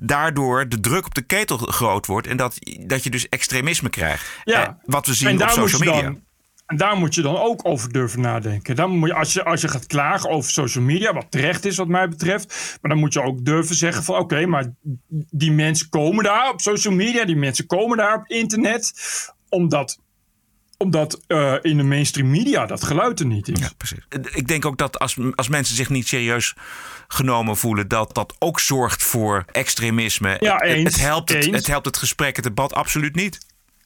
daardoor 0.00 0.68
de 0.68 0.80
druk 0.80 1.06
op 1.06 1.14
de 1.14 1.22
ketel 1.22 1.56
groot 1.56 2.06
wordt 2.06 2.26
en 2.26 2.36
dat, 2.36 2.58
dat 2.86 3.04
je 3.04 3.10
dus 3.10 3.28
extremisme 3.28 3.88
krijgt. 3.88 4.40
Ja. 4.44 4.66
Eh, 4.66 4.72
wat 4.84 5.06
we 5.06 5.14
zien 5.14 5.42
op 5.42 5.48
social 5.48 5.80
media. 5.80 6.02
Dan, 6.02 6.22
en 6.66 6.76
daar 6.76 6.96
moet 6.96 7.14
je 7.14 7.22
dan 7.22 7.36
ook 7.36 7.60
over 7.62 7.92
durven 7.92 8.20
nadenken. 8.20 8.76
Dan 8.76 8.90
moet 8.90 9.08
je, 9.08 9.14
als, 9.14 9.32
je, 9.32 9.44
als 9.44 9.60
je 9.60 9.68
gaat 9.68 9.86
klagen 9.86 10.30
over 10.30 10.50
social 10.50 10.84
media, 10.84 11.12
wat 11.12 11.30
terecht 11.30 11.64
is 11.64 11.76
wat 11.76 11.88
mij 11.88 12.08
betreft. 12.08 12.78
Maar 12.80 12.90
dan 12.90 13.00
moet 13.00 13.12
je 13.12 13.22
ook 13.22 13.44
durven 13.44 13.74
zeggen 13.74 14.04
van 14.04 14.18
oké, 14.18 14.46
maar 14.46 14.72
die 15.30 15.52
mensen 15.52 15.88
komen 15.88 16.24
daar 16.24 16.50
op 16.50 16.60
social 16.60 16.94
media. 16.94 17.24
Die 17.24 17.36
mensen 17.36 17.66
komen 17.66 17.96
daar 17.96 18.16
op 18.16 18.26
internet. 18.26 18.92
Omdat 19.48 19.98
omdat 20.78 21.20
uh, 21.28 21.54
in 21.62 21.76
de 21.76 21.82
mainstream 21.82 22.30
media 22.30 22.66
dat 22.66 22.84
geluid 22.84 23.20
er 23.20 23.26
niet 23.26 23.48
is. 23.48 23.60
Ja, 23.60 23.70
precies. 23.76 24.06
Ik 24.32 24.48
denk 24.48 24.64
ook 24.64 24.76
dat 24.76 24.98
als, 24.98 25.16
als 25.34 25.48
mensen 25.48 25.76
zich 25.76 25.88
niet 25.88 26.08
serieus 26.08 26.54
genomen 27.08 27.56
voelen, 27.56 27.88
dat 27.88 28.14
dat 28.14 28.34
ook 28.38 28.60
zorgt 28.60 29.02
voor 29.02 29.44
extremisme. 29.52 30.36
Ja, 30.40 30.60
eens, 30.60 30.92
het, 30.92 31.00
helpt 31.04 31.32
het, 31.32 31.50
het 31.50 31.66
helpt 31.66 31.86
het 31.86 31.96
gesprek, 31.96 32.36
het 32.36 32.44
debat 32.44 32.74
absoluut 32.74 33.14
niet. 33.14 33.38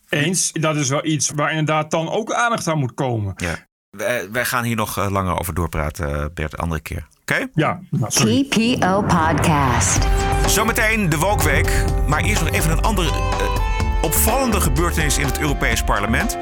Eens, 0.08 0.52
dat 0.52 0.76
is 0.76 0.88
wel 0.88 1.04
iets 1.04 1.30
waar 1.34 1.50
inderdaad 1.50 1.90
dan 1.90 2.10
ook 2.10 2.32
aandacht 2.32 2.68
aan 2.68 2.78
moet 2.78 2.94
komen. 2.94 3.32
Ja. 3.36 3.66
Wij, 3.90 4.30
wij 4.30 4.44
gaan 4.44 4.64
hier 4.64 4.76
nog 4.76 4.98
uh, 4.98 5.10
langer 5.10 5.38
over 5.38 5.54
doorpraten, 5.54 6.10
uh, 6.10 6.24
Bert, 6.34 6.56
andere 6.56 6.80
keer. 6.80 7.06
Oké? 7.20 7.32
Okay? 7.32 7.48
Ja. 7.54 7.80
Nou, 7.90 8.10
TPO 8.10 9.02
Podcast. 9.02 10.06
Zometeen 10.46 11.08
de 11.08 11.16
Wokweek. 11.16 11.84
Maar 12.06 12.20
eerst 12.20 12.42
nog 12.42 12.52
even 12.52 12.70
een 12.70 12.80
andere 12.80 13.08
uh, 13.08 13.67
opvallende 14.02 14.60
gebeurtenis 14.60 15.18
in 15.18 15.26
het 15.26 15.38
Europees 15.38 15.82
Parlement. 15.82 16.38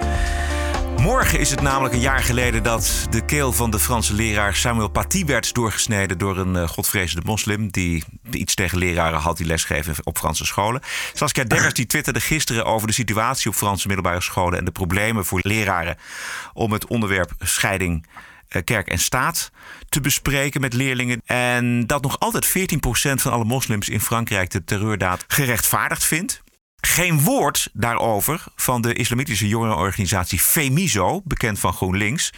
Morgen 1.01 1.39
is 1.39 1.51
het 1.51 1.61
namelijk 1.61 1.95
een 1.95 2.01
jaar 2.01 2.23
geleden 2.23 2.63
dat 2.63 3.07
de 3.11 3.25
keel 3.25 3.53
van 3.53 3.71
de 3.71 3.79
Franse 3.79 4.15
leraar 4.15 4.55
Samuel 4.55 4.89
Paty 4.89 5.25
werd 5.25 5.55
doorgesneden 5.55 6.19
door 6.19 6.39
een 6.39 6.55
uh, 6.55 6.69
godvrezende 6.69 7.27
moslim 7.27 7.71
die 7.71 8.05
iets 8.31 8.55
tegen 8.55 8.79
leraren 8.79 9.19
had 9.19 9.37
die 9.37 9.47
lesgeven 9.47 9.95
op 10.03 10.19
Franse 10.19 10.45
scholen. 10.45 10.81
Saskia 11.13 11.45
Dekkers 11.45 11.75
die 11.75 11.87
twitterde 11.87 12.21
gisteren 12.21 12.65
over 12.65 12.87
de 12.87 12.93
situatie 12.93 13.51
op 13.51 13.57
Franse 13.57 13.87
middelbare 13.87 14.21
scholen 14.21 14.59
en 14.59 14.65
de 14.65 14.71
problemen 14.71 15.25
voor 15.25 15.41
leraren 15.43 15.97
om 16.53 16.73
het 16.73 16.87
onderwerp 16.87 17.31
scheiding 17.39 18.07
uh, 18.51 18.63
kerk 18.65 18.89
en 18.89 18.99
staat 18.99 19.51
te 19.89 20.01
bespreken 20.01 20.61
met 20.61 20.73
leerlingen. 20.73 21.23
En 21.25 21.87
dat 21.87 22.03
nog 22.03 22.19
altijd 22.19 22.47
14% 22.47 22.51
van 23.15 23.33
alle 23.33 23.45
moslims 23.45 23.89
in 23.89 24.01
Frankrijk 24.01 24.51
de 24.51 24.65
terreurdaad 24.65 25.25
gerechtvaardigd 25.27 26.05
vindt. 26.05 26.45
Geen 26.87 27.21
woord 27.21 27.69
daarover 27.73 28.45
van 28.57 28.83
de 28.83 28.93
islamitische 28.93 29.49
jongerenorganisatie 29.49 30.39
Femiso, 30.39 31.21
bekend 31.25 31.59
van 31.59 31.73
GroenLinks. 31.73 32.33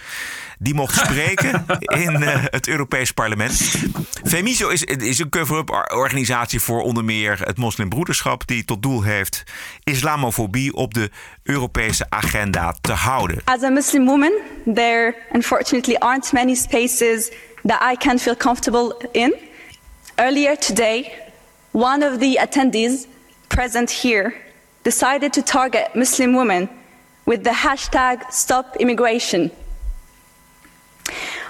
Die 0.58 0.74
mocht 0.74 0.94
spreken 1.04 1.66
in 1.78 2.22
uh, 2.22 2.44
het 2.44 2.68
Europees 2.68 3.12
Parlement. 3.12 3.74
Femiso 4.24 4.68
is, 4.68 4.84
is 4.84 5.18
een 5.18 5.28
cover-up 5.28 5.70
organisatie 5.94 6.60
voor 6.60 6.82
onder 6.82 7.04
meer 7.04 7.40
het 7.44 7.56
moslimbroederschap... 7.56 8.46
die 8.46 8.64
tot 8.64 8.82
doel 8.82 9.02
heeft 9.02 9.42
islamofobie 9.84 10.74
op 10.74 10.94
de 10.94 11.10
Europese 11.42 12.06
agenda 12.08 12.74
te 12.80 12.92
houden. 12.92 13.40
As 13.44 13.62
a 13.62 13.70
Muslim 13.70 14.04
woman, 14.04 14.32
there 14.74 15.14
unfortunately 15.32 15.96
aren't 15.96 16.32
many 16.32 16.54
spaces 16.54 17.30
that 17.62 17.92
I 17.92 17.96
can 17.96 18.18
feel 18.18 18.36
comfortable 18.36 19.08
in. 19.12 19.34
Earlier 20.14 20.58
today, 20.58 21.12
one 21.70 22.10
of 22.10 22.18
the 22.18 22.46
attendees 22.46 23.16
present 23.58 23.90
here 23.90 24.32
decided 24.84 25.32
to 25.32 25.42
target 25.42 25.90
Muslim 25.96 26.32
women 26.32 26.68
with 27.26 27.42
the 27.42 27.50
hashtag 27.50 28.16
Stop 28.30 28.76
Immigration. 28.76 29.50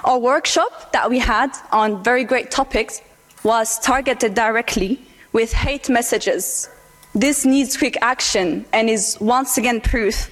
Our 0.07 0.18
workshop 0.18 0.92
that 0.92 1.11
we 1.11 1.18
had 1.18 1.51
on 1.71 2.03
very 2.03 2.25
great 2.25 2.51
topics 2.51 3.03
was 3.42 3.79
targeted 3.81 4.33
directly 4.33 4.99
with 5.35 5.53
hate 5.53 5.90
messages. 5.90 6.71
This 7.14 7.44
needs 7.44 7.77
quick 7.77 7.99
action 8.01 8.64
and 8.73 8.88
is 8.88 9.18
once 9.21 9.59
again 9.59 9.83
proof 9.83 10.31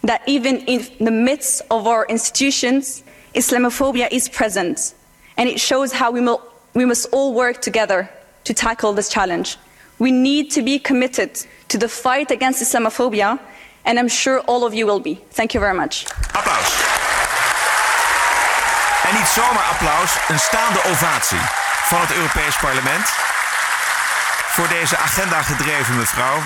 that 0.00 0.22
even 0.26 0.56
in 0.60 0.80
the 1.04 1.10
midst 1.10 1.60
of 1.70 1.86
our 1.86 2.06
institutions, 2.06 3.04
Islamophobia 3.34 4.08
is 4.10 4.26
present. 4.26 4.94
And 5.36 5.50
it 5.50 5.60
shows 5.60 5.92
how 5.92 6.12
we, 6.12 6.20
we 6.72 6.86
must 6.86 7.12
all 7.12 7.34
work 7.34 7.60
together 7.60 8.08
to 8.44 8.54
tackle 8.54 8.94
this 8.94 9.10
challenge. 9.10 9.58
We 10.02 10.10
need 10.10 10.50
to 10.54 10.62
be 10.62 10.80
committed 10.80 11.30
to 11.68 11.78
the 11.78 11.88
fight 11.88 12.32
against 12.32 12.60
Islamophobia, 12.60 13.38
and 13.84 14.00
I'm 14.00 14.08
sure 14.08 14.40
all 14.48 14.64
of 14.64 14.74
you 14.74 14.84
will 14.84 14.98
be. 14.98 15.14
Thank 15.30 15.54
you 15.54 15.60
very 15.60 15.76
much. 15.76 16.06
Applaus. 16.32 16.70
En 19.08 19.14
niet 19.18 19.26
zomaar 19.26 19.64
applaus, 19.70 20.16
een 20.28 20.38
staande 20.38 20.84
ovatie 20.84 21.40
van 21.84 22.00
het 22.00 22.12
Europees 22.12 22.56
Parlement. 22.56 23.06
Voor 24.46 24.68
deze 24.68 24.96
agenda 24.96 25.42
gedreven 25.42 25.96
mevrouw. 25.96 26.38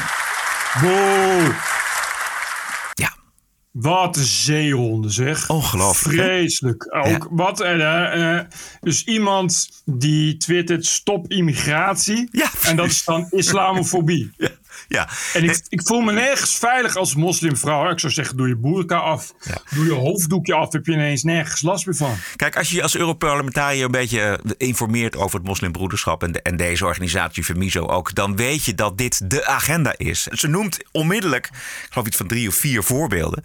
Wow. 0.81 1.76
Wat 3.81 4.17
een 4.17 4.25
zeehonden 4.25 5.11
zeg. 5.11 5.51
Ongelooflijk. 5.51 6.17
Vreselijk. 6.17 6.97
Ook 6.97 7.29
wat. 7.31 7.61
eh, 7.61 8.45
dus 8.81 9.05
iemand 9.05 9.69
die 9.85 10.37
twittert 10.37 10.87
stop 10.87 11.31
immigratie. 11.31 12.29
Ja, 12.33 12.51
en 12.63 12.77
dat 12.77 12.87
is 12.87 13.05
dan 13.05 13.27
islamofobie. 13.31 14.31
Ja. 14.37 14.49
Ja. 14.89 15.09
En 15.35 15.45
ik, 15.45 15.61
ik 15.69 15.81
voel 15.87 16.01
me 16.01 16.13
nergens 16.13 16.55
veilig 16.55 16.97
als 16.97 17.15
moslimvrouw. 17.15 17.91
Ik 17.91 18.01
zou 18.01 18.13
zeggen, 18.13 18.37
doe 18.37 18.49
je 18.49 18.57
boerka 18.57 18.97
af. 18.97 19.33
Doe 19.75 19.85
je 19.85 19.93
hoofddoekje 19.93 20.55
af. 20.55 20.73
Heb 20.73 20.87
je 20.87 20.93
ineens 20.93 21.23
nergens 21.23 21.63
last 21.63 21.87
meer 21.87 21.95
van. 21.97 22.15
Kijk, 22.37 22.57
als 22.57 22.71
je 22.71 22.83
als 22.83 22.97
Europarlementariër 22.97 23.85
een 23.85 23.91
beetje 23.91 24.21
eh, 24.21 24.53
informeert 24.57 25.17
over 25.17 25.39
het 25.39 25.47
moslimbroederschap 25.49 26.23
en, 26.23 26.33
de- 26.33 26.43
en 26.43 26.57
deze 26.57 26.85
organisatie 26.85 27.45
Femiso 27.45 27.87
ook, 27.87 28.15
dan 28.15 28.37
weet 28.37 28.65
je 28.65 28.75
dat 28.75 28.99
dit 28.99 29.31
de 29.31 29.47
agenda 29.47 29.95
is. 29.97 30.23
Ze 30.23 30.47
noemt 30.49 30.79
onmiddellijk, 30.93 31.47
ik 31.47 31.87
geloof 31.91 32.07
iets 32.07 32.17
van 32.17 32.27
drie 32.27 32.49
of 32.49 32.55
vier 32.55 32.83
voorbeelden. 32.83 33.45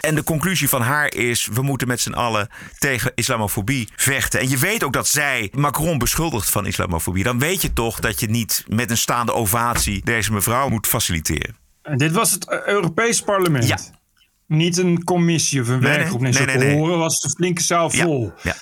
En 0.00 0.14
de 0.14 0.24
conclusie 0.24 0.68
van 0.68 0.82
haar 0.82 1.12
is, 1.14 1.48
we 1.52 1.62
moeten 1.62 1.88
met 1.88 2.00
z'n 2.00 2.12
allen 2.12 2.48
tegen 2.78 3.12
islamofobie 3.14 3.88
vechten. 3.96 4.40
En 4.40 4.48
je 4.48 4.56
weet 4.58 4.84
ook 4.84 4.92
dat 4.92 5.08
zij 5.08 5.48
Macron 5.52 5.98
beschuldigt 5.98 6.50
van 6.50 6.66
islamofobie. 6.66 7.24
Dan 7.24 7.38
weet 7.38 7.62
je 7.62 7.72
toch 7.72 8.00
dat 8.00 8.20
je 8.20 8.26
niet 8.30 8.64
met 8.68 8.90
een 8.90 8.96
staande 8.96 9.32
ovatie 9.32 10.00
deze 10.04 10.32
mevrouw 10.32 10.68
moet 10.74 10.86
faciliteren. 10.86 11.56
En 11.82 11.98
dit 11.98 12.12
was 12.12 12.30
het 12.30 12.48
eh, 12.48 12.58
Europees 12.66 13.20
Parlement. 13.22 13.66
Ja. 13.66 13.78
Niet 14.46 14.76
een 14.78 15.04
commissie 15.04 15.60
of 15.60 15.68
een 15.68 15.80
Nee, 15.80 15.96
werkgroep. 15.96 16.20
nee, 16.20 16.32
Nee, 16.32 16.74
horen 16.74 16.98
was 16.98 17.20
de 17.20 17.30
flinke 17.30 17.62
zaal 17.62 17.90
vol. 17.90 18.32
Ja. 18.42 18.54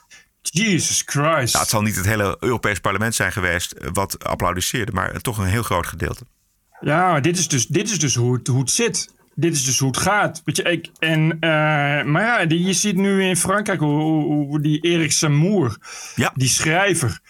Jesus 0.42 1.02
Christ. 1.06 1.52
Nou, 1.52 1.58
het 1.64 1.68
zal 1.68 1.82
niet 1.82 1.96
het 1.96 2.06
hele 2.06 2.36
Europees 2.40 2.78
parlement 2.78 3.14
zijn 3.14 3.32
geweest 3.32 3.72
eh, 3.72 3.88
wat 3.92 4.24
applaudisseerde, 4.24 4.92
maar 4.92 5.20
toch 5.20 5.38
een 5.38 5.46
heel 5.46 5.62
groot 5.62 5.86
gedeelte. 5.86 6.24
Ja, 6.80 7.10
maar 7.10 7.22
dit 7.22 7.38
is 7.38 7.48
dus, 7.48 7.66
dit 7.66 7.90
is 7.90 7.98
dus 7.98 8.14
hoe, 8.14 8.36
het, 8.36 8.46
hoe 8.46 8.60
het 8.60 8.70
zit. 8.70 9.14
Dit 9.34 9.54
is 9.54 9.64
dus 9.64 9.78
hoe 9.78 9.88
het 9.88 9.96
gaat. 9.96 10.42
Weet 10.44 10.56
je, 10.56 10.62
ik, 10.62 10.90
en, 10.98 11.30
eh, 11.40 11.48
maar 12.04 12.22
ja, 12.22 12.44
die, 12.46 12.62
je 12.62 12.72
ziet 12.72 12.96
nu 12.96 13.22
in 13.24 13.36
Frankrijk 13.36 13.80
hoe, 13.80 14.00
hoe, 14.00 14.46
hoe 14.46 14.60
die 14.60 14.80
Erik 14.80 15.12
Samour, 15.12 15.76
die 16.34 16.48
schrijver, 16.48 17.20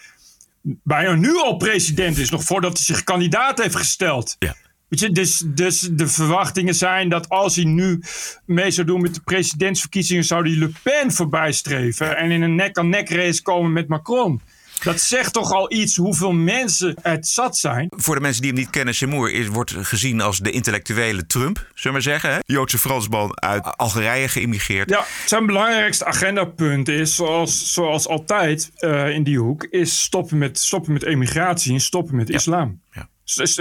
bijna 0.61 1.13
nu 1.15 1.35
al 1.37 1.57
president 1.57 2.17
is, 2.17 2.29
nog 2.29 2.43
voordat 2.43 2.73
hij 2.73 2.83
zich 2.85 3.03
kandidaat 3.03 3.61
heeft 3.61 3.75
gesteld. 3.75 4.35
Ja. 4.39 4.55
Weet 4.93 5.01
je, 5.01 5.11
dus, 5.11 5.43
dus 5.45 5.79
de 5.91 6.07
verwachtingen 6.07 6.75
zijn 6.75 7.09
dat 7.09 7.29
als 7.29 7.55
hij 7.55 7.65
nu 7.65 7.99
mee 8.45 8.71
zou 8.71 8.87
doen 8.87 9.01
met 9.01 9.13
de 9.15 9.21
presidentsverkiezingen, 9.21 10.23
zou 10.23 10.49
hij 10.49 10.57
Le 10.57 10.71
Pen 10.83 11.11
voorbij 11.11 11.51
streven 11.51 12.17
en 12.17 12.31
in 12.31 12.41
een 12.41 12.55
nek-aan-nek 12.55 13.09
race 13.09 13.41
komen 13.41 13.73
met 13.73 13.87
Macron. 13.87 14.41
Dat 14.83 15.01
zegt 15.01 15.33
toch 15.33 15.51
al 15.51 15.73
iets 15.73 15.95
hoeveel 15.95 16.31
mensen 16.31 16.95
het 17.01 17.27
zat 17.27 17.57
zijn. 17.57 17.87
Voor 17.89 18.15
de 18.15 18.21
mensen 18.21 18.41
die 18.41 18.51
hem 18.51 18.59
niet 18.59 18.69
kennen, 18.69 18.95
Seymour 18.95 19.31
is, 19.31 19.47
wordt 19.47 19.73
gezien 19.77 20.21
als 20.21 20.39
de 20.39 20.51
intellectuele 20.51 21.25
Trump, 21.25 21.57
zullen 21.57 21.73
we 21.83 21.91
maar 21.91 22.01
zeggen. 22.01 22.29
Hè? 22.29 22.37
Joodse 22.45 22.77
Fransman 22.77 23.41
uit 23.41 23.77
Algerije 23.77 24.27
geïmmigreerd. 24.27 24.89
Ja, 24.89 25.05
zijn 25.25 25.45
belangrijkste 25.45 26.05
agendapunt 26.05 26.87
is, 26.87 27.15
zoals, 27.15 27.73
zoals 27.73 28.07
altijd 28.07 28.71
eh, 28.75 29.09
in 29.09 29.23
die 29.23 29.39
hoek, 29.39 29.63
is 29.63 30.01
stoppen 30.01 30.37
met, 30.37 30.59
stoppen 30.59 30.93
met 30.93 31.03
emigratie 31.03 31.73
en 31.73 31.81
stoppen 31.81 32.15
met 32.15 32.29
islam. 32.29 32.81
Ja. 32.91 33.11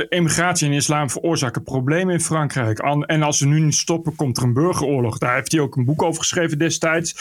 Emigratie 0.08 0.66
en 0.68 0.72
islam 0.74 1.10
veroorzaken 1.10 1.62
problemen 1.62 2.14
in 2.14 2.20
Frankrijk. 2.20 2.80
An- 2.80 3.04
En 3.04 3.22
als 3.22 3.38
ze 3.38 3.46
nu 3.46 3.60
niet 3.60 3.74
stoppen, 3.74 4.14
komt 4.14 4.36
er 4.36 4.42
een 4.42 4.52
burgeroorlog. 4.52 5.18
Daar 5.18 5.34
heeft 5.34 5.52
hij 5.52 5.60
ook 5.60 5.76
een 5.76 5.84
boek 5.84 6.02
over 6.02 6.20
geschreven 6.20 6.58
destijds. 6.58 7.14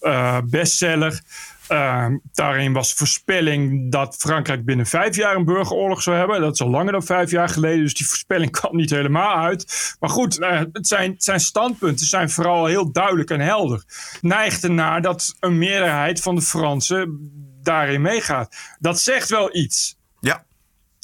Eh, 0.00 0.38
bestseller. 0.44 1.20
Eh, 1.68 2.06
daarin 2.32 2.72
was 2.72 2.92
voorspelling 2.92 3.92
dat 3.92 4.16
Frankrijk 4.18 4.64
binnen 4.64 4.86
vijf 4.86 5.16
jaar 5.16 5.36
een 5.36 5.44
burgeroorlog 5.44 6.02
zou 6.02 6.16
hebben. 6.16 6.40
Dat 6.40 6.54
is 6.54 6.60
al 6.60 6.70
langer 6.70 6.92
dan 6.92 7.02
vijf 7.02 7.30
jaar 7.30 7.48
geleden, 7.48 7.82
dus 7.82 7.94
die 7.94 8.06
voorspelling 8.06 8.50
kwam 8.60 8.76
niet 8.76 8.90
helemaal 8.90 9.36
uit. 9.36 9.96
Maar 10.00 10.10
goed, 10.10 10.38
eh, 10.38 10.60
het 10.72 10.86
zijn, 10.86 11.14
zijn 11.18 11.40
standpunten 11.40 12.06
zijn 12.06 12.30
vooral 12.30 12.66
heel 12.66 12.92
duidelijk 12.92 13.30
en 13.30 13.40
helder. 13.40 13.84
Neigt 14.20 14.64
ernaar 14.64 15.02
dat 15.02 15.36
een 15.40 15.58
meerderheid 15.58 16.20
van 16.20 16.34
de 16.34 16.42
Fransen 16.42 17.30
daarin 17.62 18.02
meegaat. 18.02 18.56
Dat 18.78 19.00
zegt 19.00 19.28
wel 19.28 19.56
iets. 19.56 19.97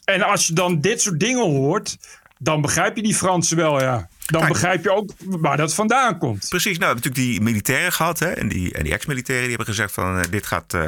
En 0.05 0.23
als 0.23 0.47
je 0.47 0.53
dan 0.53 0.81
dit 0.81 1.03
soort 1.03 1.21
dingen 1.21 1.45
hoort, 1.45 1.97
dan 2.39 2.61
begrijp 2.61 2.97
je 2.97 3.03
die 3.03 3.15
Fransen 3.15 3.57
wel, 3.57 3.81
ja. 3.81 4.09
Dan 4.27 4.41
Kijk. 4.41 4.53
begrijp 4.53 4.85
je 4.85 4.91
ook 4.93 5.11
waar 5.19 5.57
dat 5.57 5.75
vandaan 5.75 6.19
komt. 6.19 6.47
Precies, 6.49 6.79
nou, 6.79 6.95
we 6.95 7.01
hebben 7.01 7.11
natuurlijk 7.11 7.33
die 7.33 7.41
militairen 7.41 7.93
gehad 7.93 8.19
hè, 8.19 8.27
en 8.31 8.49
die, 8.49 8.73
en 8.73 8.83
die 8.83 8.93
ex-militairen 8.93 9.47
die 9.47 9.57
hebben 9.57 9.75
gezegd 9.75 9.93
van 9.93 10.19
eh, 10.19 10.31
dit 10.31 10.47
gaat 10.47 10.75
eh, 10.75 10.85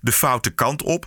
de 0.00 0.12
foute 0.12 0.50
kant 0.50 0.82
op. 0.82 1.06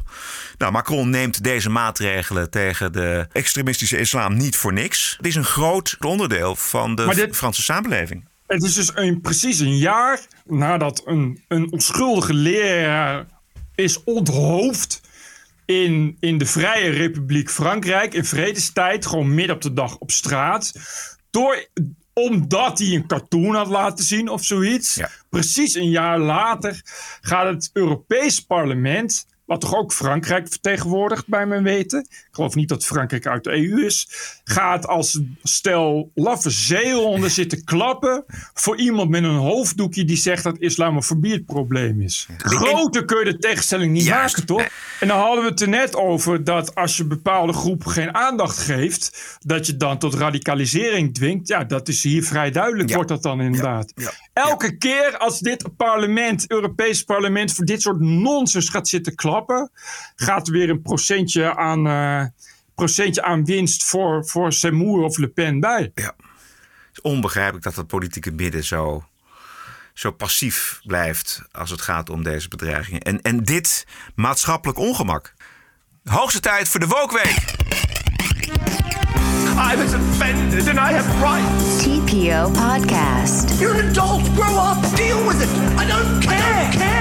Nou, 0.57 0.71
Macron 0.71 1.09
neemt 1.09 1.43
deze 1.43 1.69
maatregelen 1.69 2.49
tegen 2.49 2.91
de 2.91 3.27
extremistische 3.31 3.97
islam 3.97 4.37
niet 4.37 4.55
voor 4.55 4.73
niks. 4.73 5.13
Het 5.17 5.25
is 5.25 5.35
een 5.35 5.45
groot 5.45 5.95
onderdeel 5.99 6.55
van 6.55 6.95
de 6.95 7.11
dit- 7.15 7.35
Franse 7.35 7.61
samenleving. 7.61 8.27
Het 8.47 8.63
is 8.63 8.73
dus 8.73 8.91
een, 8.95 9.21
precies 9.21 9.59
een 9.59 9.77
jaar 9.77 10.19
nadat 10.45 11.01
een, 11.05 11.43
een 11.47 11.71
onschuldige 11.71 12.33
leraar 12.33 13.25
is 13.75 14.03
onthoofd 14.03 15.01
in, 15.65 16.17
in 16.19 16.37
de 16.37 16.45
Vrije 16.45 16.89
Republiek 16.89 17.49
Frankrijk 17.49 18.13
in 18.13 18.25
vredestijd, 18.25 19.05
gewoon 19.05 19.33
midden 19.33 19.55
op 19.55 19.61
de 19.61 19.73
dag 19.73 19.97
op 19.97 20.11
straat. 20.11 20.73
Door, 21.29 21.67
omdat 22.13 22.79
hij 22.79 22.87
een 22.87 23.07
cartoon 23.07 23.55
had 23.55 23.67
laten 23.67 24.05
zien 24.05 24.29
of 24.29 24.43
zoiets. 24.43 24.99
Precies 25.29 25.75
een 25.75 25.89
jaar 25.89 26.19
later 26.19 26.81
gaat 27.21 27.53
het 27.53 27.69
Europees 27.73 28.39
Parlement, 28.39 29.25
wat 29.45 29.61
toch 29.61 29.75
ook 29.75 29.93
Frankrijk 29.93 30.47
vertegenwoordigt 30.47 31.27
bij 31.27 31.45
mijn 31.45 31.63
weten. 31.63 32.07
Geloof 32.35 32.55
niet 32.55 32.69
dat 32.69 32.85
Frankrijk 32.85 33.27
uit 33.27 33.43
de 33.43 33.51
EU 33.51 33.85
is. 33.85 34.07
Gaat 34.43 34.87
als 34.87 35.19
stel 35.43 36.11
laffe 36.13 36.49
zeehonden 36.49 37.31
zitten 37.31 37.63
klappen 37.63 38.25
voor 38.53 38.77
iemand 38.77 39.09
met 39.09 39.23
een 39.23 39.35
hoofddoekje 39.35 40.05
die 40.05 40.17
zegt 40.17 40.43
dat 40.43 40.57
islamofobie 40.57 41.33
het 41.33 41.45
probleem 41.45 42.01
is. 42.01 42.27
Groter 42.37 43.05
kun 43.05 43.19
je 43.19 43.25
de 43.25 43.37
tegenstelling 43.37 43.91
niet 43.91 44.09
maken, 44.09 44.45
toch? 44.45 44.67
En 44.99 45.07
dan 45.07 45.19
hadden 45.19 45.43
we 45.43 45.49
het 45.49 45.61
er 45.61 45.69
net 45.69 45.95
over 45.95 46.43
dat 46.43 46.75
als 46.75 46.97
je 46.97 47.05
bepaalde 47.05 47.53
groepen 47.53 47.91
geen 47.91 48.15
aandacht 48.15 48.57
geeft, 48.57 49.37
dat 49.41 49.65
je 49.65 49.77
dan 49.77 49.97
tot 49.97 50.13
radicalisering 50.13 51.13
dwingt. 51.13 51.47
Ja, 51.47 51.63
dat 51.63 51.87
is 51.87 52.03
hier 52.03 52.23
vrij 52.23 52.51
duidelijk, 52.51 52.93
wordt 52.93 53.09
dat 53.09 53.23
dan 53.23 53.41
inderdaad. 53.41 53.93
Elke 54.33 54.77
keer 54.77 55.17
als 55.17 55.39
dit 55.39 55.75
parlement, 55.77 56.51
Europees 56.51 57.03
parlement, 57.03 57.53
voor 57.53 57.65
dit 57.65 57.81
soort 57.81 57.99
nonsens 57.99 58.69
gaat 58.69 58.87
zitten 58.87 59.15
klappen, 59.15 59.69
gaat 60.15 60.47
er 60.47 60.53
weer 60.53 60.69
een 60.69 60.81
procentje 60.81 61.55
aan, 61.55 61.87
eh, 61.87 62.24
procentje 62.75 63.23
aan 63.23 63.45
winst 63.45 63.83
voor, 63.83 64.25
voor 64.25 64.53
Seymour 64.53 65.03
of 65.03 65.17
Le 65.17 65.27
Pen 65.27 65.59
bij. 65.59 65.91
Ja. 65.95 66.15
Het 66.15 66.91
is 66.91 67.01
onbegrijpelijk 67.01 67.63
dat 67.63 67.75
het 67.75 67.87
politieke 67.87 68.31
midden 68.31 68.63
zo, 68.63 69.05
zo 69.93 70.11
passief 70.11 70.79
blijft 70.83 71.41
als 71.51 71.69
het 71.69 71.81
gaat 71.81 72.09
om 72.09 72.23
deze 72.23 72.47
bedreigingen. 72.47 73.01
En, 73.01 73.21
en 73.21 73.43
dit 73.43 73.87
maatschappelijk 74.15 74.79
ongemak. 74.79 75.33
Hoogste 76.03 76.39
tijd 76.39 76.69
voor 76.69 76.79
de 76.79 76.87
Wokweek. 76.87 77.53
I 79.57 79.75
was 79.77 79.93
offended 79.93 80.67
and 80.67 80.77
I 80.77 80.91
have 80.91 81.09
rights. 81.21 81.83
TPO 81.83 82.51
Podcast. 82.51 83.59
You're 83.59 83.81
an 83.81 83.89
adult. 83.89 84.21
Grow 84.35 84.57
up. 84.57 84.95
Deal 84.95 85.25
with 85.27 85.41
it. 85.41 85.49
I 85.79 85.85
don't 85.87 86.19
care. 86.19 86.69
care. 86.71 86.94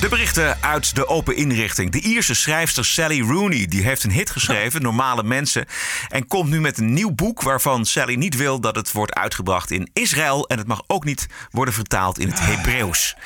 De 0.00 0.08
berichten 0.08 0.62
uit 0.62 0.94
de 0.94 1.08
open 1.08 1.36
inrichting. 1.36 1.90
De 1.90 2.00
Ierse 2.00 2.34
schrijfster 2.34 2.84
Sally 2.84 3.20
Rooney 3.20 3.66
die 3.66 3.82
heeft 3.82 4.04
een 4.04 4.10
hit 4.10 4.30
geschreven, 4.30 4.82
Normale 4.82 5.22
Mensen. 5.22 5.66
En 6.08 6.26
komt 6.26 6.50
nu 6.50 6.60
met 6.60 6.78
een 6.78 6.92
nieuw 6.92 7.10
boek 7.10 7.42
waarvan 7.42 7.86
Sally 7.86 8.14
niet 8.14 8.36
wil 8.36 8.60
dat 8.60 8.76
het 8.76 8.92
wordt 8.92 9.14
uitgebracht 9.14 9.70
in 9.70 9.90
Israël. 9.92 10.48
En 10.48 10.58
het 10.58 10.66
mag 10.66 10.82
ook 10.86 11.04
niet 11.04 11.26
worden 11.50 11.74
vertaald 11.74 12.18
in 12.18 12.28
het 12.28 12.40
Hebreeuws. 12.40 13.16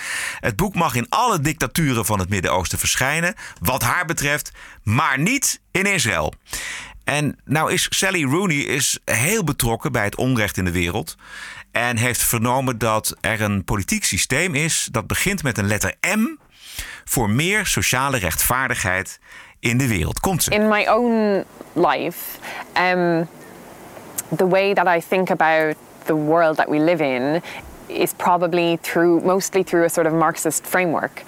Het 0.40 0.56
boek 0.56 0.74
mag 0.74 0.94
in 0.94 1.06
alle 1.08 1.40
dictaturen 1.40 2.04
van 2.04 2.18
het 2.18 2.28
Midden-Oosten 2.28 2.78
verschijnen, 2.78 3.34
wat 3.60 3.82
haar 3.82 4.04
betreft, 4.04 4.52
maar 4.82 5.18
niet 5.18 5.60
in 5.70 5.86
Israël. 5.86 6.34
En 7.04 7.38
nou 7.44 7.72
is 7.72 7.86
Sally 7.90 8.24
Rooney 8.24 8.56
is 8.56 8.98
heel 9.04 9.44
betrokken 9.44 9.92
bij 9.92 10.04
het 10.04 10.16
onrecht 10.16 10.56
in 10.56 10.64
de 10.64 10.70
wereld. 10.70 11.16
En 11.72 11.96
heeft 11.96 12.22
vernomen 12.22 12.78
dat 12.78 13.16
er 13.20 13.40
een 13.40 13.64
politiek 13.64 14.04
systeem 14.04 14.54
is 14.54 14.88
dat 14.90 15.06
begint 15.06 15.42
met 15.42 15.58
een 15.58 15.66
letter 15.66 15.94
M 16.00 16.42
voor 17.04 17.30
meer 17.30 17.66
sociale 17.66 18.18
rechtvaardigheid 18.18 19.18
in 19.60 19.78
de 19.78 19.88
wereld. 19.88 20.20
Komt 20.20 20.42
ze? 20.42 20.50
In 20.50 20.68
my 20.68 20.86
own 20.86 21.44
life, 21.72 22.38
um, 22.76 23.28
the 24.36 24.48
way 24.48 24.74
that 24.74 24.86
I 24.86 25.00
think 25.08 25.30
about 25.30 25.76
the 26.04 26.16
world 26.16 26.56
that 26.56 26.68
we 26.68 26.78
live 26.78 27.04
in 27.04 27.42
is 27.86 28.12
probably 28.12 28.78
through 28.80 29.24
mostly 29.24 29.62
through 29.62 29.84
a 29.84 29.88
sort 29.88 30.06
of 30.06 30.12
Marxist 30.12 30.66
framework. 30.66 31.22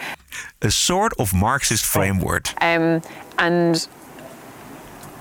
A 0.58 0.70
sort 0.70 1.18
of 1.18 1.32
Marxist 1.32 1.84
framework. 1.84 2.48
Um, 2.62 3.02
and 3.36 3.88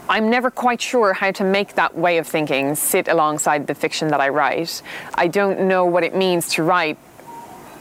I'm 0.07 0.29
never 0.29 0.51
quite 0.51 0.81
sure 0.81 1.13
how 1.13 1.31
to 1.31 1.43
make 1.43 1.73
that 1.73 1.95
way 1.97 2.19
of 2.19 2.27
thinking 2.27 2.75
sit 2.75 3.07
alongside 3.07 3.65
the 3.67 3.73
fiction 3.75 4.09
that 4.09 4.19
I 4.19 4.29
write. 4.29 4.81
I 5.15 5.27
don't 5.27 5.59
know 5.59 5.85
what 5.85 6.03
it 6.03 6.15
means 6.15 6.49
to 6.55 6.63
write 6.63 6.97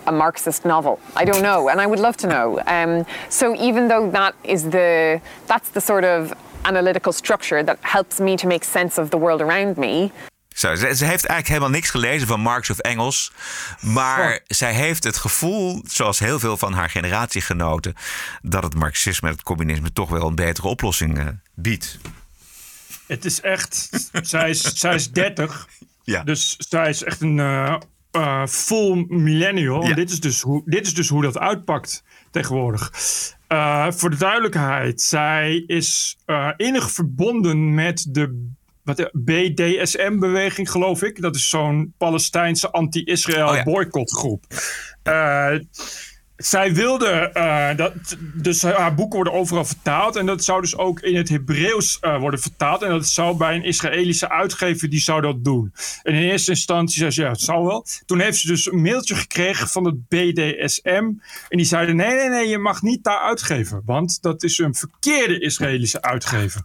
a 0.07 0.13
Marxist 0.13 0.65
novel. 0.65 0.99
I 1.17 1.25
don't 1.25 1.43
know, 1.43 1.69
and 1.69 1.81
I 1.81 1.87
would 1.87 2.01
love 2.01 2.17
to 2.17 2.27
know. 2.27 2.61
Um, 2.67 3.05
so 3.29 3.55
even 3.55 3.89
though 3.89 4.11
that 4.11 4.35
is 4.43 4.63
the 4.63 5.21
that's 5.47 5.71
the 5.71 5.81
sort 5.81 6.05
of 6.05 6.33
analytical 6.63 7.13
structure 7.13 7.65
that 7.65 7.79
helps 7.81 8.19
me 8.19 8.37
to 8.37 8.47
make 8.47 8.65
sense 8.65 9.01
of 9.01 9.09
the 9.09 9.19
world 9.19 9.41
around 9.41 9.77
me. 9.77 10.11
Zo, 10.55 10.75
ze, 10.75 10.95
ze, 10.95 11.05
heeft 11.05 11.25
eigenlijk 11.27 11.49
helemaal 11.49 11.71
niks 11.71 11.91
gelezen 11.91 12.29
van 12.29 12.41
Marx 12.41 12.71
of 12.71 12.79
Engels. 12.79 13.33
Maar 13.81 14.33
oh. 14.33 14.39
zij 14.47 14.73
heeft 14.73 15.05
het 15.05 15.17
gevoel, 15.17 15.83
zoals 15.87 16.19
heel 16.19 16.39
veel 16.39 16.57
van 16.57 16.73
haar 16.73 16.91
generatiegenoten, 16.91 17.95
dat 18.43 18.63
het 18.63 18.75
Marxisme 18.75 19.29
en 19.29 19.35
het 19.35 19.43
communisme 19.43 19.93
toch 19.93 20.11
wel 20.11 20.27
een 20.27 20.35
betere 20.35 20.69
oplossing 20.69 21.19
uh, 21.19 21.27
biedt. 21.55 21.99
Het 23.07 23.25
is 23.25 23.41
echt. 23.41 23.89
zij, 24.23 24.51
is, 24.51 24.63
zij 24.63 24.95
is 24.95 25.11
30. 25.11 25.67
Ja. 26.07 26.23
Dus 26.23 26.57
zij 26.59 26.89
is 26.89 27.03
echt 27.03 27.21
een 27.21 27.37
uh, 27.37 27.77
uh, 28.17 28.47
full 28.47 29.05
millennial. 29.09 29.87
Ja. 29.87 29.95
Dit, 29.95 30.11
is 30.11 30.21
dus 30.21 30.41
hoe, 30.41 30.63
dit 30.65 30.87
is 30.87 30.95
dus 30.95 31.09
hoe 31.09 31.23
dat 31.23 31.39
uitpakt 31.39 32.05
tegenwoordig. 32.31 32.93
Uh, 33.49 33.91
voor 33.91 34.11
de 34.11 34.17
duidelijkheid, 34.17 35.01
zij 35.01 35.65
is 35.67 36.17
innig 36.57 36.91
verbonden 36.91 37.75
met 37.75 38.07
de 38.11 38.51
BDSM-beweging, 39.13 40.71
geloof 40.71 41.03
ik. 41.03 41.21
Dat 41.21 41.35
is 41.35 41.49
zo'n 41.49 41.95
Palestijnse 41.99 42.71
anti-Israël 42.71 43.49
oh, 43.49 43.55
ja. 43.55 43.63
boycottgroep. 43.63 44.45
Zij 46.37 46.75
wilde, 46.75 47.31
uh, 47.35 47.77
dat, 47.77 47.93
dus 48.35 48.63
haar 48.63 48.95
boeken 48.95 49.15
worden 49.15 49.33
overal 49.33 49.65
vertaald. 49.65 50.17
En 50.17 50.27
dat 50.27 50.45
zou 50.45 50.61
dus 50.61 50.77
ook 50.77 51.01
in 51.01 51.17
het 51.17 51.29
Hebreeuws 51.29 51.99
uh, 52.01 52.19
worden 52.19 52.41
vertaald. 52.41 52.83
En 52.83 52.91
dat 52.91 53.07
zou 53.07 53.37
bij 53.37 53.55
een 53.55 53.65
Israëlische 53.65 54.31
uitgever, 54.31 54.91
die 54.91 55.01
zou 55.01 55.21
dat 55.21 55.45
doen. 55.45 55.73
En 56.03 56.15
in 56.15 56.23
eerste 56.23 56.51
instantie 56.51 56.99
zei 56.99 57.11
ze, 57.11 57.23
ja, 57.23 57.29
het 57.29 57.41
zou 57.41 57.67
wel. 57.67 57.87
Toen 58.07 58.21
heeft 58.21 58.39
ze 58.39 58.47
dus 58.47 58.73
een 58.73 58.83
mailtje 58.83 59.15
gekregen 59.15 59.69
van 59.69 59.85
het 59.85 60.09
BDSM. 60.09 61.05
En 61.49 61.57
die 61.57 61.67
zeiden, 61.67 61.97
nee, 61.97 62.15
nee, 62.15 62.29
nee, 62.29 62.49
je 62.49 62.59
mag 62.59 62.83
niet 62.83 63.05
daar 63.05 63.21
uitgeven. 63.21 63.83
Want 63.85 64.23
dat 64.23 64.43
is 64.43 64.59
een 64.59 64.75
verkeerde 64.75 65.41
Israëlische 65.41 66.03
uitgever. 66.03 66.63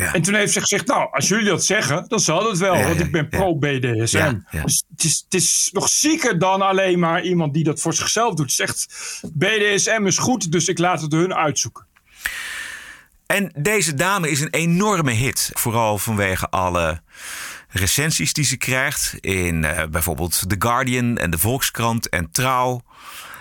Ja. 0.00 0.14
En 0.14 0.22
toen 0.22 0.34
heeft 0.34 0.52
ze 0.52 0.60
gezegd, 0.60 0.86
nou, 0.86 1.08
als 1.12 1.28
jullie 1.28 1.44
dat 1.44 1.64
zeggen, 1.64 2.04
dan 2.08 2.20
zal 2.20 2.48
het 2.48 2.58
wel. 2.58 2.74
Ja, 2.74 2.86
want 2.86 3.00
ik 3.00 3.12
ben 3.12 3.28
pro-BDSM. 3.28 4.38
Dus 4.62 4.84
het 4.90 5.04
is, 5.04 5.22
het 5.24 5.34
is 5.34 5.70
nog 5.72 5.88
zieker 5.88 6.38
dan 6.38 6.62
alleen 6.62 6.98
maar 6.98 7.22
iemand 7.22 7.54
die 7.54 7.64
dat 7.64 7.80
voor 7.80 7.94
zichzelf 7.94 8.34
doet. 8.34 8.52
Zegt, 8.52 8.86
BDSM 9.32 10.02
is 10.06 10.18
goed, 10.18 10.52
dus 10.52 10.68
ik 10.68 10.78
laat 10.78 11.00
het 11.00 11.12
hun 11.12 11.34
uitzoeken. 11.34 11.86
En 13.26 13.52
deze 13.58 13.94
dame 13.94 14.30
is 14.30 14.40
een 14.40 14.50
enorme 14.50 15.12
hit. 15.12 15.50
Vooral 15.52 15.98
vanwege 15.98 16.48
alle 16.48 17.02
recensies 17.68 18.32
die 18.32 18.44
ze 18.44 18.56
krijgt. 18.56 19.14
In 19.20 19.62
uh, 19.62 19.82
bijvoorbeeld 19.90 20.48
The 20.48 20.56
Guardian 20.58 21.18
en 21.18 21.30
de 21.30 21.38
Volkskrant 21.38 22.08
en 22.08 22.30
Trouw. 22.30 22.82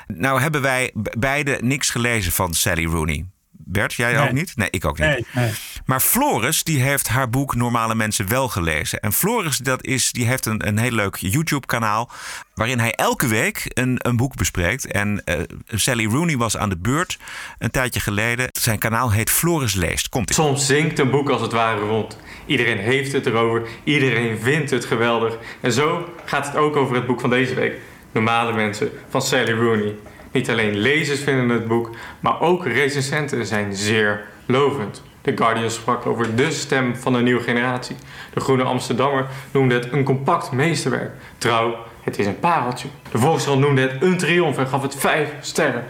Nou 0.07 0.41
hebben 0.41 0.61
wij 0.61 0.91
beide 1.17 1.57
niks 1.61 1.89
gelezen 1.89 2.31
van 2.31 2.53
Sally 2.53 2.85
Rooney. 2.85 3.25
Bert, 3.71 3.93
jij 3.93 4.13
nee. 4.13 4.21
ook 4.21 4.31
niet? 4.31 4.55
Nee, 4.55 4.67
ik 4.69 4.85
ook 4.85 4.99
niet. 4.99 5.07
Nee, 5.07 5.25
nee. 5.31 5.51
Maar 5.85 5.99
Floris, 5.99 6.63
die 6.63 6.81
heeft 6.81 7.07
haar 7.07 7.29
boek 7.29 7.55
Normale 7.55 7.95
Mensen 7.95 8.27
wel 8.27 8.47
gelezen. 8.47 8.99
En 8.99 9.13
Floris, 9.13 9.57
dat 9.57 9.85
is, 9.85 10.11
die 10.11 10.25
heeft 10.25 10.45
een, 10.45 10.67
een 10.67 10.77
heel 10.77 10.91
leuk 10.91 11.15
YouTube-kanaal. 11.15 12.09
waarin 12.53 12.79
hij 12.79 12.91
elke 12.91 13.27
week 13.27 13.63
een, 13.73 13.95
een 13.97 14.17
boek 14.17 14.35
bespreekt. 14.35 14.91
En 14.91 15.21
uh, 15.25 15.35
Sally 15.67 16.05
Rooney 16.05 16.37
was 16.37 16.57
aan 16.57 16.69
de 16.69 16.77
beurt 16.77 17.17
een 17.57 17.71
tijdje 17.71 17.99
geleden. 17.99 18.47
Zijn 18.51 18.79
kanaal 18.79 19.11
heet 19.11 19.29
Floris 19.29 19.73
Leest. 19.73 20.09
Komt 20.09 20.33
Soms 20.33 20.65
zinkt 20.65 20.99
een 20.99 21.09
boek 21.09 21.29
als 21.29 21.41
het 21.41 21.51
ware 21.51 21.79
rond. 21.79 22.17
Iedereen 22.45 22.77
heeft 22.77 23.11
het 23.11 23.25
erover. 23.25 23.67
Iedereen 23.83 24.39
vindt 24.39 24.69
het 24.69 24.85
geweldig. 24.85 25.37
En 25.61 25.71
zo 25.71 26.13
gaat 26.25 26.45
het 26.45 26.55
ook 26.55 26.75
over 26.75 26.95
het 26.95 27.05
boek 27.05 27.19
van 27.21 27.29
deze 27.29 27.53
week. 27.53 27.73
Normale 28.11 28.53
Mensen 28.53 28.89
van 29.09 29.21
Sally 29.21 29.51
Rooney. 29.51 29.95
Niet 30.31 30.49
alleen 30.49 30.77
lezers 30.77 31.19
vinden 31.19 31.49
het 31.49 31.67
boek, 31.67 31.89
maar 32.19 32.41
ook 32.41 32.65
recensenten 32.65 33.45
zijn 33.45 33.75
zeer 33.75 34.25
lovend. 34.45 35.01
The 35.21 35.31
Guardian 35.35 35.71
sprak 35.71 36.05
over 36.05 36.35
de 36.35 36.51
stem 36.51 36.95
van 36.95 37.13
de 37.13 37.19
nieuwe 37.19 37.43
generatie. 37.43 37.95
De 38.33 38.39
Groene 38.39 38.63
Amsterdammer 38.63 39.27
noemde 39.51 39.75
het 39.75 39.91
een 39.91 40.03
compact 40.03 40.51
meesterwerk. 40.51 41.11
Trouw, 41.37 41.75
het 42.03 42.19
is 42.19 42.25
een 42.25 42.39
pareltje. 42.39 42.87
De 43.11 43.17
Volkskrant 43.17 43.59
noemde 43.59 43.81
het 43.81 44.01
een 44.01 44.17
triomf 44.17 44.57
en 44.57 44.67
gaf 44.67 44.81
het 44.81 44.95
vijf 44.95 45.29
sterren. 45.41 45.85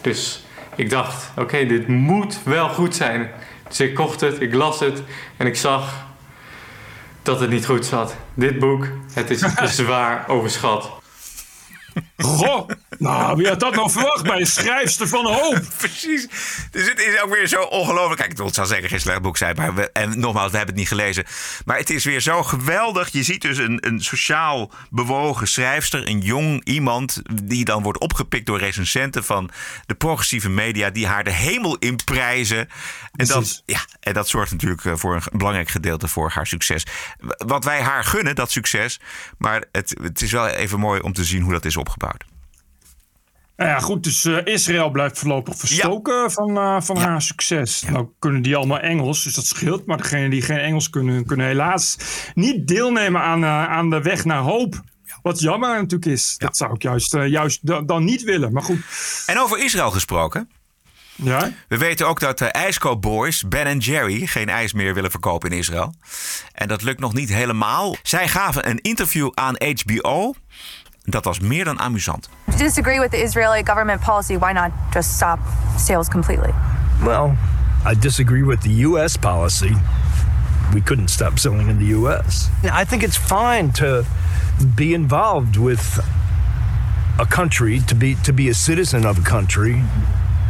Dus 0.00 0.44
ik 0.74 0.90
dacht, 0.90 1.30
oké, 1.30 1.40
okay, 1.40 1.66
dit 1.66 1.88
moet 1.88 2.40
wel 2.44 2.68
goed 2.68 2.94
zijn. 2.94 3.30
Dus 3.68 3.80
ik 3.80 3.94
kocht 3.94 4.20
het, 4.20 4.40
ik 4.40 4.54
las 4.54 4.80
het 4.80 5.02
en 5.36 5.46
ik 5.46 5.56
zag 5.56 6.06
dat 7.22 7.40
het 7.40 7.50
niet 7.50 7.66
goed 7.66 7.86
zat. 7.86 8.16
Dit 8.34 8.58
boek, 8.58 8.86
het 9.12 9.30
is 9.30 9.44
zwaar 9.76 10.28
overschat. 10.28 10.90
Goh, 12.16 12.68
nou, 12.98 13.36
wie 13.36 13.48
had 13.48 13.60
dat 13.60 13.74
nou 13.74 13.90
verwacht 13.90 14.22
bij 14.22 14.40
een 14.40 14.46
schrijfster 14.46 15.08
van 15.08 15.26
hoop? 15.26 15.62
Precies. 15.78 16.28
Dus 16.70 16.88
het 16.88 16.98
is 16.98 17.20
ook 17.20 17.34
weer 17.34 17.46
zo 17.46 17.62
ongelooflijk. 17.62 18.20
Kijk, 18.20 18.38
het 18.38 18.54
zou 18.54 18.66
zeggen 18.66 18.88
geen 18.88 19.00
slecht 19.00 19.22
boek 19.22 19.36
zijn. 19.36 19.56
Maar 19.56 19.74
we, 19.74 19.90
en 19.92 20.20
nogmaals, 20.20 20.50
we 20.50 20.56
hebben 20.56 20.74
het 20.74 20.84
niet 20.84 20.88
gelezen. 20.88 21.24
Maar 21.64 21.78
het 21.78 21.90
is 21.90 22.04
weer 22.04 22.20
zo 22.20 22.42
geweldig. 22.42 23.08
Je 23.12 23.22
ziet 23.22 23.42
dus 23.42 23.58
een, 23.58 23.78
een 23.86 24.00
sociaal 24.00 24.70
bewogen 24.90 25.48
schrijfster. 25.48 26.08
Een 26.08 26.20
jong 26.20 26.64
iemand 26.64 27.22
die 27.42 27.64
dan 27.64 27.82
wordt 27.82 27.98
opgepikt 27.98 28.46
door 28.46 28.58
recensenten 28.58 29.24
van 29.24 29.50
de 29.86 29.94
progressieve 29.94 30.48
media. 30.48 30.90
Die 30.90 31.06
haar 31.06 31.24
de 31.24 31.32
hemel 31.32 31.76
inprijzen. 31.76 32.68
En 33.12 33.26
dat, 33.26 33.62
ja, 33.66 33.80
en 34.00 34.14
dat 34.14 34.28
zorgt 34.28 34.52
natuurlijk 34.52 34.84
eh, 34.84 34.92
voor 34.96 35.14
een 35.14 35.38
belangrijk 35.38 35.68
gedeelte 35.68 36.08
voor 36.08 36.30
haar 36.30 36.46
succes. 36.46 36.86
Wat 37.36 37.64
wij 37.64 37.80
haar 37.80 38.04
gunnen, 38.04 38.34
dat 38.34 38.50
succes. 38.50 39.00
Maar 39.38 39.64
het, 39.72 39.96
het 40.02 40.22
is 40.22 40.32
wel 40.32 40.46
even 40.46 40.78
mooi 40.78 41.00
om 41.00 41.12
te 41.12 41.24
zien 41.24 41.42
hoe 41.42 41.52
dat 41.52 41.64
is 41.64 41.76
opgebouwd. 41.76 42.24
Nou 43.56 43.70
ja, 43.70 43.78
goed, 43.78 44.04
dus 44.04 44.24
uh, 44.24 44.38
Israël 44.44 44.90
blijft 44.90 45.18
voorlopig 45.18 45.56
verstoken 45.56 46.14
ja. 46.14 46.30
van, 46.30 46.50
uh, 46.56 46.80
van 46.80 46.96
ja. 46.96 47.02
haar 47.02 47.22
succes. 47.22 47.80
Ja. 47.80 47.90
Nou 47.90 48.08
kunnen 48.18 48.42
die 48.42 48.56
allemaal 48.56 48.80
Engels, 48.80 49.24
dus 49.24 49.34
dat 49.34 49.46
scheelt. 49.46 49.86
Maar 49.86 49.96
degenen 49.96 50.30
die 50.30 50.42
geen 50.42 50.58
Engels 50.58 50.90
kunnen, 50.90 51.26
kunnen 51.26 51.46
helaas 51.46 51.96
niet 52.34 52.68
deelnemen 52.68 53.20
aan, 53.20 53.42
uh, 53.42 53.68
aan 53.68 53.90
de 53.90 54.02
weg 54.02 54.24
naar 54.24 54.40
hoop. 54.40 54.82
Wat 55.22 55.40
jammer 55.40 55.70
natuurlijk 55.70 56.10
is. 56.10 56.34
Dat 56.38 56.56
zou 56.56 56.74
ik 56.74 56.82
juist, 56.82 57.12
juist 57.12 57.86
dan 57.86 58.04
niet 58.04 58.22
willen, 58.22 58.52
maar 58.52 58.62
goed. 58.62 58.78
En 59.26 59.40
over 59.40 59.58
Israël 59.58 59.90
gesproken. 59.90 60.48
Ja? 61.16 61.52
We 61.68 61.78
weten 61.78 62.08
ook 62.08 62.20
dat 62.20 62.38
de 62.38 62.44
ijskoop 62.44 63.02
boys, 63.02 63.48
Ben 63.48 63.78
Jerry, 63.78 64.26
geen 64.26 64.48
ijs 64.48 64.72
meer 64.72 64.94
willen 64.94 65.10
verkopen 65.10 65.50
in 65.50 65.58
Israël. 65.58 65.94
En 66.52 66.68
dat 66.68 66.82
lukt 66.82 67.00
nog 67.00 67.14
niet 67.14 67.28
helemaal. 67.28 67.96
Zij 68.02 68.28
gaven 68.28 68.68
een 68.68 68.80
interview 68.80 69.30
aan 69.34 69.56
HBO. 69.58 70.34
Dat 71.08 71.24
was 71.24 71.40
meer 71.40 71.64
dan 71.64 71.78
amusant. 71.78 72.28
If 72.48 72.54
you 72.54 72.66
disagree 72.66 72.98
with 72.98 73.10
the 73.10 73.22
Israeli 73.22 73.62
government 73.62 74.00
policy, 74.00 74.36
why 74.36 74.52
not 74.52 74.72
just 74.92 75.16
stop 75.16 75.38
sales 75.78 76.08
completely? 76.08 76.52
Well, 77.04 77.36
I 77.84 77.94
disagree 77.94 78.42
with 78.42 78.62
the 78.62 78.70
U.S. 78.88 79.16
policy. 79.16 79.72
We 80.74 80.80
couldn't 80.80 81.08
stop 81.08 81.38
selling 81.38 81.68
in 81.68 81.78
the 81.78 81.86
U.S. 81.86 82.50
I 82.64 82.84
think 82.84 83.02
it's 83.04 83.16
fine 83.16 83.72
to 83.74 84.04
be 84.74 84.94
involved 84.94 85.56
with 85.56 86.00
a 87.20 87.26
country, 87.26 87.80
to 87.86 87.94
be 87.94 88.16
to 88.24 88.32
be 88.32 88.48
a 88.48 88.54
citizen 88.54 89.06
of 89.06 89.18
a 89.18 89.22
country, 89.22 89.82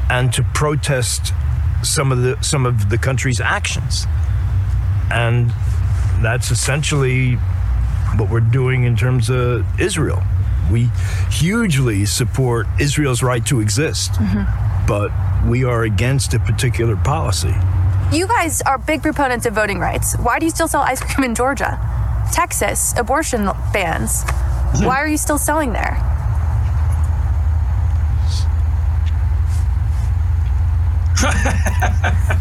and 0.08 0.32
to 0.32 0.42
protest 0.54 1.34
some 1.82 2.12
of 2.12 2.22
the 2.22 2.42
some 2.42 2.64
of 2.64 2.88
the 2.88 2.96
country's 2.96 3.40
actions. 3.40 4.06
And 5.10 5.52
that's 6.22 6.50
essentially 6.50 7.38
what 8.16 8.30
we're 8.30 8.40
doing 8.40 8.84
in 8.84 8.96
terms 8.96 9.28
of 9.28 9.64
Israel. 9.78 10.22
We 10.70 10.90
hugely 11.30 12.06
support 12.06 12.66
Israel's 12.80 13.22
right 13.22 13.44
to 13.46 13.60
exist, 13.60 14.12
mm-hmm. 14.12 14.86
but 14.86 15.10
we 15.48 15.64
are 15.64 15.84
against 15.84 16.34
a 16.34 16.38
particular 16.38 16.96
policy. 16.96 17.54
You 18.12 18.26
guys 18.26 18.62
are 18.62 18.78
big 18.78 19.02
proponents 19.02 19.46
of 19.46 19.54
voting 19.54 19.78
rights. 19.78 20.14
Why 20.16 20.38
do 20.38 20.46
you 20.46 20.50
still 20.50 20.68
sell 20.68 20.82
ice 20.82 21.00
cream 21.00 21.24
in 21.24 21.34
Georgia? 21.34 21.78
Texas, 22.32 22.94
abortion 22.96 23.48
bans. 23.72 24.24
Why 24.80 24.96
are 24.96 25.08
you 25.08 25.16
still 25.16 25.38
selling 25.38 25.72
there? 25.72 25.96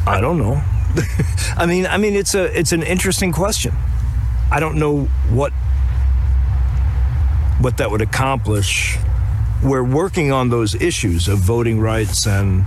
I 0.07 0.19
don't 0.21 0.37
know. 0.37 0.61
I 1.57 1.65
mean, 1.65 1.87
I 1.87 1.97
mean, 1.97 2.13
it's 2.13 2.35
a 2.35 2.57
it's 2.57 2.71
an 2.71 2.83
interesting 2.83 3.31
question. 3.31 3.73
I 4.51 4.59
don't 4.59 4.77
know 4.77 5.05
what 5.29 5.53
what 7.65 7.77
that 7.77 7.89
would 7.89 8.01
accomplish. 8.01 8.95
We're 9.63 9.83
working 9.83 10.31
on 10.31 10.49
those 10.49 10.75
issues 10.75 11.27
of 11.27 11.39
voting 11.39 11.79
rights 11.81 12.27
and. 12.27 12.63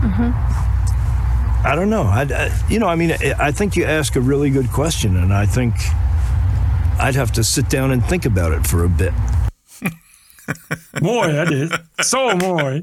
Mm-hmm. 0.00 1.66
I 1.66 1.74
don't 1.74 1.90
know. 1.90 2.04
I, 2.04 2.22
I- 2.22 2.52
you 2.68 2.78
know, 2.78 2.86
I 2.92 2.96
mean, 2.96 3.10
I 3.12 3.48
I 3.48 3.52
think 3.52 3.76
you 3.76 3.84
ask 3.84 4.16
a 4.16 4.20
really 4.20 4.50
good 4.50 4.68
question, 4.72 5.16
and 5.16 5.32
I 5.32 5.46
think 5.46 5.74
I'd 6.98 7.16
have 7.16 7.32
to 7.32 7.42
sit 7.44 7.68
down 7.68 7.90
and 7.90 8.02
think 8.08 8.24
about 8.24 8.52
it 8.52 8.66
for 8.66 8.84
a 8.84 8.88
bit. 8.88 9.12
Mooi 11.02 11.30
hè 11.34 11.44
dit? 11.44 11.80
Zo 11.96 12.36
mooi. 12.36 12.80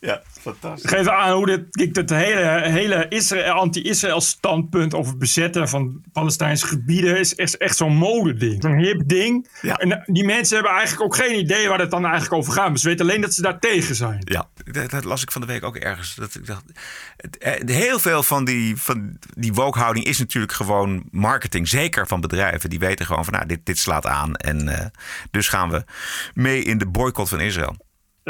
Ja, 0.00 0.20
fantastisch. 0.40 0.90
Geeft 0.90 1.08
aan 1.08 1.32
hoe 1.32 1.66
dit, 1.70 1.94
dat 1.94 2.10
hele, 2.10 2.60
hele 2.70 3.06
Israël, 3.08 3.52
anti-Israël 3.52 4.20
standpunt 4.20 4.94
over 4.94 5.10
het 5.10 5.18
bezetten 5.18 5.68
van 5.68 6.02
Palestijnse 6.12 6.66
gebieden 6.66 7.18
is 7.18 7.34
echt, 7.34 7.56
echt 7.56 7.76
zo'n 7.76 7.94
modeding. 7.96 8.62
Zo'n 8.62 8.76
hip 8.78 9.02
ding. 9.08 9.48
En 9.62 10.02
die 10.06 10.24
mensen 10.24 10.54
hebben 10.54 10.72
eigenlijk 10.74 11.02
ook 11.04 11.16
geen 11.16 11.38
idee 11.38 11.68
waar 11.68 11.78
het 11.78 11.90
dan 11.90 12.02
eigenlijk 12.04 12.34
over 12.34 12.52
gaat. 12.52 12.68
Maar 12.68 12.78
ze 12.78 12.88
weten 12.88 13.06
alleen 13.08 13.20
dat 13.20 13.34
ze 13.34 13.42
daar 13.42 13.58
tegen 13.58 13.94
zijn. 13.94 14.18
Ja, 14.24 14.48
dat, 14.72 14.90
dat 14.90 15.04
las 15.04 15.22
ik 15.22 15.32
van 15.32 15.40
de 15.40 15.46
week 15.46 15.64
ook 15.64 15.76
ergens. 15.76 16.14
Dat 16.14 16.34
ik 16.34 16.46
dacht, 16.46 16.64
het- 17.16 17.38
eh, 17.38 17.74
heel 17.76 17.98
veel 17.98 18.22
van 18.22 18.44
die, 18.44 18.76
van 18.76 19.18
die 19.36 19.52
woke-houding 19.52 20.04
is 20.06 20.18
natuurlijk 20.18 20.52
gewoon 20.52 21.04
marketing. 21.10 21.68
Zeker 21.68 22.06
van 22.06 22.20
bedrijven. 22.20 22.70
Die 22.70 22.78
weten 22.78 23.06
gewoon 23.06 23.24
van 23.24 23.32
nou, 23.32 23.46
dit, 23.46 23.66
dit 23.66 23.78
slaat 23.78 24.06
aan. 24.06 24.34
En 24.36 24.68
eh, 24.68 24.86
dus 25.30 25.48
gaan 25.48 25.70
we 25.70 25.84
mee 26.34 26.62
in 26.62 26.78
de 26.78 26.86
boycott 26.86 27.28
van 27.28 27.40
Israël. 27.40 27.76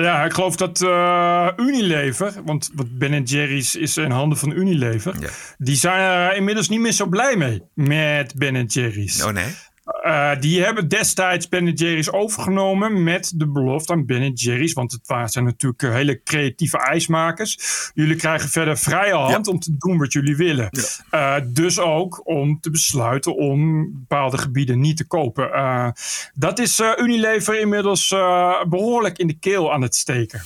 Ja, 0.03 0.24
ik 0.24 0.32
geloof 0.32 0.57
dat 0.57 0.82
eh, 0.82 1.49
Unilever, 1.57 2.32
want 2.44 2.70
Ben 2.90 3.22
Jerry's 3.22 3.74
is 3.74 3.96
in 3.96 4.11
handen 4.11 4.38
van 4.38 4.51
Unilever, 4.51 5.14
die 5.59 5.76
zijn 5.76 6.01
er 6.01 6.36
inmiddels 6.36 6.68
niet 6.68 6.80
meer 6.80 6.92
zo 6.92 7.07
blij 7.07 7.36
mee 7.36 7.62
met 7.74 8.34
Ben 8.36 8.64
Jerry's. 8.64 9.22
Oh 9.22 9.32
nee? 9.32 9.55
Eh, 10.03 10.41
die 10.41 10.62
hebben 10.62 10.89
destijds 10.89 11.49
Ben 11.49 11.72
Jerry's 11.72 12.12
overgenomen 12.12 13.03
met 13.03 13.32
de 13.34 13.49
belofte 13.49 13.93
aan 13.93 14.07
Ben 14.07 14.32
Jerry's. 14.32 14.72
Want 14.72 14.93
het 14.93 15.07
waren, 15.07 15.28
zijn 15.28 15.45
natuurlijk 15.45 15.82
eh, 15.82 15.93
hele 15.93 16.22
creatieve 16.22 16.78
ijsmakers. 16.78 17.59
Jullie 17.95 18.16
krijgen 18.16 18.49
verder 18.49 18.78
vrije 18.78 19.14
hand 19.14 19.49
om 19.49 19.59
te 19.59 19.76
doen 19.78 19.99
wat 19.99 20.12
jullie 20.12 20.36
willen. 20.36 20.70
Eh, 21.11 21.36
dus 21.47 21.78
ook 21.78 22.20
om 22.24 22.61
te 22.61 22.70
besluiten 22.70 23.36
om 23.36 23.91
bepaalde 23.93 24.39
gebieden 24.39 24.80
niet 24.80 24.97
te 24.97 25.07
kopen. 25.07 25.51
Dat 26.34 26.59
is 26.59 26.80
Unilever 26.97 27.61
inmiddels 27.61 28.11
eh, 28.11 28.64
behoorlijk 28.68 29.18
in 29.18 29.26
de 29.26 29.39
keel 29.39 29.72
aan 29.72 29.82
het 29.82 29.95
steken. 29.95 30.43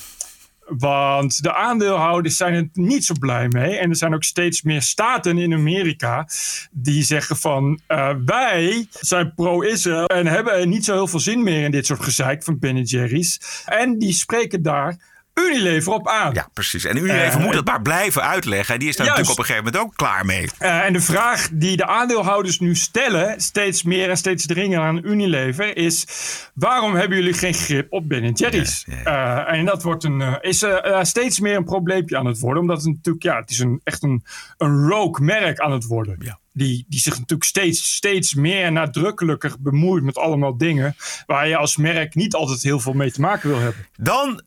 Want 0.78 1.42
de 1.42 1.54
aandeelhouders 1.54 2.36
zijn 2.36 2.54
er 2.54 2.68
niet 2.72 3.04
zo 3.04 3.14
blij 3.20 3.48
mee. 3.48 3.76
En 3.78 3.90
er 3.90 3.96
zijn 3.96 4.14
ook 4.14 4.24
steeds 4.24 4.62
meer 4.62 4.82
staten 4.82 5.38
in 5.38 5.52
Amerika 5.52 6.28
die 6.70 7.02
zeggen 7.02 7.36
van 7.36 7.80
eh, 7.86 8.10
wij 8.24 8.86
zijn 8.90 9.34
pro-Israël 9.34 10.06
en 10.06 10.26
hebben 10.26 10.68
niet 10.68 10.84
zo 10.84 10.92
heel 10.92 11.06
veel 11.06 11.20
zin 11.20 11.42
meer 11.42 11.64
in 11.64 11.70
dit 11.70 11.86
soort 11.86 12.02
gezeik 12.02 12.42
van 12.44 12.58
Ben 12.58 12.82
Jerry's. 12.82 13.62
En 13.64 13.98
die 13.98 14.12
spreken 14.12 14.62
daar 14.62 15.11
Unilever 15.34 15.92
op 15.92 16.08
aan. 16.08 16.34
Ja, 16.34 16.48
precies. 16.52 16.84
En 16.84 16.96
Unilever 16.96 17.38
Eh, 17.38 17.44
moet 17.44 17.54
het 17.54 17.66
maar 17.66 17.82
blijven 17.82 18.22
uitleggen. 18.22 18.74
En 18.74 18.80
die 18.80 18.88
is 18.88 18.96
daar 18.96 19.06
Juist. 19.06 19.20
natuurlijk 19.20 19.48
op 19.48 19.56
een 19.58 19.62
gegeven 19.62 19.72
moment 19.78 19.92
ook 19.92 20.06
klaar 20.08 20.26
mee. 20.26 20.48
Eh, 20.58 20.84
en 20.84 20.92
de 20.92 21.00
vraag 21.00 21.48
die 21.52 21.76
de 21.76 21.86
aandeelhouders 21.86 22.58
nu 22.60 22.74
stellen, 22.74 23.40
steeds 23.40 23.82
meer 23.82 24.10
en 24.10 24.16
steeds 24.16 24.46
dringender 24.46 24.80
aan 24.88 25.00
Unilever, 25.04 25.76
is: 25.76 26.06
waarom 26.54 26.94
hebben 26.94 27.18
jullie 27.18 27.32
geen 27.34 27.54
grip 27.54 27.92
op 27.92 28.08
Ben 28.08 28.32
Jerry's? 28.32 28.84
Eh, 29.04 29.52
en 29.52 29.64
dat 29.64 29.82
wordt 29.82 30.04
een, 30.04 30.38
is 30.40 30.64
steeds 31.02 31.40
meer 31.40 31.56
een 31.56 31.64
probleempje 31.64 32.16
aan 32.16 32.26
het 32.26 32.38
worden, 32.38 32.62
omdat 32.62 32.76
het 32.82 32.86
natuurlijk, 32.86 33.24
ja, 33.24 33.36
het 33.40 33.50
is 33.50 33.58
een, 33.58 33.80
echt 33.84 34.02
een, 34.02 34.24
een 34.58 34.88
rogue 34.88 35.24
merk 35.24 35.58
aan 35.58 35.72
het 35.72 35.84
worden. 35.84 36.40
Die, 36.54 36.84
die 36.88 37.00
zich 37.00 37.12
natuurlijk 37.12 37.44
steeds, 37.48 37.94
steeds 37.94 38.34
meer 38.34 38.72
nadrukkelijker 38.72 39.54
bemoeit 39.58 40.04
met 40.04 40.16
allemaal 40.16 40.56
dingen 40.56 40.96
waar 41.26 41.48
je 41.48 41.56
als 41.56 41.76
merk 41.76 42.14
niet 42.14 42.34
altijd 42.34 42.62
heel 42.62 42.80
veel 42.80 42.92
mee 42.92 43.12
te 43.12 43.20
maken 43.20 43.48
wil 43.48 43.58
hebben. 43.58 43.86
Dan, 43.96 44.42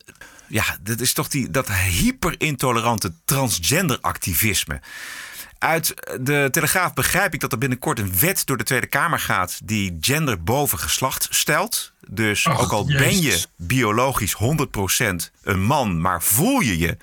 ja, 0.48 0.64
dat 0.82 1.00
is 1.00 1.12
toch 1.12 1.28
die, 1.28 1.50
dat 1.50 1.72
hyperintolerante 1.72 3.12
transgenderactivisme. 3.24 4.80
Uit 5.58 5.94
de 6.20 6.48
Telegraaf 6.50 6.94
begrijp 6.94 7.34
ik 7.34 7.40
dat 7.40 7.52
er 7.52 7.58
binnenkort 7.58 7.98
een 7.98 8.18
wet 8.18 8.46
door 8.46 8.56
de 8.56 8.64
Tweede 8.64 8.86
Kamer 8.86 9.18
gaat 9.18 9.60
die 9.64 9.96
gender 10.00 10.42
boven 10.42 10.78
geslacht 10.78 11.28
stelt. 11.30 11.92
Dus 12.08 12.46
Och, 12.46 12.60
ook 12.60 12.72
al 12.72 12.86
ben 12.86 13.20
je 13.20 13.44
biologisch 13.56 14.36
100% 14.36 14.38
een 15.42 15.62
man, 15.62 16.00
maar 16.00 16.22
voel 16.22 16.60
je 16.60 16.78
je, 16.78 16.96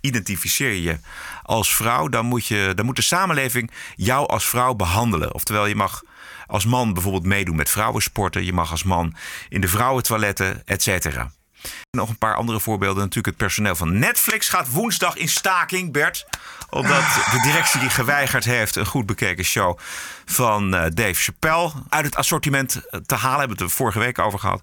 identificeer 0.00 0.70
je 0.70 0.82
je 0.82 0.98
als 1.42 1.74
vrouw, 1.74 2.08
dan 2.08 2.26
moet, 2.26 2.46
je, 2.46 2.72
dan 2.74 2.84
moet 2.84 2.96
de 2.96 3.02
samenleving 3.02 3.70
jou 3.96 4.28
als 4.28 4.48
vrouw 4.48 4.74
behandelen. 4.74 5.34
Oftewel, 5.34 5.66
je 5.66 5.74
mag 5.74 6.02
als 6.46 6.64
man 6.64 6.92
bijvoorbeeld 6.92 7.26
meedoen 7.26 7.56
met 7.56 7.70
vrouwensporten, 7.70 8.44
je 8.44 8.52
mag 8.52 8.70
als 8.70 8.82
man 8.82 9.14
in 9.48 9.60
de 9.60 9.68
vrouwentoiletten, 9.68 10.66
et 10.66 10.82
cetera. 10.82 11.32
Nog 11.90 12.08
een 12.08 12.18
paar 12.18 12.34
andere 12.34 12.60
voorbeelden. 12.60 12.98
Natuurlijk 12.98 13.26
het 13.26 13.36
personeel 13.36 13.76
van 13.76 13.98
Netflix 13.98 14.48
gaat 14.48 14.72
woensdag 14.72 15.16
in 15.16 15.28
staking, 15.28 15.92
Bert. 15.92 16.26
Omdat 16.70 17.04
de 17.30 17.40
directie 17.42 17.80
die 17.80 17.90
geweigerd 17.90 18.44
heeft 18.44 18.76
een 18.76 18.86
goed 18.86 19.06
bekeken 19.06 19.44
show 19.44 19.78
van 20.24 20.74
eh, 20.74 20.90
Dave 20.94 21.14
Chappelle 21.14 21.72
uit 21.88 22.04
het 22.04 22.16
assortiment 22.16 22.74
eh, 22.74 23.00
te 23.06 23.14
halen. 23.14 23.38
Hebben 23.38 23.56
we 23.56 23.62
het 23.62 23.72
er 23.72 23.76
vorige 23.76 23.98
week 23.98 24.18
over 24.18 24.38
gehad. 24.38 24.62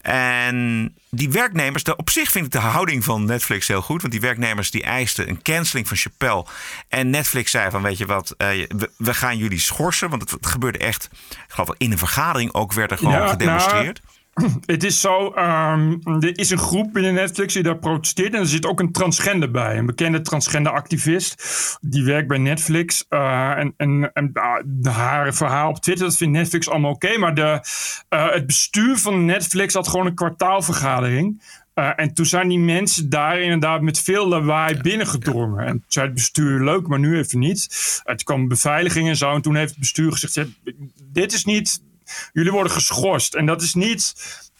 En 0.00 0.94
die 1.10 1.30
werknemers, 1.30 1.82
op 1.82 2.10
zich 2.10 2.30
vind 2.30 2.44
ik 2.46 2.52
de 2.52 2.58
houding 2.58 3.04
van 3.04 3.24
Netflix 3.24 3.68
heel 3.68 3.82
goed. 3.82 4.00
Want 4.00 4.12
die 4.12 4.22
werknemers 4.22 4.70
die 4.70 4.82
eisten 4.82 5.28
een 5.28 5.42
canceling 5.42 5.88
van 5.88 5.96
Chappelle. 5.96 6.46
En 6.88 7.10
Netflix 7.10 7.50
zei 7.50 7.70
van 7.70 7.82
weet 7.82 7.98
je 7.98 8.06
wat, 8.06 8.34
eh, 8.36 8.66
we, 8.96 9.14
gaan 9.14 9.36
jullie 9.36 9.60
schorsen. 9.60 10.10
Want 10.10 10.30
het, 10.30 10.46
gebeurde 10.46 10.78
echt, 10.78 11.08
ik 11.30 11.36
geloof 11.48 11.66
wel 11.66 11.76
in 11.78 11.92
een 11.92 11.98
vergadering 11.98 12.52
ook 12.52 12.72
werd 12.72 12.90
er 12.90 12.98
gewoon 12.98 13.12
Ja, 13.12 13.28
gedemonstreerd. 13.28 14.00
nou, 14.04 14.17
het 14.66 14.84
is 14.84 15.00
zo, 15.00 15.30
ehm, 15.30 15.96
er 16.04 16.38
is 16.38 16.50
een 16.50 16.58
groep 16.58 16.92
binnen 16.92 17.14
Netflix 17.14 17.54
die 17.54 17.62
daar 17.62 17.78
protesteert. 17.78 18.34
En 18.34 18.40
er 18.40 18.46
zit 18.46 18.66
ook 18.66 18.80
een 18.80 18.92
transgender 18.92 19.50
bij. 19.50 19.78
Een 19.78 19.86
bekende 19.86 20.20
transgender 20.20 20.72
activist. 20.72 21.42
Die 21.80 22.04
werkt 22.04 22.28
bij 22.28 22.38
Netflix. 22.38 23.04
Eh, 23.08 23.50
en 23.56 23.74
en, 23.76 24.12
en 24.12 24.30
de, 24.64 24.90
haar 24.90 25.34
verhaal 25.34 25.68
op 25.68 25.80
Twitter, 25.80 26.06
dat 26.06 26.16
vindt 26.16 26.36
Netflix 26.36 26.68
allemaal 26.68 26.90
oké. 26.90 27.18
maar 27.18 27.34
de, 27.34 27.60
eh, 28.08 28.30
het 28.30 28.46
bestuur 28.46 28.96
van 28.96 29.24
Netflix 29.24 29.74
had 29.74 29.88
gewoon 29.88 30.06
een 30.06 30.14
kwartaalvergadering. 30.14 31.42
Eh, 31.74 31.90
en 31.96 32.14
toen 32.14 32.26
zijn 32.26 32.48
die 32.48 32.58
mensen 32.58 33.08
daar 33.08 33.40
inderdaad 33.40 33.80
met 33.82 34.00
veel 34.00 34.28
lawaai 34.28 34.80
binnengedrongen. 34.80 35.66
En 35.66 35.72
toen 35.72 35.84
zei 35.86 36.06
het 36.06 36.14
bestuur, 36.14 36.64
leuk, 36.64 36.86
maar 36.86 36.98
nu 36.98 37.18
even 37.18 37.38
niet. 37.38 37.68
Toen 38.04 38.16
kwam 38.16 38.48
beveiliging 38.48 39.08
en 39.08 39.16
zo. 39.16 39.34
En 39.34 39.42
toen 39.42 39.56
heeft 39.56 39.70
het 39.70 39.78
bestuur 39.78 40.12
gezegd, 40.12 40.34
"Ja, 40.34 40.72
dit 41.12 41.32
is 41.32 41.44
niet... 41.44 41.86
Jullie 42.32 42.52
worden 42.52 42.72
geschorst. 42.72 43.34
En 43.34 43.46
dat 43.46 43.62
is 43.62 43.74
niet 43.74 44.14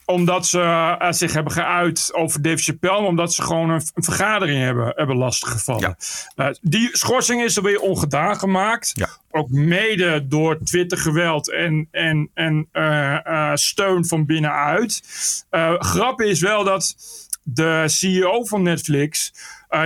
omdat 0.09 0.47
ze 0.47 0.61
eh, 0.61 1.13
zich 1.13 1.33
hebben 1.33 1.53
geuit 1.53 2.11
over 2.13 2.43
Dave 2.43 2.63
Chappelle, 2.63 3.01
maar 3.01 3.09
omdat 3.09 3.35
ze 3.35 3.43
gewoon 3.43 3.71
een, 3.71 3.83
een 3.95 4.03
vergadering 4.03 4.59
hebben, 4.59 4.93
hebben 4.97 5.17
lastiggevallen. 5.17 5.97
Eh, 6.35 6.49
die 6.61 6.89
schorsing 6.93 7.43
is 7.43 7.57
er 7.57 7.63
weer 7.63 7.81
ongedaan 7.81 8.39
gemaakt. 8.39 8.93
Ook 9.31 9.49
mede 9.49 10.27
door 10.27 10.59
Twitter-geweld 10.65 11.51
en, 11.51 11.89
en, 11.91 12.31
en 12.35 12.69
eh, 12.73 13.51
steun 13.55 14.07
van 14.07 14.27
binnenuit. 14.27 15.03
Grap 15.79 16.21
is 16.21 16.41
wel 16.41 16.65
dat 16.65 16.97
de 17.43 17.85
CEO 17.87 18.45
van 18.45 18.63
Netflix, 18.63 19.33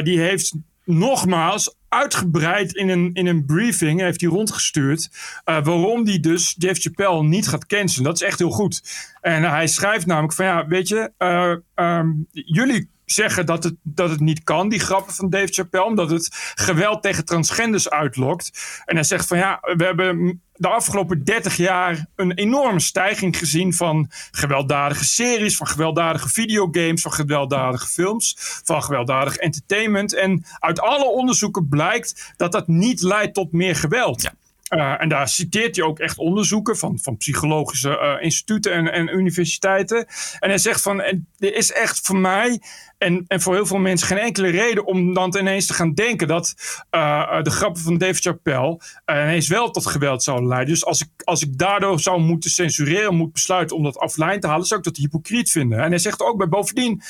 die 0.03 0.21
heeft 0.21 0.53
nogmaals 0.85 1.75
uitgebreid 1.93 2.75
in 2.75 2.89
een, 2.89 3.11
in 3.13 3.27
een 3.27 3.45
briefing 3.45 4.01
heeft 4.01 4.21
hij 4.21 4.31
rondgestuurd. 4.31 5.11
eh, 5.45 5.65
waarom 5.65 6.07
hij 6.07 6.21
dus 6.21 6.55
Dave 6.55 6.81
Chappelle 6.81 7.23
niet 7.23 7.49
gaat 7.49 7.67
cancelen. 7.67 8.05
Dat 8.05 8.15
is 8.15 8.27
echt 8.27 8.39
heel 8.39 8.51
goed. 8.51 8.83
En 9.21 9.43
hij 9.43 9.67
schrijft 9.67 10.07
namelijk 10.07 10.33
van 10.33 10.45
ja, 10.45 10.67
weet 10.67 10.89
je, 10.89 11.13
eh, 11.19 11.55
ehm, 11.75 12.11
jullie 12.31 12.91
zeggen 13.13 13.47
dat 13.47 13.65
het, 13.65 13.75
dat 13.83 14.11
het 14.11 14.21
niet 14.21 14.43
kan, 14.45 14.69
die 14.69 14.81
grappen 14.81 15.15
van 15.15 15.31
Dave 15.31 15.53
Chappelle, 15.53 15.85
omdat 15.85 16.11
het 16.11 16.53
geweld 16.55 17.03
tegen 17.03 17.25
transgenders 17.25 17.91
uitlokt. 17.91 18.51
En 18.85 18.95
hij 18.95 19.05
zegt 19.05 19.27
van 19.27 19.39
ja, 19.39 19.59
we 19.77 19.85
hebben 19.85 20.41
de 20.53 20.69
afgelopen 20.69 21.25
30 21.25 21.57
jaar 21.57 22.07
een 22.17 22.33
enorme 22.33 22.81
stijging 22.81 23.39
gezien 23.39 23.75
van 23.75 24.11
gewelddadige 24.31 25.05
series, 25.05 25.57
van 25.57 25.67
gewelddadige 25.67 26.29
videogames, 26.29 27.03
van 27.03 27.13
gewelddadige 27.13 27.87
films, 27.87 28.35
van 28.65 28.83
gewelddadig 28.83 29.37
entertainment. 29.37 30.15
En 30.15 30.45
uit 30.59 30.81
alle 30.81 31.05
onderzoeken 31.05 31.69
blijkt 31.69 32.33
dat 32.37 32.53
dat 32.53 32.69
niet 32.69 33.03
leidt 33.03 33.35
tot 33.35 33.53
meer 33.53 33.77
geweld. 33.77 34.25
Uh, 34.25 34.31
en 34.79 35.09
daar 35.09 35.29
citeert 35.29 35.77
hij 35.77 35.85
ook 35.85 35.99
echt 35.99 36.19
onderzoeken 36.19 36.77
van, 36.77 36.99
van 37.03 37.17
psychologische 37.17 37.89
uh, 37.89 38.25
instituten 38.25 38.73
en, 38.73 38.93
en, 38.93 39.15
universiteiten. 39.19 40.07
En 40.39 40.49
hij 40.49 40.59
zegt 40.59 40.83
van, 40.83 41.01
er 41.01 41.55
is 41.55 41.73
echt 41.73 42.07
voor 42.07 42.17
mij 42.17 42.61
en, 42.99 43.25
en 43.29 43.41
voor 43.41 43.55
heel 43.55 43.67
veel 43.67 43.79
mensen 43.79 44.07
geen 44.07 44.19
enkele 44.19 44.49
reden 44.49 44.87
om 44.87 45.15
dan 45.15 45.37
ineens 45.39 45.67
te 45.67 45.75
gaan 45.75 45.95
denken 45.95 46.29
dat 46.29 46.55
uh, 46.91 47.43
de 47.43 47.51
grappen 47.51 47.83
van 47.83 47.99
David 47.99 48.23
Chappelle 48.23 48.81
ineens 49.07 49.49
wel 49.49 49.71
tot 49.71 49.87
geweld 49.87 50.23
zouden 50.23 50.49
leiden. 50.49 50.75
Dus 50.75 50.85
als 50.85 51.01
ik, 51.01 51.09
als 51.25 51.43
ik 51.43 51.59
daardoor 51.59 52.01
zou 52.01 52.21
moeten 52.21 52.51
censureren, 52.51 53.15
moet 53.15 53.33
besluiten 53.33 53.77
om 53.77 53.83
dat 53.83 54.01
offline 54.01 54.39
te 54.39 54.47
halen, 54.47 54.67
zou 54.67 54.81
ik 54.81 54.87
dat 54.87 54.97
hypocriet 54.97 55.51
vinden. 55.51 55.79
En 55.79 55.89
hij 55.89 55.99
zegt 55.99 56.23
ook 56.23 56.37
bij 56.37 56.49
bovendien, 56.49 57.03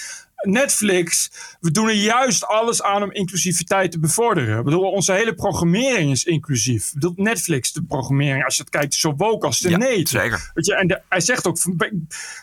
Netflix, 0.42 1.30
we 1.60 1.70
doen 1.70 1.88
er 1.88 1.94
juist 1.94 2.46
alles 2.46 2.82
aan 2.82 3.02
om 3.02 3.12
inclusiviteit 3.12 3.90
te 3.92 3.98
bevorderen. 3.98 4.58
Ik 4.58 4.64
bedoel, 4.64 4.90
onze 4.90 5.12
hele 5.12 5.34
programmering 5.34 6.10
is 6.10 6.24
inclusief. 6.24 6.86
Ik 6.86 6.92
bedoel, 6.94 7.12
Netflix, 7.16 7.72
de 7.72 7.82
programmering, 7.84 8.44
als 8.44 8.56
je 8.56 8.62
het 8.62 8.70
kijkt, 8.70 8.94
zo 8.94 9.14
woke 9.16 9.46
als 9.46 9.58
de 9.60 9.70
Ja, 9.70 9.76
nee. 9.76 10.08
zeker. 10.08 10.50
Weet 10.54 10.66
je, 10.66 10.74
en 10.74 10.86
de- 10.86 11.02
hij 11.08 11.20
zegt 11.20 11.46
ook, 11.46 11.58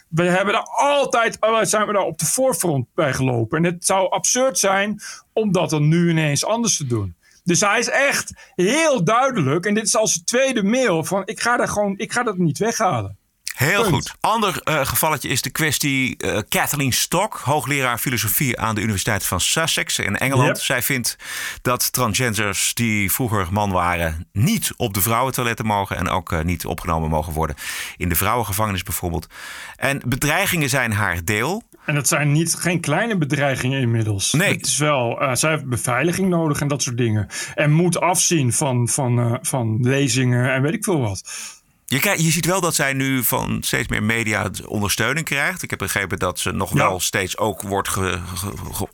we- 0.09 0.23
hebben 0.23 0.53
daar 0.53 0.67
altijd, 0.77 1.37
oh, 1.39 1.59
zijn 1.63 1.87
we 1.87 1.93
daar 1.93 2.01
op 2.05 2.17
de 2.19 2.25
voorfront 2.25 2.87
bij 2.95 3.13
gelopen. 3.13 3.57
En 3.57 3.63
het 3.63 3.85
zou 3.85 4.09
absurd 4.11 4.59
zijn 4.59 5.01
om 5.33 5.51
dat 5.51 5.69
dan 5.69 5.87
nu 5.87 6.09
ineens 6.09 6.45
anders 6.45 6.77
te 6.77 6.85
doen. 6.87 7.15
Dus 7.43 7.59
hij 7.61 7.79
is 7.79 7.89
echt 7.89 8.33
heel 8.55 9.03
duidelijk. 9.03 9.65
En 9.65 9.73
dit 9.73 9.85
is 9.85 9.95
al 9.95 10.07
zijn 10.07 10.25
tweede 10.25 10.63
mail 10.63 11.03
van 11.03 11.21
ik 11.25 11.39
ga, 11.39 11.57
daar 11.57 11.67
gewoon, 11.67 11.97
ik 11.97 12.11
ga 12.11 12.23
dat 12.23 12.37
niet 12.37 12.57
weghalen. 12.57 13.17
Heel 13.59 13.81
Punt. 13.81 13.93
goed. 13.93 14.15
Ander 14.19 14.61
eh, 14.63 14.85
gevalletje 14.85 15.29
is 15.29 15.41
de 15.41 15.49
kwestie 15.49 16.17
eh, 16.17 16.39
Kathleen 16.49 16.93
Stock, 16.93 17.41
hoogleraar 17.43 17.97
filosofie 17.97 18.59
aan 18.59 18.75
de 18.75 18.81
Universiteit 18.81 19.25
van 19.25 19.39
Sussex 19.41 19.99
in 19.99 20.17
Engeland. 20.17 20.47
Yep. 20.47 20.65
Zij 20.65 20.81
vindt 20.81 21.17
dat 21.61 21.93
transgenders 21.93 22.73
die 22.73 23.11
vroeger 23.11 23.47
man 23.51 23.71
waren 23.71 24.27
niet 24.31 24.73
op 24.77 24.93
de 24.93 25.01
vrouwentoiletten 25.01 25.65
mogen 25.65 25.97
en 25.97 26.09
ook 26.09 26.31
eh, 26.31 26.41
niet 26.41 26.65
opgenomen 26.65 27.09
mogen 27.09 27.33
worden 27.33 27.55
in 27.97 28.09
de 28.09 28.15
vrouwengevangenis 28.15 28.83
bijvoorbeeld. 28.83 29.27
En 29.75 30.01
bedreigingen 30.05 30.69
zijn 30.69 30.91
haar 30.91 31.23
deel. 31.23 31.63
En 31.85 31.95
dat 31.95 32.07
zijn 32.07 32.31
niet, 32.31 32.55
geen 32.55 32.79
kleine 32.79 33.17
bedreigingen 33.17 33.81
inmiddels. 33.81 34.33
Nee. 34.33 34.53
Het 34.53 34.65
is 34.65 34.77
wel, 34.77 35.29
zij 35.33 35.51
heeft 35.51 35.65
beveiliging 35.65 36.29
nodig 36.29 36.61
en 36.61 36.67
dat 36.67 36.81
soort 36.81 36.97
dingen. 36.97 37.27
En 37.55 37.71
moet 37.71 37.99
afzien 37.99 38.53
van, 38.53 38.87
van, 38.87 39.39
van 39.41 39.77
lezingen 39.81 40.53
en 40.53 40.61
weet 40.61 40.73
ik 40.73 40.83
veel 40.83 40.99
wat. 40.99 41.21
Je, 41.89 42.13
je 42.17 42.31
ziet 42.31 42.45
wel 42.45 42.61
dat 42.61 42.75
zij 42.75 42.93
nu 42.93 43.23
van 43.23 43.57
steeds 43.61 43.87
meer 43.87 44.03
media 44.03 44.49
ondersteuning 44.65 45.25
krijgt. 45.25 45.63
Ik 45.63 45.69
heb 45.69 45.79
begrepen 45.79 46.19
dat 46.19 46.39
ze 46.39 46.51
nog 46.51 46.69
Ja. 46.73 46.75
wel 46.75 46.99
steeds 46.99 47.37
ook 47.37 47.61
wordt 47.61 47.89
ge- 47.89 48.19
ge- 48.73 48.87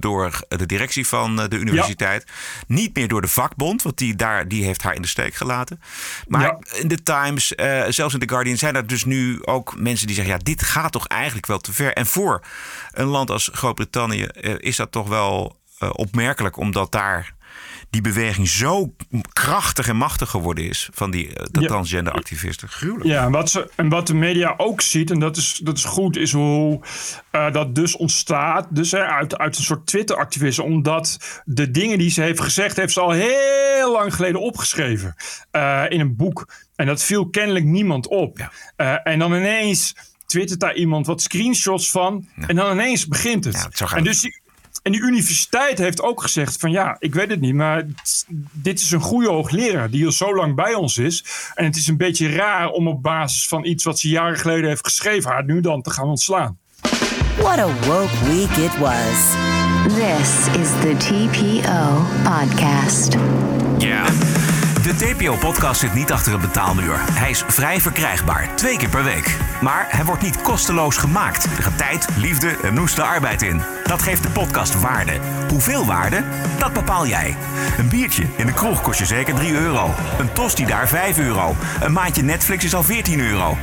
door 0.00 0.40
de 0.48 0.66
directie 0.66 1.06
van 1.06 1.40
eh, 1.40 1.48
de 1.48 1.56
universiteit. 1.58 2.26
Niet 2.66 2.94
meer 2.94 3.08
door 3.08 3.20
de 3.20 3.28
vakbond, 3.28 3.82
want 3.82 3.98
die, 3.98 4.16
daar, 4.16 4.48
die 4.48 4.64
heeft 4.64 4.82
haar 4.82 4.94
in 4.94 5.02
de 5.02 5.08
steek 5.08 5.34
gelaten. 5.34 5.80
Maar 6.26 6.40
Ja. 6.42 6.58
in 6.80 6.88
de 6.88 7.02
Times, 7.02 7.54
eh, 7.54 7.84
zelfs 7.88 8.14
in 8.14 8.20
The 8.20 8.28
Guardian, 8.28 8.56
zijn 8.56 8.76
er 8.76 8.86
dus 8.86 9.04
nu 9.04 9.38
ook 9.44 9.76
mensen 9.78 10.06
die 10.06 10.16
zeggen: 10.16 10.34
ja, 10.34 10.40
dit 10.42 10.62
gaat 10.62 10.92
toch 10.92 11.06
eigenlijk 11.06 11.46
wel 11.46 11.58
te 11.58 11.72
ver. 11.72 11.92
En 11.92 12.06
voor 12.06 12.42
een 12.92 13.06
land 13.06 13.30
als 13.30 13.50
Groot-Brittannië 13.52 14.24
eh, 14.24 14.54
is 14.58 14.76
dat 14.76 14.92
toch 14.92 15.08
wel 15.08 15.56
eh, 15.78 15.90
opmerkelijk, 15.92 16.56
omdat 16.56 16.92
daar 16.92 17.34
die 17.90 18.00
beweging 18.00 18.48
zo 18.48 18.94
krachtig 19.32 19.88
en 19.88 19.96
machtig 19.96 20.30
geworden 20.30 20.64
is 20.68 20.88
van 20.92 21.10
die 21.10 21.34
eh, 21.34 21.44
de 21.50 21.60
Ja. 21.60 21.66
transgender 21.66 22.12
activisten. 22.12 22.68
Gruwelijk. 22.68 23.04
Ja, 23.10 23.24
en 23.24 23.30
wat, 23.32 23.50
ze, 23.50 23.70
en 23.76 23.88
wat 23.88 24.06
de 24.06 24.14
media 24.14 24.54
ook 24.56 24.80
ziet, 24.80 25.10
en 25.10 25.18
dat 25.18 25.36
is, 25.36 25.60
dat 25.62 25.76
is 25.76 25.84
goed, 25.84 26.16
is 26.16 26.32
hoe 26.32 26.80
eh, 27.30 27.52
dat 27.52 27.74
dus 27.74 27.96
ontstaat. 27.96 28.66
Dus 28.70 28.90
hè, 28.90 29.04
uit, 29.04 29.38
uit 29.38 29.56
een 29.58 29.62
soort 29.64 29.86
Twitter-activisme. 29.86 30.64
Omdat 30.64 31.40
de 31.44 31.70
dingen 31.70 31.98
die 31.98 32.10
ze 32.10 32.22
heeft 32.22 32.40
gezegd, 32.40 32.76
heeft 32.76 32.92
ze 32.92 33.00
al 33.00 33.10
heel 33.10 33.92
lang 33.92 34.14
geleden 34.14 34.40
opgeschreven. 34.40 35.14
eh, 35.50 35.84
in 35.88 36.00
een 36.00 36.16
boek. 36.16 36.48
En 36.76 36.86
dat 36.86 37.02
viel 37.02 37.28
kennelijk 37.28 37.64
niemand 37.64 38.06
op. 38.08 38.50
En 39.04 39.18
dan 39.18 39.34
ineens 39.34 39.94
twittert 40.26 40.60
daar 40.60 40.74
iemand 40.74 41.06
wat 41.06 41.22
screenshots 41.22 41.90
van. 41.90 42.28
En 42.46 42.56
dan 42.56 42.72
ineens 42.72 43.06
begint 43.06 43.44
het. 43.44 43.68
en 43.94 44.04
dus 44.04 44.20
die, 44.20 44.40
en 44.88 44.94
die 44.94 45.02
universiteit 45.02 45.78
heeft 45.78 46.02
ook 46.02 46.22
gezegd 46.22 46.56
van 46.60 46.70
ja, 46.70 46.96
ik 46.98 47.14
weet 47.14 47.30
het 47.30 47.40
niet, 47.40 47.54
maar 47.54 47.86
dit 48.52 48.80
is 48.80 48.90
een 48.90 49.00
goede 49.00 49.28
hoogleraar 49.28 49.90
die 49.90 50.06
al 50.06 50.12
zo 50.12 50.34
lang 50.34 50.54
bij 50.54 50.74
ons 50.74 50.98
is. 50.98 51.24
En 51.54 51.64
het 51.64 51.76
is 51.76 51.86
een 51.86 51.96
beetje 51.96 52.28
raar 52.28 52.68
om 52.68 52.88
op 52.88 53.02
basis 53.02 53.48
van 53.48 53.64
iets 53.64 53.84
wat 53.84 53.98
ze 53.98 54.08
jaren 54.08 54.38
geleden 54.38 54.68
heeft 54.68 54.84
geschreven, 54.84 55.30
haar 55.30 55.44
nu 55.44 55.60
dan 55.60 55.82
te 55.82 55.90
gaan 55.90 56.06
ontslaan. 56.06 56.58
What 57.36 57.58
a 57.58 57.66
woke 57.66 58.24
week 58.24 58.56
it 58.56 58.78
was. 58.78 59.34
This 59.94 60.60
is 60.60 60.68
the 60.80 60.94
TPO 60.96 62.04
podcast. 62.22 63.16
Ja. 63.78 64.04
De 64.82 64.94
TPO-podcast 64.94 65.80
zit 65.80 65.94
niet 65.94 66.12
achter 66.12 66.32
een 66.32 66.40
betaalmuur. 66.40 66.96
Hij 67.12 67.30
is 67.30 67.44
vrij 67.46 67.80
verkrijgbaar, 67.80 68.56
twee 68.56 68.76
keer 68.76 68.88
per 68.88 69.04
week. 69.04 69.36
Maar 69.62 69.86
hij 69.88 70.04
wordt 70.04 70.22
niet 70.22 70.40
kosteloos 70.40 70.96
gemaakt. 70.96 71.44
Er 71.44 71.62
gaat 71.62 71.78
tijd, 71.78 72.08
liefde 72.16 72.56
en 72.62 72.74
noeste 72.74 73.02
arbeid 73.02 73.42
in. 73.42 73.77
Dat 73.88 74.02
geeft 74.02 74.22
de 74.22 74.30
podcast 74.30 74.80
waarde. 74.80 75.12
Hoeveel 75.48 75.86
waarde? 75.86 76.22
Dat 76.58 76.72
bepaal 76.72 77.06
jij. 77.06 77.36
Een 77.78 77.88
biertje 77.88 78.26
in 78.36 78.46
de 78.46 78.52
kroeg 78.52 78.82
kost 78.82 78.98
je 78.98 79.06
zeker 79.06 79.34
3 79.34 79.52
euro. 79.52 79.94
Een 80.18 80.32
tosti 80.32 80.66
daar 80.66 80.88
5 80.88 81.18
euro. 81.18 81.56
Een 81.80 81.92
maandje 81.92 82.22
Netflix 82.22 82.64
is 82.64 82.74
al 82.74 82.82
14 82.82 83.20
euro. 83.20 83.56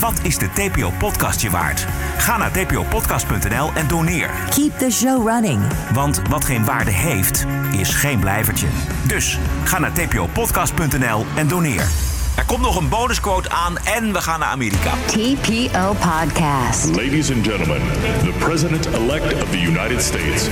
Wat 0.00 0.20
is 0.22 0.38
de 0.38 0.48
TPO-podcast 0.52 1.40
je 1.40 1.50
waard? 1.50 1.86
Ga 2.18 2.36
naar 2.36 2.50
tpopodcast.nl 2.50 3.70
en 3.74 3.86
doneer. 3.86 4.30
Keep 4.50 4.78
the 4.78 4.90
show 4.90 5.28
running. 5.28 5.60
Want 5.92 6.22
wat 6.28 6.44
geen 6.44 6.64
waarde 6.64 6.90
heeft, 6.90 7.46
is 7.72 7.94
geen 7.94 8.18
blijvertje. 8.18 8.66
Dus 9.06 9.38
ga 9.64 9.78
naar 9.78 9.92
tpopodcast.nl 9.92 11.26
en 11.36 11.48
doneer. 11.48 12.09
Komt 12.50 12.62
nog 12.62 12.76
een 12.76 12.88
bonusquote 12.88 13.50
aan 13.50 13.78
en 13.78 14.12
we 14.12 14.20
gaan 14.20 14.40
naar 14.40 14.48
Amerika. 14.48 14.92
TPO 15.06 15.92
podcast. 15.92 16.86
Ladies 16.86 17.32
and 17.32 17.46
gentlemen, 17.46 17.80
the 18.24 18.32
President-elect 18.38 19.42
of 19.42 19.50
the 19.50 19.60
United 19.60 20.02
States. 20.02 20.48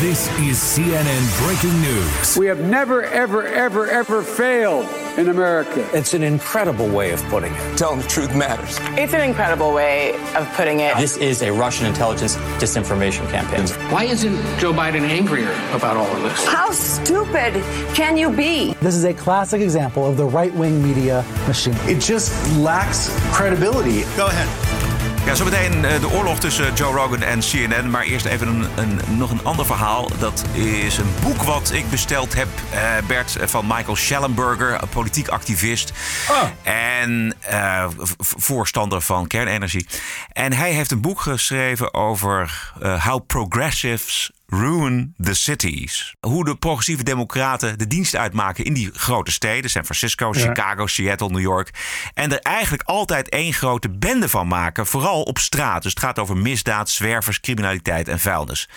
This 0.00 0.28
is 0.48 0.74
CNN 0.74 1.44
breaking 1.44 1.80
news. 1.80 2.36
We 2.36 2.46
have 2.46 2.60
never, 2.60 3.02
ever, 3.02 3.44
ever, 3.44 3.88
ever 3.88 4.22
failed 4.22 5.03
in 5.16 5.28
America. 5.28 5.88
It's 5.92 6.14
an 6.14 6.22
incredible 6.22 6.88
way 6.88 7.12
of 7.12 7.22
putting 7.24 7.52
it. 7.52 7.78
Telling 7.78 8.00
the 8.00 8.08
truth 8.08 8.34
matters. 8.34 8.78
It's 8.98 9.12
an 9.14 9.20
incredible 9.20 9.72
way 9.72 10.14
of 10.34 10.50
putting 10.54 10.80
it. 10.80 10.96
This 10.96 11.16
is 11.16 11.42
a 11.42 11.52
Russian 11.52 11.86
intelligence 11.86 12.36
disinformation 12.58 13.28
campaign. 13.30 13.66
Why 13.92 14.04
isn't 14.04 14.36
Joe 14.58 14.72
Biden 14.72 15.02
angrier 15.02 15.52
about 15.72 15.96
all 15.96 16.06
of 16.16 16.22
this? 16.22 16.44
How 16.46 16.70
stupid 16.70 17.54
can 17.94 18.16
you 18.16 18.30
be? 18.30 18.74
This 18.74 18.94
is 18.94 19.04
a 19.04 19.14
classic 19.14 19.60
example 19.60 20.06
of 20.06 20.16
the 20.16 20.24
right 20.24 20.54
wing 20.54 20.82
media 20.82 21.24
machine. 21.46 21.76
It 21.82 22.00
just 22.00 22.32
lacks 22.58 23.08
credibility. 23.32 24.02
Go 24.16 24.26
ahead. 24.26 24.63
Ja, 25.26 25.34
zometeen 25.34 25.84
eh, 25.84 26.00
de 26.00 26.10
oorlog 26.10 26.38
tussen 26.38 26.74
Joe 26.74 26.92
Rogan 26.94 27.22
en 27.22 27.40
CNN. 27.40 27.90
Maar 27.90 28.02
eerst 28.02 28.26
even 28.26 28.48
een, 28.48 28.66
een, 28.76 29.00
nog 29.16 29.30
een 29.30 29.44
ander 29.44 29.66
verhaal. 29.66 30.08
Dat 30.18 30.44
is 30.52 30.96
een 30.98 31.14
boek 31.22 31.42
wat 31.42 31.72
ik 31.72 31.90
besteld 31.90 32.34
heb, 32.34 32.48
eh, 32.72 32.80
Bert, 33.06 33.36
van 33.40 33.66
Michael 33.66 33.96
Schellenberger, 33.96 34.82
een 34.82 34.88
politiek 34.88 35.28
activist. 35.28 35.92
En 36.62 37.34
eh, 37.40 37.86
v- 37.98 38.32
voorstander 38.36 39.00
van 39.00 39.26
kernenergie. 39.26 39.86
En 40.32 40.52
hij 40.52 40.70
heeft 40.72 40.90
een 40.90 41.00
boek 41.00 41.20
geschreven 41.20 41.94
over 41.94 42.72
eh, 42.80 43.04
how 43.06 43.26
progressives 43.26 44.30
ruin 44.46 45.14
the 45.22 45.34
cities. 45.34 46.14
Hoe 46.20 46.44
de 46.44 46.56
progressieve 46.56 47.02
democraten 47.02 47.78
de 47.78 47.86
dienst 47.86 48.16
uitmaken 48.16 48.64
in 48.64 48.72
die 48.74 48.90
grote 48.92 49.32
steden. 49.32 49.70
San 49.70 49.84
Francisco, 49.84 50.30
Ja. 50.32 50.40
Chicago, 50.40 50.86
Seattle, 50.86 51.28
New 51.28 51.40
York. 51.40 51.70
En 52.14 52.32
er 52.32 52.38
eigenlijk 52.38 52.82
altijd 52.82 53.28
één 53.28 53.52
grote 53.52 53.90
bende 53.90 54.28
van 54.28 54.48
maken. 54.48 54.86
Vooral 54.86 55.22
op 55.22 55.38
straat. 55.38 55.82
Dus 55.82 55.90
het 55.90 56.00
gaat 56.02 56.18
over 56.18 56.36
misdaad, 56.36 56.90
zwervers, 56.90 57.40
criminaliteit 57.40 58.08
en 58.08 58.20
vuilnis. 58.20 58.68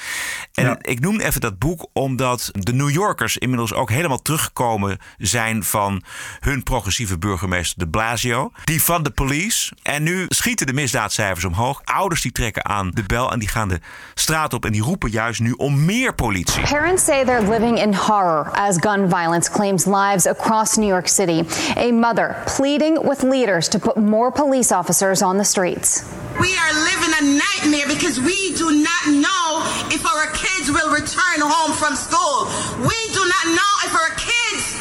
En 0.53 0.65
Ja. 0.65 0.77
ik 0.81 0.99
noem 0.99 1.19
even 1.19 1.41
dat 1.41 1.59
boek 1.59 1.89
omdat 1.93 2.49
de 2.53 2.73
New 2.73 2.89
Yorkers 2.89 3.37
inmiddels 3.37 3.73
ook 3.73 3.89
helemaal 3.89 4.21
teruggekomen 4.21 4.97
zijn 5.17 5.63
van 5.63 6.03
hun 6.39 6.63
progressieve 6.63 7.17
burgemeester 7.17 7.79
de 7.79 7.87
Blasio. 7.89 8.51
Die 8.63 8.81
van 8.81 9.03
de 9.03 9.11
police. 9.11 9.71
En 9.83 10.03
nu 10.03 10.25
schieten 10.29 10.67
de 10.67 10.73
misdaadcijfers 10.73 11.45
omhoog. 11.45 11.81
Ouders 11.83 12.21
die 12.21 12.31
trekken 12.31 12.65
aan 12.65 12.91
de 12.91 13.03
bel 13.03 13.31
en 13.31 13.39
die 13.39 13.47
gaan 13.47 13.67
de 13.67 13.79
straat 14.13 14.53
op. 14.53 14.65
En 14.65 14.71
die 14.71 14.81
roepen 14.81 15.09
juist 15.09 15.39
nu 15.39 15.53
om 15.57 15.85
meer 15.85 16.13
politie. 16.13 16.63
Parents 16.63 17.03
say 17.03 17.23
they're 17.23 17.41
living 17.41 17.77
in 17.77 17.93
horror 17.93 18.51
as 18.53 18.77
gun 18.77 19.07
violence 19.07 19.49
claims 19.49 19.87
lives 19.87 20.25
across 20.25 20.77
New 20.77 20.87
York 20.87 21.07
City. 21.07 21.43
A 21.75 21.91
mother 21.91 22.35
pleading 22.45 23.03
with 23.07 23.23
leaders 23.23 23.67
to 23.69 23.79
put 23.79 23.97
more 23.97 24.31
police 24.31 24.71
officers 24.71 25.21
on 25.21 25.37
the 25.37 25.45
streets. 25.45 26.03
We 26.39 26.55
are 26.57 26.73
living 26.73 27.13
a 27.17 27.23
nightmare 27.41 27.87
because 27.87 28.19
we 28.19 28.53
do 28.55 28.69
not 28.71 29.03
know 29.07 29.65
if 29.89 30.05
our 30.05 30.27
kids 30.33 30.69
will 30.69 30.91
return 30.91 31.41
home 31.41 31.73
from 31.73 31.95
school. 31.95 32.45
We 32.81 32.99
do 33.13 33.23
not 33.25 33.45
know 33.57 33.73
if 33.85 33.93
our 33.95 34.13
kids 34.15 34.77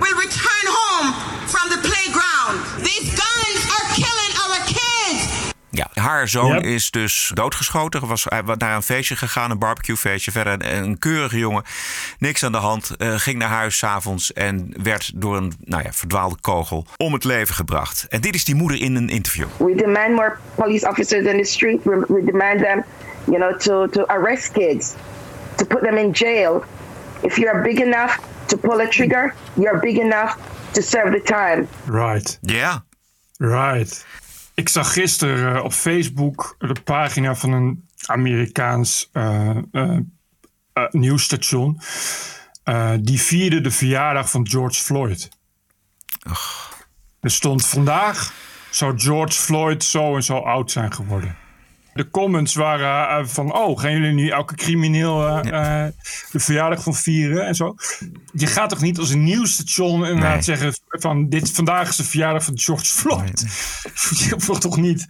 will 0.00 0.16
return 0.18 0.64
home 0.66 0.89
Ja, 5.94 6.02
haar 6.02 6.28
zoon 6.28 6.52
Yep. 6.52 6.62
is 6.62 6.90
dus 6.90 7.30
doodgeschoten. 7.34 8.06
Was, 8.06 8.24
hij 8.28 8.42
was 8.44 8.56
naar 8.56 8.74
een 8.76 8.82
feestje 8.82 9.16
gegaan, 9.16 9.50
een 9.50 9.58
barbecuefeestje. 9.58 10.30
Verder 10.32 10.52
een, 10.52 10.76
een 10.84 10.98
keurige 10.98 11.38
jongen. 11.38 11.62
Niks 12.18 12.44
aan 12.44 12.52
de 12.52 12.58
hand. 12.58 12.96
eh, 12.96 13.14
ging 13.18 13.38
naar 13.38 13.48
huis 13.48 13.78
s'avonds 13.78 14.32
en 14.32 14.74
werd 14.82 15.12
door 15.14 15.36
een 15.36 15.52
nou 15.64 15.82
ja, 15.82 15.92
verdwaalde 15.92 16.36
kogel 16.40 16.86
om 16.96 17.12
het 17.12 17.24
leven 17.24 17.54
gebracht. 17.54 18.06
En 18.08 18.20
dit 18.20 18.34
is 18.34 18.44
die 18.44 18.54
moeder 18.54 18.80
in 18.80 18.94
een 18.96 19.08
interview. 19.08 19.46
We 19.58 19.74
demand 19.74 20.14
more 20.14 20.36
police 20.54 20.88
officers 20.88 21.24
in 21.26 21.36
the 21.42 21.44
street. 21.50 21.84
We, 21.84 22.04
we 22.08 22.22
demand 22.24 22.58
them, 22.60 22.84
you 23.24 23.36
know, 23.38 23.58
to, 23.58 23.86
to 23.86 24.04
arrest 24.06 24.52
kids, 24.52 24.94
to 25.56 25.64
put 25.64 25.80
them 25.82 25.96
in 25.96 26.10
jail. 26.10 26.64
If 27.22 27.36
you're 27.36 27.62
big 27.62 27.78
enough 27.78 28.18
to 28.46 28.56
pull 28.56 28.80
a 28.80 28.86
trigger, 28.88 29.34
you're 29.54 29.78
big 29.78 29.96
enough 29.98 30.36
to 30.70 30.82
serve 30.82 31.10
the 31.10 31.22
time. 31.22 31.66
Right. 31.84 32.38
Ja. 32.40 32.84
Right. 33.36 34.06
Ik 34.60 34.68
zag 34.68 34.92
gisteren 34.92 35.56
eh, 35.56 35.64
op 35.64 35.72
Facebook 35.72 36.54
de 36.58 36.80
pagina 36.84 37.34
van 37.34 37.52
een 37.52 37.88
Amerikaans 38.06 39.10
uh, 39.12 39.56
uh, 39.72 39.98
nieuwsstation. 40.90 41.80
die 43.00 43.20
vierde 43.20 43.60
de 43.60 43.70
verjaardag 43.70 44.30
van 44.30 44.48
George 44.48 44.82
Floyd. 44.82 45.28
Er 47.20 47.30
stond 47.30 47.66
vandaag 47.66 48.32
zou 48.70 48.98
George 48.98 49.40
Floyd 49.40 49.84
zo 49.84 50.16
en 50.16 50.22
zo 50.22 50.36
oud 50.36 50.70
zijn 50.70 50.92
geworden. 50.92 51.36
De 51.94 52.10
comments 52.10 52.54
waren 52.54 53.28
van, 53.28 53.54
oh, 53.54 53.78
gaan 53.78 53.92
jullie 53.92 54.12
nu 54.12 54.28
elke 54.28 54.54
crimineel 54.54 55.28
uh, 55.28 55.86
de 56.32 56.40
verjaardag 56.40 56.82
van 56.82 56.94
vieren 56.94 57.46
en 57.46 57.54
zo? 57.54 57.74
Je 58.32 58.46
gaat 58.46 58.68
toch 58.68 58.80
niet 58.80 58.98
als 58.98 59.10
een 59.10 59.24
nieuwsstation 59.24 60.06
inderdaad 60.06 60.34
nee. 60.34 60.42
zeggen 60.42 60.74
van, 60.88 61.28
dit, 61.28 61.50
vandaag 61.50 61.88
is 61.88 61.96
de 61.96 62.04
verjaardag 62.04 62.44
van 62.44 62.58
George 62.58 62.84
Floyd. 62.84 63.40
Je 64.28 64.34
voelt 64.36 64.60
toch 64.60 64.76
niet 64.76 65.06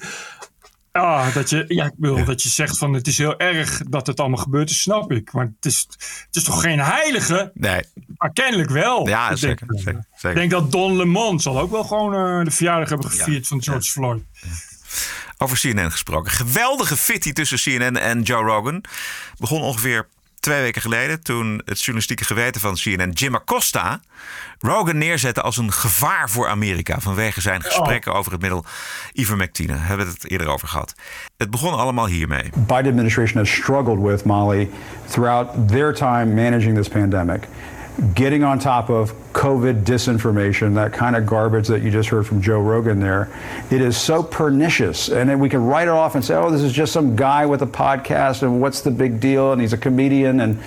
Ah, 0.93 1.35
dat 1.35 1.51
je, 1.51 1.65
ja, 1.69 1.85
ik 1.85 1.93
wil 1.97 2.25
dat 2.25 2.43
je 2.43 2.49
zegt 2.49 2.79
van 2.79 2.93
het 2.93 3.07
is 3.07 3.19
heel 3.19 3.39
erg 3.39 3.83
dat 3.89 4.07
het 4.07 4.21
allemaal 4.21 4.39
gebeurt, 4.39 4.71
snap 4.71 5.13
ik. 5.13 5.33
Maar 5.33 5.45
het 5.45 5.65
is, 5.67 5.87
het 6.27 6.37
is 6.37 6.45
toch 6.45 6.61
geen 6.61 6.81
heilige? 6.81 7.51
Nee. 7.55 7.81
Maar 8.17 8.33
kennelijk 8.33 8.71
wel. 8.71 9.09
Ja, 9.09 9.37
zeker, 9.37 9.67
denk, 9.67 9.81
zeker, 9.81 10.31
Ik 10.31 10.35
denk 10.35 10.51
dat 10.51 10.73
Don 10.73 10.97
Lemon 10.97 11.41
zal 11.41 11.61
ook 11.61 11.71
wel 11.71 11.85
gewoon 11.85 12.39
uh, 12.39 12.45
de 12.45 12.51
verjaardag 12.51 12.89
hebben 12.89 13.11
gevierd 13.11 13.43
ja, 13.43 13.49
van 13.49 13.63
George 13.63 13.85
ja. 13.85 13.91
Floyd. 13.91 14.23
Over 15.43 15.59
CNN 15.59 15.91
gesproken. 15.91 16.33
Geweldige 16.33 16.97
fitty 16.97 17.33
tussen 17.33 17.59
CNN 17.59 17.97
en 17.97 18.23
Joe 18.23 18.45
Rogan. 18.45 18.85
Begon 19.39 19.63
ongeveer 19.63 20.07
twee 20.41 20.61
weken 20.61 20.83
geleden 20.83 21.23
toen 21.23 21.63
het 21.65 21.79
journalistieke 21.79 22.25
geweten 22.25 22.61
van 22.61 22.75
CNN 22.75 23.11
Jim 23.11 23.35
Acosta 23.35 24.01
Rogan 24.59 24.99
neerzette 24.99 25.41
als 25.41 25.57
een 25.57 25.73
gevaar 25.73 26.31
voor 26.31 26.49
Amerika 26.49 27.01
vanwege 27.01 27.41
zijn 27.41 27.63
gesprekken 27.63 28.15
over 28.15 28.33
het 28.33 28.41
middel 28.41 28.65
ivermectine. 29.13 29.73
We 29.73 29.79
hebben 29.79 30.07
het 30.07 30.31
eerder 30.31 30.49
over 30.49 30.69
gehad. 30.69 30.95
Het 31.37 31.51
begon 31.51 31.75
allemaal 31.75 32.07
hiermee. 32.07 32.51
Biden 32.55 32.91
administration 32.91 33.39
has 33.39 33.51
struggled 33.51 33.99
with 33.99 34.25
Molly 34.25 34.71
throughout 35.09 35.69
their 35.69 35.95
time 35.95 36.25
managing 36.25 36.77
this 36.77 36.89
pandemic. 36.89 37.49
Getting 38.15 38.43
on 38.43 38.59
top 38.59 38.89
of 38.89 39.13
COVID 39.33 39.85
disinformation, 39.85 40.75
that 40.75 40.93
kind 40.93 41.17
of 41.17 41.27
garbage 41.27 41.69
that 41.69 41.83
you 41.83 41.91
just 41.91 42.09
heard 42.09 42.27
from 42.27 42.41
Joe 42.41 42.61
Rogan 42.61 43.01
there, 43.01 43.29
it 43.71 43.81
is 43.81 43.97
so 43.97 44.23
pernicious. 44.23 45.09
And 45.09 45.41
we 45.41 45.49
can 45.49 45.65
write 45.65 45.89
it 45.89 45.93
off 45.93 46.15
and 46.15 46.25
say, 46.25 46.35
oh, 46.35 46.51
this 46.51 46.63
is 46.63 46.73
just 46.73 46.93
some 46.93 47.17
guy 47.17 47.47
with 47.47 47.63
a 47.63 47.67
podcast 47.67 48.43
and 48.43 48.61
what's 48.61 48.81
the 48.81 48.91
big 48.91 49.21
deal? 49.21 49.53
And 49.53 49.61
he's 49.61 49.73
a 49.73 49.79
comedian. 49.79 50.41
And 50.41 50.63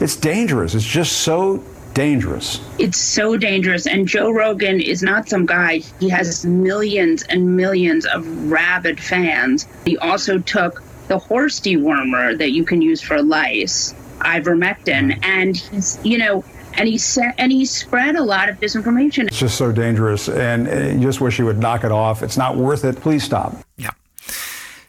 it's 0.00 0.16
dangerous. 0.16 0.74
It's 0.74 0.84
just 0.84 1.18
so 1.18 1.62
dangerous. 1.94 2.60
It's 2.78 2.98
so 2.98 3.36
dangerous. 3.36 3.86
And 3.86 4.06
Joe 4.06 4.30
Rogan 4.30 4.80
is 4.80 5.02
not 5.02 5.28
some 5.28 5.46
guy. 5.46 5.78
He 6.00 6.08
has 6.08 6.46
millions 6.46 7.24
and 7.24 7.56
millions 7.56 8.06
of 8.06 8.26
rabid 8.50 9.00
fans. 9.00 9.66
He 9.84 9.98
also 9.98 10.38
took 10.38 10.82
the 11.08 11.18
horse 11.18 11.58
dewormer 11.60 12.36
that 12.38 12.52
you 12.52 12.64
can 12.64 12.82
use 12.82 13.00
for 13.00 13.22
lice 13.22 13.94
ivermectin, 14.20 15.18
and 15.22 15.56
he's 15.56 15.98
you 16.02 16.18
know. 16.18 16.44
And 16.78 16.88
he 16.88 16.98
said, 16.98 17.32
and 17.38 17.50
he 17.50 17.64
spread 17.66 18.14
a 18.16 18.22
lot 18.22 18.48
of 18.48 18.60
disinformation. 18.60 19.26
It's 19.26 19.38
just 19.38 19.56
so 19.56 19.72
dangerous, 19.72 20.28
and 20.28 20.66
you 20.66 21.06
just 21.06 21.20
wish 21.20 21.36
he 21.36 21.42
would 21.42 21.58
knock 21.58 21.82
it 21.82 21.90
off. 21.90 22.22
It's 22.22 22.36
not 22.36 22.56
worth 22.56 22.84
it. 22.84 23.00
Please 23.00 23.24
stop. 23.24 23.52
Ja. 23.74 23.94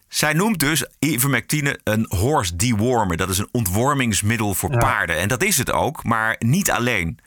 Zij 0.07 0.33
noemt 0.33 0.59
dus 0.59 0.85
ivermectine 0.99 1.79
een 1.83 2.05
horse 2.09 2.55
dewormer. 2.55 3.17
Dat 3.17 3.29
is 3.29 3.37
een 3.37 3.47
ontwormingsmiddel 3.51 4.53
voor 4.53 4.71
ja. 4.71 4.77
paarden. 4.77 5.17
En 5.17 5.27
dat 5.27 5.43
is 5.43 5.57
het 5.57 5.71
ook, 5.71 6.03
maar 6.03 6.35
niet 6.39 6.71
alleen. 6.71 7.17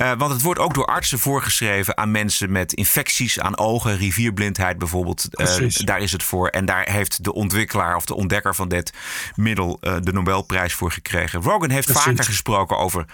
Uh, 0.00 0.12
want 0.18 0.32
het 0.32 0.42
wordt 0.42 0.60
ook 0.60 0.74
door 0.74 0.86
artsen 0.86 1.18
voorgeschreven 1.18 1.96
aan 1.96 2.10
mensen 2.10 2.52
met 2.52 2.72
infecties 2.72 3.40
aan 3.40 3.58
ogen, 3.58 3.96
rivierblindheid 3.96 4.78
bijvoorbeeld. 4.78 5.28
Uh, 5.30 5.68
daar 5.84 6.00
is 6.00 6.12
het 6.12 6.22
voor. 6.22 6.48
En 6.48 6.64
daar 6.64 6.88
heeft 6.90 7.24
de 7.24 7.32
ontwikkelaar 7.32 7.96
of 7.96 8.04
de 8.04 8.14
ontdekker 8.14 8.54
van 8.54 8.68
dit 8.68 8.92
middel 9.34 9.78
uh, 9.80 9.96
de 10.00 10.12
Nobelprijs 10.12 10.74
voor 10.74 10.92
gekregen. 10.92 11.42
Rogan 11.42 11.70
heeft 11.70 11.86
Precies. 11.86 12.04
vaker 12.04 12.24
gesproken 12.24 12.78
over 12.78 13.04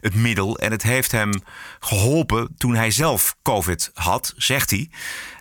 het 0.00 0.14
middel. 0.14 0.58
En 0.58 0.70
het 0.70 0.82
heeft 0.82 1.12
hem 1.12 1.30
geholpen 1.80 2.54
toen 2.58 2.74
hij 2.74 2.90
zelf 2.90 3.36
COVID 3.42 3.90
had, 3.94 4.34
zegt 4.36 4.70
hij. 4.70 4.90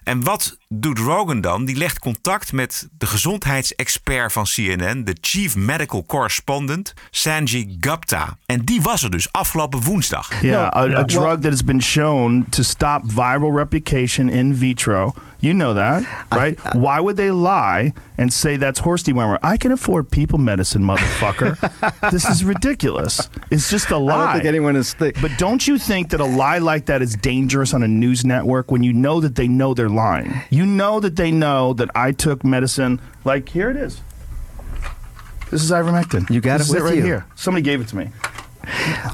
En 0.04 0.24
wat 0.24 0.58
doet 0.80 1.00
Rogan 1.00 1.42
dan? 1.42 1.66
Die 1.66 1.78
legt 1.78 2.00
contact 2.00 2.52
met 2.52 2.88
de 2.98 3.06
gezondheidsexpert 3.06 4.32
van 4.32 4.44
CNN, 4.44 5.04
de 5.04 5.18
Chief 5.22 5.56
Medical 5.56 6.06
Correspondent, 6.06 6.94
Sanjay 7.12 7.76
Gupta. 7.80 8.38
En 8.46 8.60
die 8.66 8.82
was 8.82 9.04
er 9.04 9.10
dus 9.10 9.32
afgelopen 9.32 9.82
woensdag. 9.82 10.42
Yeah, 10.42 10.76
a, 10.76 11.00
a 11.00 11.04
drug 11.04 11.40
that 11.40 11.52
has 11.52 11.64
been 11.64 11.82
shown 11.82 12.46
to 12.50 12.64
stop 12.64 13.02
viral 13.08 13.56
replication 13.56 14.30
in 14.30 14.56
vitro. 14.56 15.14
You 15.44 15.54
know 15.54 15.74
that, 15.74 16.04
right? 16.32 16.58
I, 16.64 16.70
I, 16.70 16.78
Why 16.78 17.02
would 17.02 17.18
they 17.18 17.30
lie 17.30 17.94
and 18.18 18.32
say 18.32 18.56
that's 18.56 18.80
horse 18.80 19.04
dewormer? 19.04 19.40
I 19.44 19.58
can 19.58 19.74
afford 19.74 20.10
people 20.10 20.40
medicine, 20.40 20.84
motherfucker. 20.84 21.60
this 22.12 22.30
is 22.30 22.46
ridiculous. 22.46 23.30
It's 23.52 23.70
just 23.70 23.92
a 23.92 23.98
lie. 23.98 24.14
I 24.14 24.24
don't 24.24 24.34
think 24.36 24.46
anyone 24.46 24.78
is. 24.78 24.94
Th- 24.94 25.14
but 25.22 25.32
don't 25.38 25.68
you 25.68 25.78
think 25.78 26.12
that 26.12 26.22
a 26.22 26.26
lie 26.26 26.60
like 26.60 26.86
that 26.86 27.02
is 27.02 27.18
dangerous 27.18 27.74
on 27.74 27.84
a 27.84 27.90
news 27.90 28.24
network 28.24 28.72
when 28.72 28.84
you 28.84 28.94
know 28.94 29.20
that 29.20 29.36
they 29.36 29.50
know 29.50 29.74
they're 29.74 29.90
lying? 29.90 30.34
You 30.50 30.63
know 30.66 31.00
that 31.00 31.16
they 31.16 31.32
know 31.32 31.74
that 31.74 31.90
I 31.96 32.12
took 32.12 32.44
medicine. 32.44 33.02
Like 33.24 33.50
here 33.50 33.70
it 33.70 33.78
is. 33.78 34.02
This 35.52 35.64
is 35.64 35.72
ivermectin. 35.72 36.30
You 36.30 36.42
got 36.42 36.58
this 36.58 36.70
it 36.70 36.74
with 36.74 36.82
it 36.82 36.86
right 36.86 36.98
you. 36.98 37.04
here. 37.04 37.26
Somebody 37.36 37.64
gave 37.64 37.80
it 37.82 37.88
to 37.90 37.96
me. 37.96 38.10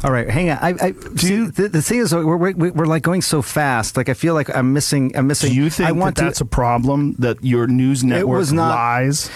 All 0.04 0.12
right, 0.12 0.30
hang 0.30 0.52
on. 0.52 0.58
I, 0.60 0.70
I 0.80 0.94
see, 1.16 1.34
you, 1.34 1.52
the, 1.52 1.68
the, 1.70 1.82
thing 1.82 2.00
is, 2.00 2.14
we're, 2.14 2.38
we're, 2.38 2.54
we're 2.54 2.86
like 2.86 3.02
going 3.02 3.22
so 3.22 3.42
fast. 3.42 3.98
Like 3.98 4.08
I 4.08 4.14
feel 4.14 4.36
like 4.36 4.56
I'm 4.56 4.74
missing. 4.74 5.16
I'm 5.18 5.26
missing. 5.26 5.50
Do 5.50 5.56
you 5.56 5.70
think 5.72 5.90
I 5.90 5.92
want 5.92 6.16
that 6.16 6.22
to, 6.22 6.26
that's 6.26 6.42
a 6.42 6.46
problem 6.46 7.16
that 7.18 7.44
your 7.44 7.66
news 7.66 8.04
network 8.04 8.38
was 8.38 8.54
not, 8.54 8.76
lies? 8.76 9.30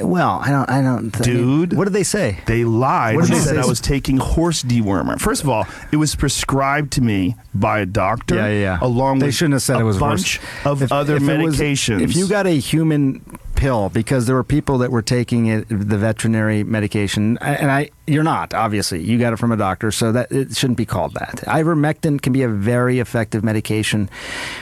Well, 0.00 0.40
I 0.42 0.50
don't. 0.50 0.68
I 0.70 0.82
don't. 0.82 1.10
Dude, 1.22 1.28
I 1.28 1.72
mean, 1.72 1.78
what 1.78 1.84
did 1.84 1.92
they 1.92 2.02
say? 2.02 2.38
They 2.46 2.64
lied. 2.64 3.16
What 3.16 3.26
did 3.26 3.34
they 3.36 3.40
said 3.40 3.54
say? 3.56 3.60
I 3.60 3.66
was 3.66 3.80
taking 3.80 4.18
horse 4.18 4.62
dewormer. 4.62 5.20
First 5.20 5.42
of 5.42 5.48
all, 5.48 5.66
it 5.92 5.96
was 5.96 6.14
prescribed 6.14 6.92
to 6.92 7.00
me 7.00 7.36
by 7.54 7.80
a 7.80 7.86
doctor. 7.86 8.36
Yeah, 8.36 8.46
yeah. 8.48 8.60
yeah. 8.60 8.78
Along 8.82 9.18
they 9.18 9.26
with 9.26 9.34
shouldn't 9.34 9.54
have 9.54 9.62
said 9.62 9.76
a 9.76 9.80
it 9.80 9.84
was 9.84 9.98
bunch 9.98 10.38
horse. 10.38 10.66
of 10.66 10.82
if, 10.82 10.92
other 10.92 11.16
if 11.16 11.22
it 11.28 11.40
was- 11.40 11.58
medications. 11.58 12.00
if 12.00 12.14
you 12.16 12.28
got 12.28 12.46
a 12.46 12.58
human 12.58 13.20
pill, 13.54 13.88
because 13.88 14.26
there 14.26 14.36
were 14.36 14.44
people 14.44 14.78
that 14.78 14.90
were 14.90 15.02
taking 15.02 15.46
it, 15.46 15.66
the 15.68 15.96
veterinary 15.98 16.62
medication, 16.62 17.38
and 17.38 17.70
I, 17.70 17.90
you're 18.06 18.22
not 18.24 18.54
obviously. 18.54 19.02
You 19.02 19.18
got 19.18 19.32
it 19.32 19.36
from 19.36 19.52
a 19.52 19.56
doctor, 19.56 19.90
so 19.90 20.12
that 20.12 20.30
it 20.32 20.56
shouldn't 20.56 20.76
be 20.78 20.86
called 20.86 21.14
that. 21.14 21.36
Ivermectin 21.46 22.20
can 22.22 22.32
be 22.32 22.42
a 22.42 22.48
very 22.48 22.98
effective 22.98 23.42
medication 23.44 24.08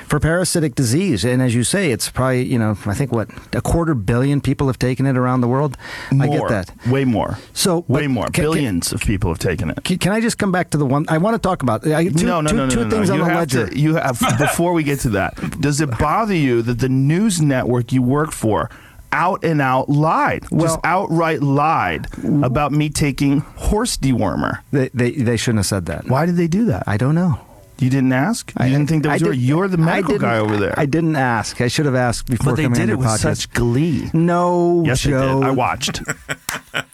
for 0.07 0.19
parasitic 0.21 0.75
disease, 0.75 1.25
and 1.25 1.43
as 1.43 1.55
you 1.55 1.65
say, 1.65 1.91
it's 1.93 2.11
probably 2.11 2.45
you 2.45 2.59
know 2.59 2.77
I 2.87 2.95
think 2.95 3.13
what 3.13 3.29
a 3.53 3.61
quarter 3.61 3.95
billion 3.95 4.41
people 4.41 4.67
have 4.67 4.79
taken 4.79 5.07
it 5.07 5.17
around 5.17 5.41
the 5.41 5.49
world. 5.49 5.77
I 6.11 6.27
get 6.29 6.49
that. 6.49 6.71
Way 6.89 7.05
more. 7.05 7.39
So 7.53 7.85
Way 7.89 8.07
more. 8.07 8.25
can- 8.27 8.33
can- 8.33 8.45
Billions 8.45 8.93
of 8.93 9.01
people 9.01 9.31
have 9.31 9.39
taken 9.39 9.71
it. 9.71 9.83
Can, 9.85 9.99
can 9.99 10.13
I 10.13 10.21
just 10.21 10.39
come 10.39 10.53
back 10.53 10.71
to 10.71 10.79
the 10.79 10.87
one 10.87 11.07
I 11.09 11.19
want 11.19 11.35
to 11.35 11.39
talk 11.39 11.63
about? 11.63 11.87
I, 11.87 12.09
two, 12.09 12.27
no, 12.27 12.41
no, 12.41 12.51
two- 12.51 12.57
no, 12.57 12.65
no, 12.67 12.71
two 12.71 12.85
no, 12.85 12.91
things 12.91 13.09
no. 13.09 13.15
on 13.15 13.21
you 13.21 13.27
the 13.27 13.35
ledger. 13.35 13.67
To, 13.69 13.79
you 13.79 13.95
have 13.97 14.21
before 14.39 14.73
we 14.73 14.83
get 14.85 15.01
to 15.01 15.11
that. 15.11 15.35
Does 15.61 15.81
it 15.81 15.99
bother 15.99 16.35
you 16.35 16.63
that 16.63 16.79
the 16.79 16.89
news 16.89 17.41
network 17.41 17.93
you 17.93 18.03
work 18.03 18.33
for 18.33 18.71
out 19.15 19.45
and 19.45 19.61
out 19.61 19.89
lied, 19.89 20.43
just 20.61 20.79
outright 20.85 21.41
lied 21.43 22.07
about 22.43 22.73
me 22.73 22.89
taking 22.91 23.41
horse 23.71 23.97
dewormer? 23.97 24.59
They, 24.71 24.91
they 24.95 25.11
they 25.25 25.37
shouldn't 25.37 25.59
have 25.59 25.67
said 25.67 25.85
that. 25.87 26.05
Why 26.09 26.27
did 26.27 26.37
they 26.37 26.49
do 26.49 26.65
that? 26.67 26.83
I 26.95 26.97
don't 26.99 27.15
know. 27.15 27.39
You 27.79 27.91
didn't 27.91 28.13
ask. 28.13 28.53
You 28.61 28.69
didn't 28.71 28.87
think 28.89 29.03
that 29.03 29.13
was 29.13 29.21
your, 29.23 29.33
you're 29.35 29.69
the 29.69 29.77
medical 29.79 30.19
guy 30.19 30.39
over 30.39 30.57
there. 30.57 30.75
I 30.83 30.87
didn't 30.87 31.17
ask. 31.17 31.61
I 31.61 31.69
should 31.69 31.87
have 31.87 31.99
asked 32.09 32.27
before 32.31 32.53
but 32.53 32.57
they 32.57 32.63
coming 32.69 32.79
did 32.81 32.89
on 32.91 32.95
it 32.95 32.99
with 32.99 33.09
podcast. 33.09 33.21
such 33.21 33.51
glee. 33.53 34.09
No, 34.13 34.83
Yes, 34.87 35.03
they 35.03 35.11
Joe. 35.11 35.41
did. 35.41 35.49
I 35.49 35.55
watched. 35.55 36.01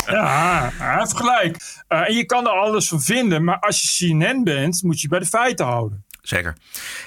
Ja, 0.06 0.70
hij 0.74 0.98
heeft 0.98 1.16
gelijk. 1.16 1.56
Eh, 1.88 2.08
en 2.08 2.14
je 2.14 2.24
kan 2.24 2.44
er 2.44 2.52
alles 2.52 2.88
van 2.88 3.00
vinden, 3.00 3.44
maar 3.44 3.58
als 3.58 3.80
je 3.82 3.88
CNN 4.14 4.44
bent, 4.44 4.82
moet 4.82 5.00
je 5.00 5.08
bij 5.08 5.18
de 5.18 5.26
feiten 5.26 5.66
houden. 5.66 6.04
Zeker. 6.22 6.56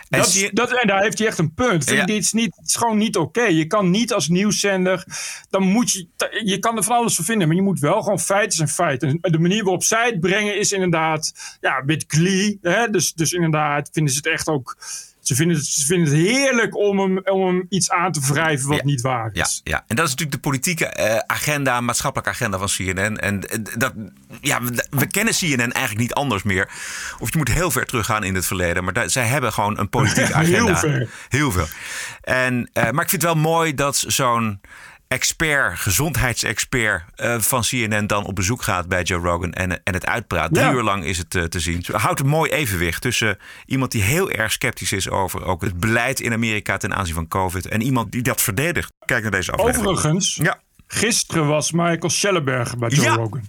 En 0.09 0.20
Dat, 0.20 0.34
je- 0.34 0.80
en 0.82 0.88
daar 0.88 1.01
heeft 1.01 1.18
hij 1.18 1.28
echt 1.28 1.38
een 1.38 1.53
punt. 1.53 1.89
Ja. 1.89 2.05
Dit, 2.05 2.24
is 2.24 2.32
niet, 2.32 2.55
het 2.55 2.68
is 2.68 2.76
gewoon 2.76 2.97
niet 2.97 3.18
oké. 3.18 3.43
Je 3.43 3.68
kan 3.68 3.89
niet 3.89 4.14
als 4.14 4.28
nieuwszender, 4.28 5.05
dan 5.49 5.64
moet 5.64 5.91
je, 5.91 6.07
je 6.43 6.59
kan 6.59 6.78
er 6.78 6.84
van 6.84 6.95
alles 6.95 7.16
van 7.16 7.26
vinden, 7.26 7.47
maar 7.47 7.55
je 7.55 7.61
moet 7.64 7.80
wel 7.80 8.01
gewoon 8.01 8.20
feiten 8.20 8.57
zijn 8.57 8.70
feiten. 8.70 9.18
En 9.22 9.32
de 9.32 9.39
manier 9.39 9.64
waarop 9.64 9.84
zij 9.84 10.05
het 10.05 10.20
brengen 10.20 10.59
is 10.59 10.72
inderdaad, 10.72 11.57
ja, 11.61 11.82
met 11.86 12.03
glee. 12.07 12.57
Hè? 12.61 12.89
Dus, 12.89 13.14
dus 13.14 13.32
inderdaad 13.32 13.89
vinden 13.91 14.14
ze 14.14 14.18
het 14.24 14.28
echt 14.28 14.47
ook, 14.47 14.78
ze 15.24 15.36
vinden 15.36 15.57
het, 15.57 15.65
ze 15.65 15.86
vinden 15.86 16.13
het 16.13 16.28
heerlijk 16.28 16.78
om 16.78 16.99
hem, 16.99 17.19
om 17.24 17.45
hem 17.47 17.65
iets 17.69 17.89
aan 17.91 18.11
te 18.11 18.19
wrijven 18.32 18.69
wat 18.69 18.84
niet 18.84 19.01
waar 19.01 19.30
Ja, 19.34 19.43
is. 19.43 19.61
ja, 19.63 19.84
en 19.88 19.95
dat 19.95 20.05
is 20.05 20.11
natuurlijk 20.11 20.43
de 20.43 20.49
politieke 20.49 20.86
eh, 20.86 21.17
agenda, 21.28 21.82
maatschappelijke 21.82 22.32
agenda 22.34 22.57
van 22.57 22.67
CNN. 22.67 23.17
En 23.17 23.47
eh, 23.49 23.57
dat, 23.78 23.93
ja, 24.41 24.61
we, 24.63 24.88
we 24.89 25.07
kennen 25.07 25.34
CNN 25.34 25.71
eigenlijk 25.71 25.97
niet 25.97 26.13
anders 26.13 26.43
meer. 26.43 26.69
Of 27.19 27.32
je 27.32 27.38
moet 27.38 27.51
heel 27.51 27.71
ver 27.71 27.86
teruggaan 27.86 28.24
in 28.24 28.36
het 28.36 28.45
verleden. 28.45 28.84
Maar 28.84 29.09
zij 29.09 29.26
hebben 29.26 29.53
gewoon 29.53 29.80
een 29.80 29.89
politieke 29.89 30.38
Heel 30.39 30.55
agenda. 30.69 30.80
ver. 30.80 31.09
Heel 31.30 31.51
veel. 31.51 31.67
En, 32.21 32.69
eh, 32.74 32.84
maar 32.91 33.03
ik 33.03 33.09
vind 33.09 33.21
het 33.21 33.34
wel 33.34 33.41
mooi 33.41 33.74
dat 33.74 34.03
zo'n 34.07 34.59
expert, 35.14 35.80
gezondheidsexpert 35.80 37.03
eh, 37.16 37.39
van 37.39 37.61
CNN 37.61 38.07
dan 38.07 38.26
op 38.26 38.36
bezoek 38.36 38.61
gaat 38.61 38.88
bij 38.88 39.03
Joe 39.03 39.22
Rogan 39.22 39.53
en, 39.53 39.84
en 39.84 39.93
het 39.93 40.05
uitpraat. 40.05 40.53
Drie 40.53 40.66
Ja. 40.66 40.72
uur 40.74 40.84
lang 40.84 41.05
is 41.05 41.18
het 41.18 41.36
eh, 41.36 41.43
te 41.43 41.59
zien. 41.59 41.86
Houdt 41.91 42.20
een 42.20 42.28
mooi 42.28 42.51
evenwicht 42.51 43.01
tussen 43.01 43.38
iemand 43.66 43.91
die 43.91 44.01
heel 44.01 44.32
erg 44.32 44.51
sceptisch 44.51 44.91
is 44.91 45.09
over 45.09 45.43
ook 45.45 45.61
het 45.61 45.80
beleid 45.80 46.20
in 46.20 46.34
Amerika 46.34 46.78
ten 46.78 46.95
aanzien 46.95 47.14
van 47.16 47.28
COVID 47.28 47.66
en 47.68 47.82
iemand 47.82 48.11
die 48.11 48.22
dat 48.22 48.41
verdedigt. 48.41 48.91
Kijk 49.05 49.22
naar 49.22 49.32
deze 49.32 49.51
aflevering. 49.51 49.88
Overigens, 49.88 50.36
Ja. 50.36 50.59
gisteren 50.88 51.47
was 51.47 51.72
Michael 51.72 52.09
Schellenberg 52.09 52.78
bij 52.78 52.89
Joe 52.89 53.05
Ja. 53.05 53.16
Rogan. 53.16 53.43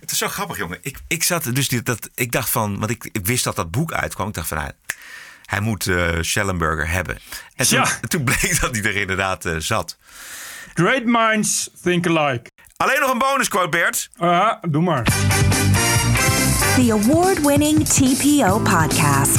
Het 0.00 0.10
is 0.10 0.18
zo 0.18 0.28
grappig, 0.28 0.56
jongen. 0.58 0.78
Ik, 0.82 0.98
ik 1.08 1.22
zat 1.22 1.54
dus 1.54 1.68
die- 1.68 1.82
dat, 1.82 2.10
ik 2.14 2.32
dacht 2.32 2.50
van, 2.50 2.78
want 2.78 2.90
ik, 2.90 3.08
ik 3.12 3.26
wist 3.26 3.44
dat 3.44 3.56
dat 3.56 3.70
boek 3.70 3.92
uitkwam. 3.92 4.28
Ik 4.28 4.34
dacht 4.34 4.48
van, 4.48 4.56
nou, 4.56 4.70
hij 5.52 5.60
moet 5.60 5.86
eh 5.86 6.08
Schellenberger 6.20 6.88
hebben. 6.90 7.18
En 7.56 7.66
toen, 7.68 7.78
Ja. 7.78 7.86
toen 8.08 8.24
bleek 8.24 8.60
dat 8.60 8.76
hij 8.76 8.84
er 8.84 8.96
inderdaad 8.96 9.44
eh, 9.44 9.54
zat. 9.58 9.96
Great 10.74 11.04
minds 11.04 11.70
think 11.82 12.06
alike. 12.06 12.50
Alleen 12.76 13.00
nog 13.00 13.10
een 13.12 13.18
bonusquote, 13.18 13.68
Bert. 13.68 14.10
Ah, 14.16 14.52
doe 14.68 14.82
maar. 14.82 15.02
The 16.76 16.92
award 16.92 17.46
winning 17.46 17.88
TPO 17.88 18.58
podcast. 18.58 19.38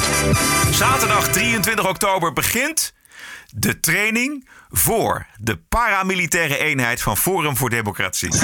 Zaterdag 0.70 1.28
23 1.28 1.88
oktober 1.88 2.32
begint 2.32 2.93
de 3.56 3.80
training 3.80 4.48
voor 4.70 5.26
de 5.40 5.56
paramilitaire 5.56 6.58
eenheid 6.58 7.02
van 7.02 7.16
Forum 7.16 7.56
voor 7.56 7.70
Democratie. 7.70 8.28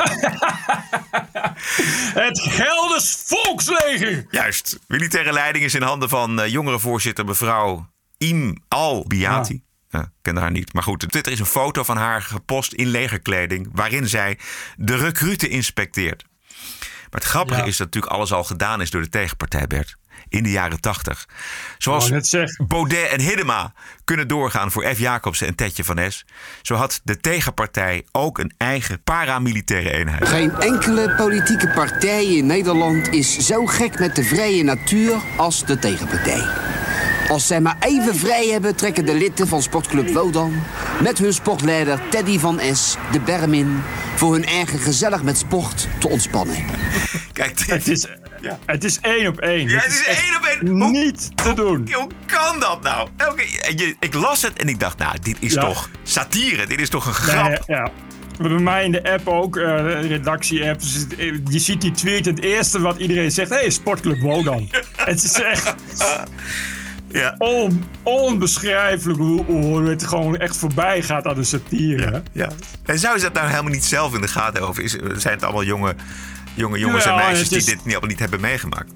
Het 2.22 2.40
Gelders 2.40 3.22
Volksleger. 3.26 4.26
Juist. 4.30 4.78
Militaire 4.86 5.32
leiding 5.32 5.64
is 5.64 5.74
in 5.74 5.82
handen 5.82 6.08
van 6.08 6.40
eh, 6.40 6.48
jongerenvoorzitter 6.50 7.24
mevrouw 7.24 7.90
Im 8.18 8.62
Al-Biati. 8.68 9.62
Ja, 9.88 10.00
ik 10.00 10.08
ken 10.22 10.36
haar 10.36 10.50
niet. 10.50 10.72
Maar 10.72 10.82
goed, 10.82 11.04
op 11.04 11.10
Twitter 11.10 11.32
is 11.32 11.38
een 11.38 11.46
foto 11.46 11.82
van 11.84 11.96
haar 11.96 12.22
gepost 12.22 12.72
in 12.72 12.86
legerkleding... 12.86 13.68
waarin 13.72 14.08
zij 14.08 14.38
de 14.76 14.96
recruten 14.96 15.50
inspecteert. 15.50 16.24
Maar 17.10 17.20
het 17.20 17.24
grappige 17.30 17.60
Ja. 17.60 17.66
is 17.66 17.76
dat 17.76 17.86
natuurlijk 17.86 18.12
alles 18.12 18.32
al 18.32 18.44
gedaan 18.44 18.80
is 18.80 18.90
door 18.90 19.02
de 19.02 19.08
tegenpartij, 19.08 19.66
Bert. 19.66 19.96
In 20.30 20.42
de 20.42 20.50
jaren 20.50 20.80
tachtig. 20.80 21.28
Zoals. 21.78 22.10
Baudet 22.66 23.08
en 23.08 23.20
Hiddema 23.20 23.72
kunnen 24.04 24.28
doorgaan 24.28 24.70
voor 24.70 24.84
F. 24.94 24.98
Jacobsen 24.98 25.46
en 25.46 25.54
Tetje 25.54 25.84
van 25.84 25.98
Es. 25.98 26.24
Zo 26.62 26.74
had 26.74 27.00
de 27.04 27.20
tegenpartij 27.20 28.06
ook 28.12 28.38
een 28.38 28.52
eigen 28.56 29.02
paramilitaire 29.02 29.90
eenheid. 29.90 30.28
Geen 30.28 30.52
enkele 30.52 31.14
politieke 31.16 31.68
partij 31.68 32.24
in 32.24 32.46
Nederland 32.46 33.08
is 33.08 33.38
zo 33.38 33.66
gek 33.66 33.98
met 33.98 34.16
de 34.16 34.24
vrije 34.24 34.62
natuur 34.62 35.14
als 35.36 35.66
de 35.66 35.78
tegenpartij. 35.78 36.79
Als 37.30 37.46
zij 37.46 37.60
maar 37.60 37.76
even 37.80 38.16
vrij 38.16 38.46
hebben, 38.46 38.76
trekken 38.76 39.04
de 39.06 39.14
leden 39.14 39.48
van 39.48 39.62
Sportclub 39.62 40.08
Wodan 40.12 40.62
met 41.02 41.18
hun 41.18 41.32
sportleider 41.32 42.00
Teddy 42.10 42.38
van 42.38 42.60
S 42.72 42.96
de 43.12 43.20
berm 43.20 43.54
in 43.54 43.80
voor 44.16 44.32
hun 44.32 44.44
eigen 44.44 44.78
gezellig 44.78 45.22
met 45.22 45.38
sport 45.38 45.88
te 45.98 46.08
ontspannen. 46.08 46.56
Kijk, 47.32 47.56
dit, 47.58 47.66
Het 47.66 47.88
is, 47.88 48.06
het 48.66 48.84
is 48.84 48.98
één 49.00 49.26
op 49.28 49.38
één. 49.40 49.68
Ja, 49.68 49.74
Dit 49.74 49.84
het 49.84 49.92
is 49.92 50.04
één 50.06 50.36
op 50.36 50.44
één. 50.44 50.90
Niet 50.90 51.36
te 51.36 51.52
doen. 51.52 51.88
Hoe 51.92 52.08
kan 52.26 52.60
dat 52.60 52.82
nou? 52.82 53.08
Elke, 53.16 53.42
en 53.60 53.76
je, 53.78 53.96
ik 54.00 54.14
las 54.14 54.42
het 54.42 54.52
en 54.58 54.68
ik 54.68 54.80
dacht, 54.80 54.98
nou, 54.98 55.16
dit 55.22 55.36
is 55.40 55.52
Ja. 55.52 55.60
toch 55.60 55.88
satire. 56.02 56.66
Dit 56.66 56.80
is 56.80 56.88
toch 56.88 57.06
een 57.06 57.34
Nee, 57.34 57.44
grap. 57.44 57.62
ja. 57.66 57.90
Bij 58.38 58.48
mij 58.50 58.84
in 58.84 58.92
de 58.92 59.12
app 59.12 59.28
ook, 59.28 59.56
eh, 59.56 59.76
de 59.76 60.00
redactie-app. 60.00 60.80
dus 60.80 60.94
het- 60.94 61.14
Je 61.48 61.58
ziet 61.58 61.80
die 61.80 61.92
tweet. 61.92 62.24
Het 62.24 62.40
eerste 62.42 62.80
wat 62.80 62.98
iedereen 62.98 63.30
zegt: 63.30 63.50
hé, 63.50 63.56
hey, 63.56 63.70
Sportclub 63.70 64.20
Wodan. 64.20 64.70
het 64.96 65.22
is 65.24 65.32
echt 65.40 65.74
Ja. 67.12 67.34
on, 67.38 67.84
onbeschrijfelijk 68.02 69.18
hoe, 69.18 69.44
hoe 69.44 69.82
het 69.82 70.06
gewoon 70.06 70.36
echt 70.36 70.56
voorbij 70.56 71.02
gaat 71.02 71.26
aan 71.26 71.34
de 71.34 71.44
satire. 71.44 72.22
Ja. 72.32 72.48
En 72.84 72.98
zou 72.98 73.16
je 73.16 73.22
dat 73.22 73.32
nou 73.32 73.48
helemaal 73.48 73.72
niet 73.72 73.84
zelf 73.84 74.14
in 74.14 74.20
de 74.20 74.28
gaten 74.28 74.52
hebben? 74.52 74.70
Of 74.70 74.78
is, 74.78 74.96
zijn 75.16 75.34
het 75.34 75.42
allemaal 75.44 75.64
jonge, 75.64 75.94
jonge 76.54 76.78
jongens 76.78 77.04
en 77.06 77.14
meisjes 77.14 77.48
die 77.48 77.58
is- 77.58 77.64
dit 77.64 77.76
niet, 77.76 77.90
allemaal 77.92 78.08
niet 78.10 78.18
hebben 78.18 78.40
meegemaakt? 78.40 78.92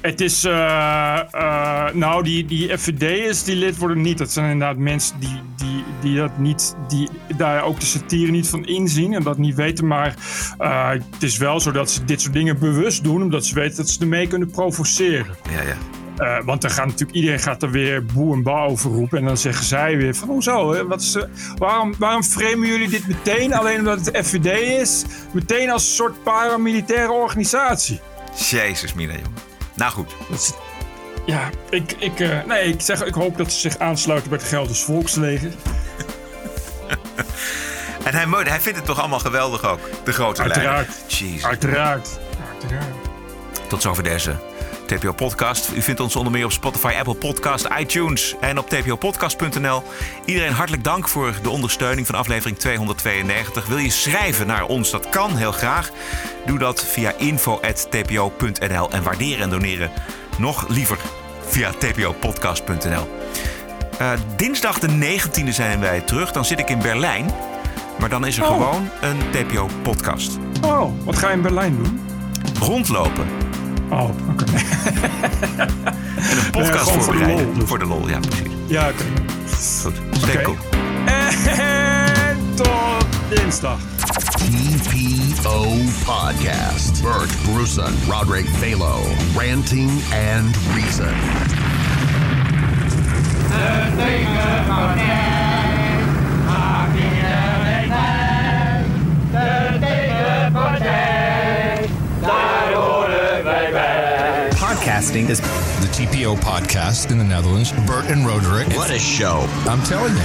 Het 0.00 0.20
is, 0.20 0.44
eh, 0.44 1.20
eh, 1.30 1.94
nou, 1.94 2.22
die, 2.22 2.44
die 2.46 2.78
FVD'ers 2.78 3.44
die 3.44 3.56
lid 3.56 3.76
worden 3.76 4.00
niet. 4.00 4.18
Dat 4.18 4.30
zijn 4.32 4.50
inderdaad 4.50 4.76
mensen 4.76 5.20
die, 5.20 5.40
die, 5.56 5.84
die, 6.00 6.16
dat 6.16 6.38
niet, 6.38 6.74
die 6.88 7.08
daar 7.36 7.62
ook 7.62 7.80
de 7.80 7.86
satire 7.86 8.30
niet 8.30 8.48
van 8.48 8.64
inzien 8.66 9.14
en 9.14 9.22
dat 9.22 9.38
niet 9.38 9.54
weten. 9.54 9.86
Maar 9.86 10.14
eh, 10.58 10.88
het 10.90 11.22
is 11.22 11.36
wel 11.36 11.60
zo 11.60 11.70
dat 11.72 11.90
ze 11.90 12.04
dit 12.04 12.20
soort 12.20 12.32
dingen 12.34 12.58
bewust 12.58 13.04
doen, 13.04 13.22
omdat 13.22 13.46
ze 13.46 13.54
weten 13.54 13.76
dat 13.76 13.88
ze 13.88 14.00
ermee 14.00 14.26
kunnen 14.26 14.50
provoceren. 14.50 15.36
Ja, 15.50 15.62
ja. 15.62 15.76
Eh, 16.20 16.38
want 16.44 16.62
dan 16.62 16.70
gaat 16.70 16.86
natuurlijk 16.86 17.12
iedereen 17.12 17.38
gaat 17.38 17.62
er 17.62 17.70
weer 17.70 18.04
boe 18.04 18.34
en 18.34 18.42
ba 18.42 18.64
over 18.64 18.90
roepen. 18.90 19.18
En 19.18 19.24
dan 19.24 19.36
zeggen 19.36 19.64
zij 19.64 19.96
weer 19.96 20.14
van 20.14 20.28
hoezo? 20.28 20.72
Hè? 20.72 20.86
Wat 20.86 21.00
is, 21.00 21.16
waarom, 21.56 21.94
waarom 21.98 22.22
framen 22.22 22.68
jullie 22.68 22.88
dit 22.88 23.06
meteen, 23.08 23.54
alleen 23.54 23.78
omdat 23.78 24.06
het 24.06 24.26
FVD 24.26 24.46
is, 24.80 25.04
meteen 25.32 25.70
als 25.70 25.82
een 25.88 25.94
soort 25.94 26.22
paramilitaire 26.22 27.12
organisatie? 27.12 28.00
Jezus, 28.50 28.94
Mina, 28.94 29.12
jongen. 29.12 29.34
Nou 29.74 29.92
goed. 29.92 30.14
Is- 30.30 30.52
ja, 31.26 31.50
ik, 31.70 31.92
ik, 31.98 32.20
eh, 32.20 32.44
nee, 32.46 32.64
ik, 32.64 32.80
zeg, 32.80 33.04
ik 33.04 33.14
hoop 33.14 33.36
dat 33.36 33.52
ze 33.52 33.60
zich 33.60 33.78
aansluiten 33.78 34.30
bij 34.30 34.38
het 34.38 34.48
Gelders 34.48 34.82
Volksleger. 34.82 35.52
En 38.04 38.14
hij, 38.14 38.26
hij 38.44 38.60
vindt 38.60 38.78
het 38.78 38.86
toch 38.86 38.98
allemaal 38.98 39.18
geweldig 39.18 39.64
ook, 39.64 39.80
de 40.04 40.12
grote 40.12 40.46
leider. 40.46 40.68
Uiteraard. 40.68 41.12
Jeez. 41.12 41.44
Uiteraard. 41.44 42.18
Uiteraard. 42.60 42.94
Tot 43.68 43.82
zover 43.82 44.02
deze 44.02 44.49
TPO-podcast. 44.98 45.70
U 45.74 45.82
vindt 45.82 46.00
ons 46.00 46.16
onder 46.16 46.32
meer 46.32 46.44
op 46.44 46.52
Spotify, 46.52 46.92
Apple 46.98 47.14
Podcast, 47.14 47.68
iTunes 47.78 48.34
en 48.40 48.58
op 48.58 48.68
tpopodcast.nl. 48.68 49.82
Iedereen 50.24 50.52
hartelijk 50.52 50.84
dank 50.84 51.08
voor 51.08 51.34
de 51.42 51.50
ondersteuning 51.50 52.06
van 52.06 52.14
aflevering 52.18 52.58
292. 52.58 53.66
Wil 53.66 53.76
je 53.78 53.90
schrijven 53.90 54.46
naar 54.46 54.64
ons? 54.66 54.90
Dat 54.90 55.08
kan 55.08 55.36
heel 55.36 55.52
graag. 55.52 55.90
Doe 56.46 56.58
dat 56.58 56.84
via 56.84 57.12
info.tpo.nl 57.16 58.90
en 58.90 59.02
waarderen 59.02 59.42
en 59.42 59.50
doneren 59.50 59.90
nog 60.38 60.68
liever 60.68 60.98
via 61.46 61.70
tpopodcast.nl. 61.78 63.18
Eh, 63.98 64.12
dinsdag 64.36 64.78
de 64.78 64.88
19e 64.88 65.52
zijn 65.52 65.80
wij 65.80 66.00
terug. 66.00 66.32
Dan 66.32 66.44
zit 66.44 66.58
ik 66.58 66.68
in 66.70 66.78
Berlijn. 66.78 67.30
Maar 67.98 68.08
dan 68.08 68.26
is 68.26 68.36
er 68.36 68.42
Oh. 68.44 68.48
gewoon 68.50 68.88
een 69.00 69.18
TPO-podcast. 69.30 70.38
Oh, 70.64 70.92
wat 71.04 71.18
ga 71.18 71.28
je 71.28 71.34
in 71.34 71.42
Berlijn 71.42 71.76
doen? 71.76 72.00
Rondlopen. 72.60 73.26
Oh, 73.90 74.10
oké. 74.30 74.44
En 76.30 76.36
een 76.36 76.50
podcast 76.50 76.90
gewoon 76.90 77.02
voor 77.02 77.16
de 77.16 77.26
lol 77.26 77.52
dus. 77.54 77.68
Voor 77.68 77.78
de 77.78 77.86
lol, 77.86 78.08
ja, 78.08 78.18
precies. 78.18 78.46
Ja, 78.66 78.88
oké. 78.88 79.04
Goed. 79.82 79.94
Stay 80.12 80.42
cool. 80.42 80.56
En 81.04 82.38
tot 82.54 83.06
dinsdag. 83.28 83.78
TPO 84.36 85.66
Podcast. 86.04 87.02
Bert 87.02 87.30
Bruson, 87.42 87.94
Roderick 88.08 88.46
Balo, 88.60 89.00
Ranting 89.36 89.90
and 90.12 90.56
Reason. 90.74 91.14
Podcasting 105.00 105.30
is 105.30 105.40
the 105.40 105.88
TPO 105.94 106.36
podcast 106.40 107.10
in 107.10 107.16
the 107.16 107.24
Netherlands. 107.24 107.72
Bert 107.86 108.04
and 108.10 108.26
Roderick. 108.26 108.68
What 108.76 108.90
a 108.90 108.98
show. 108.98 109.46
I'm 109.64 109.82
telling 109.82 110.14
you. 110.14 110.22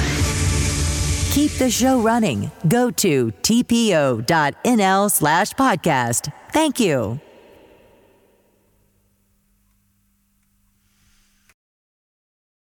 Keep 1.31 1.51
the 1.53 1.69
show 1.71 2.01
running. 2.01 2.51
Go 2.67 2.91
to 2.91 3.31
tpo.nl 3.41 5.11
slash 5.11 5.53
podcast. 5.53 6.33
Thank 6.51 6.81
you. 6.81 7.21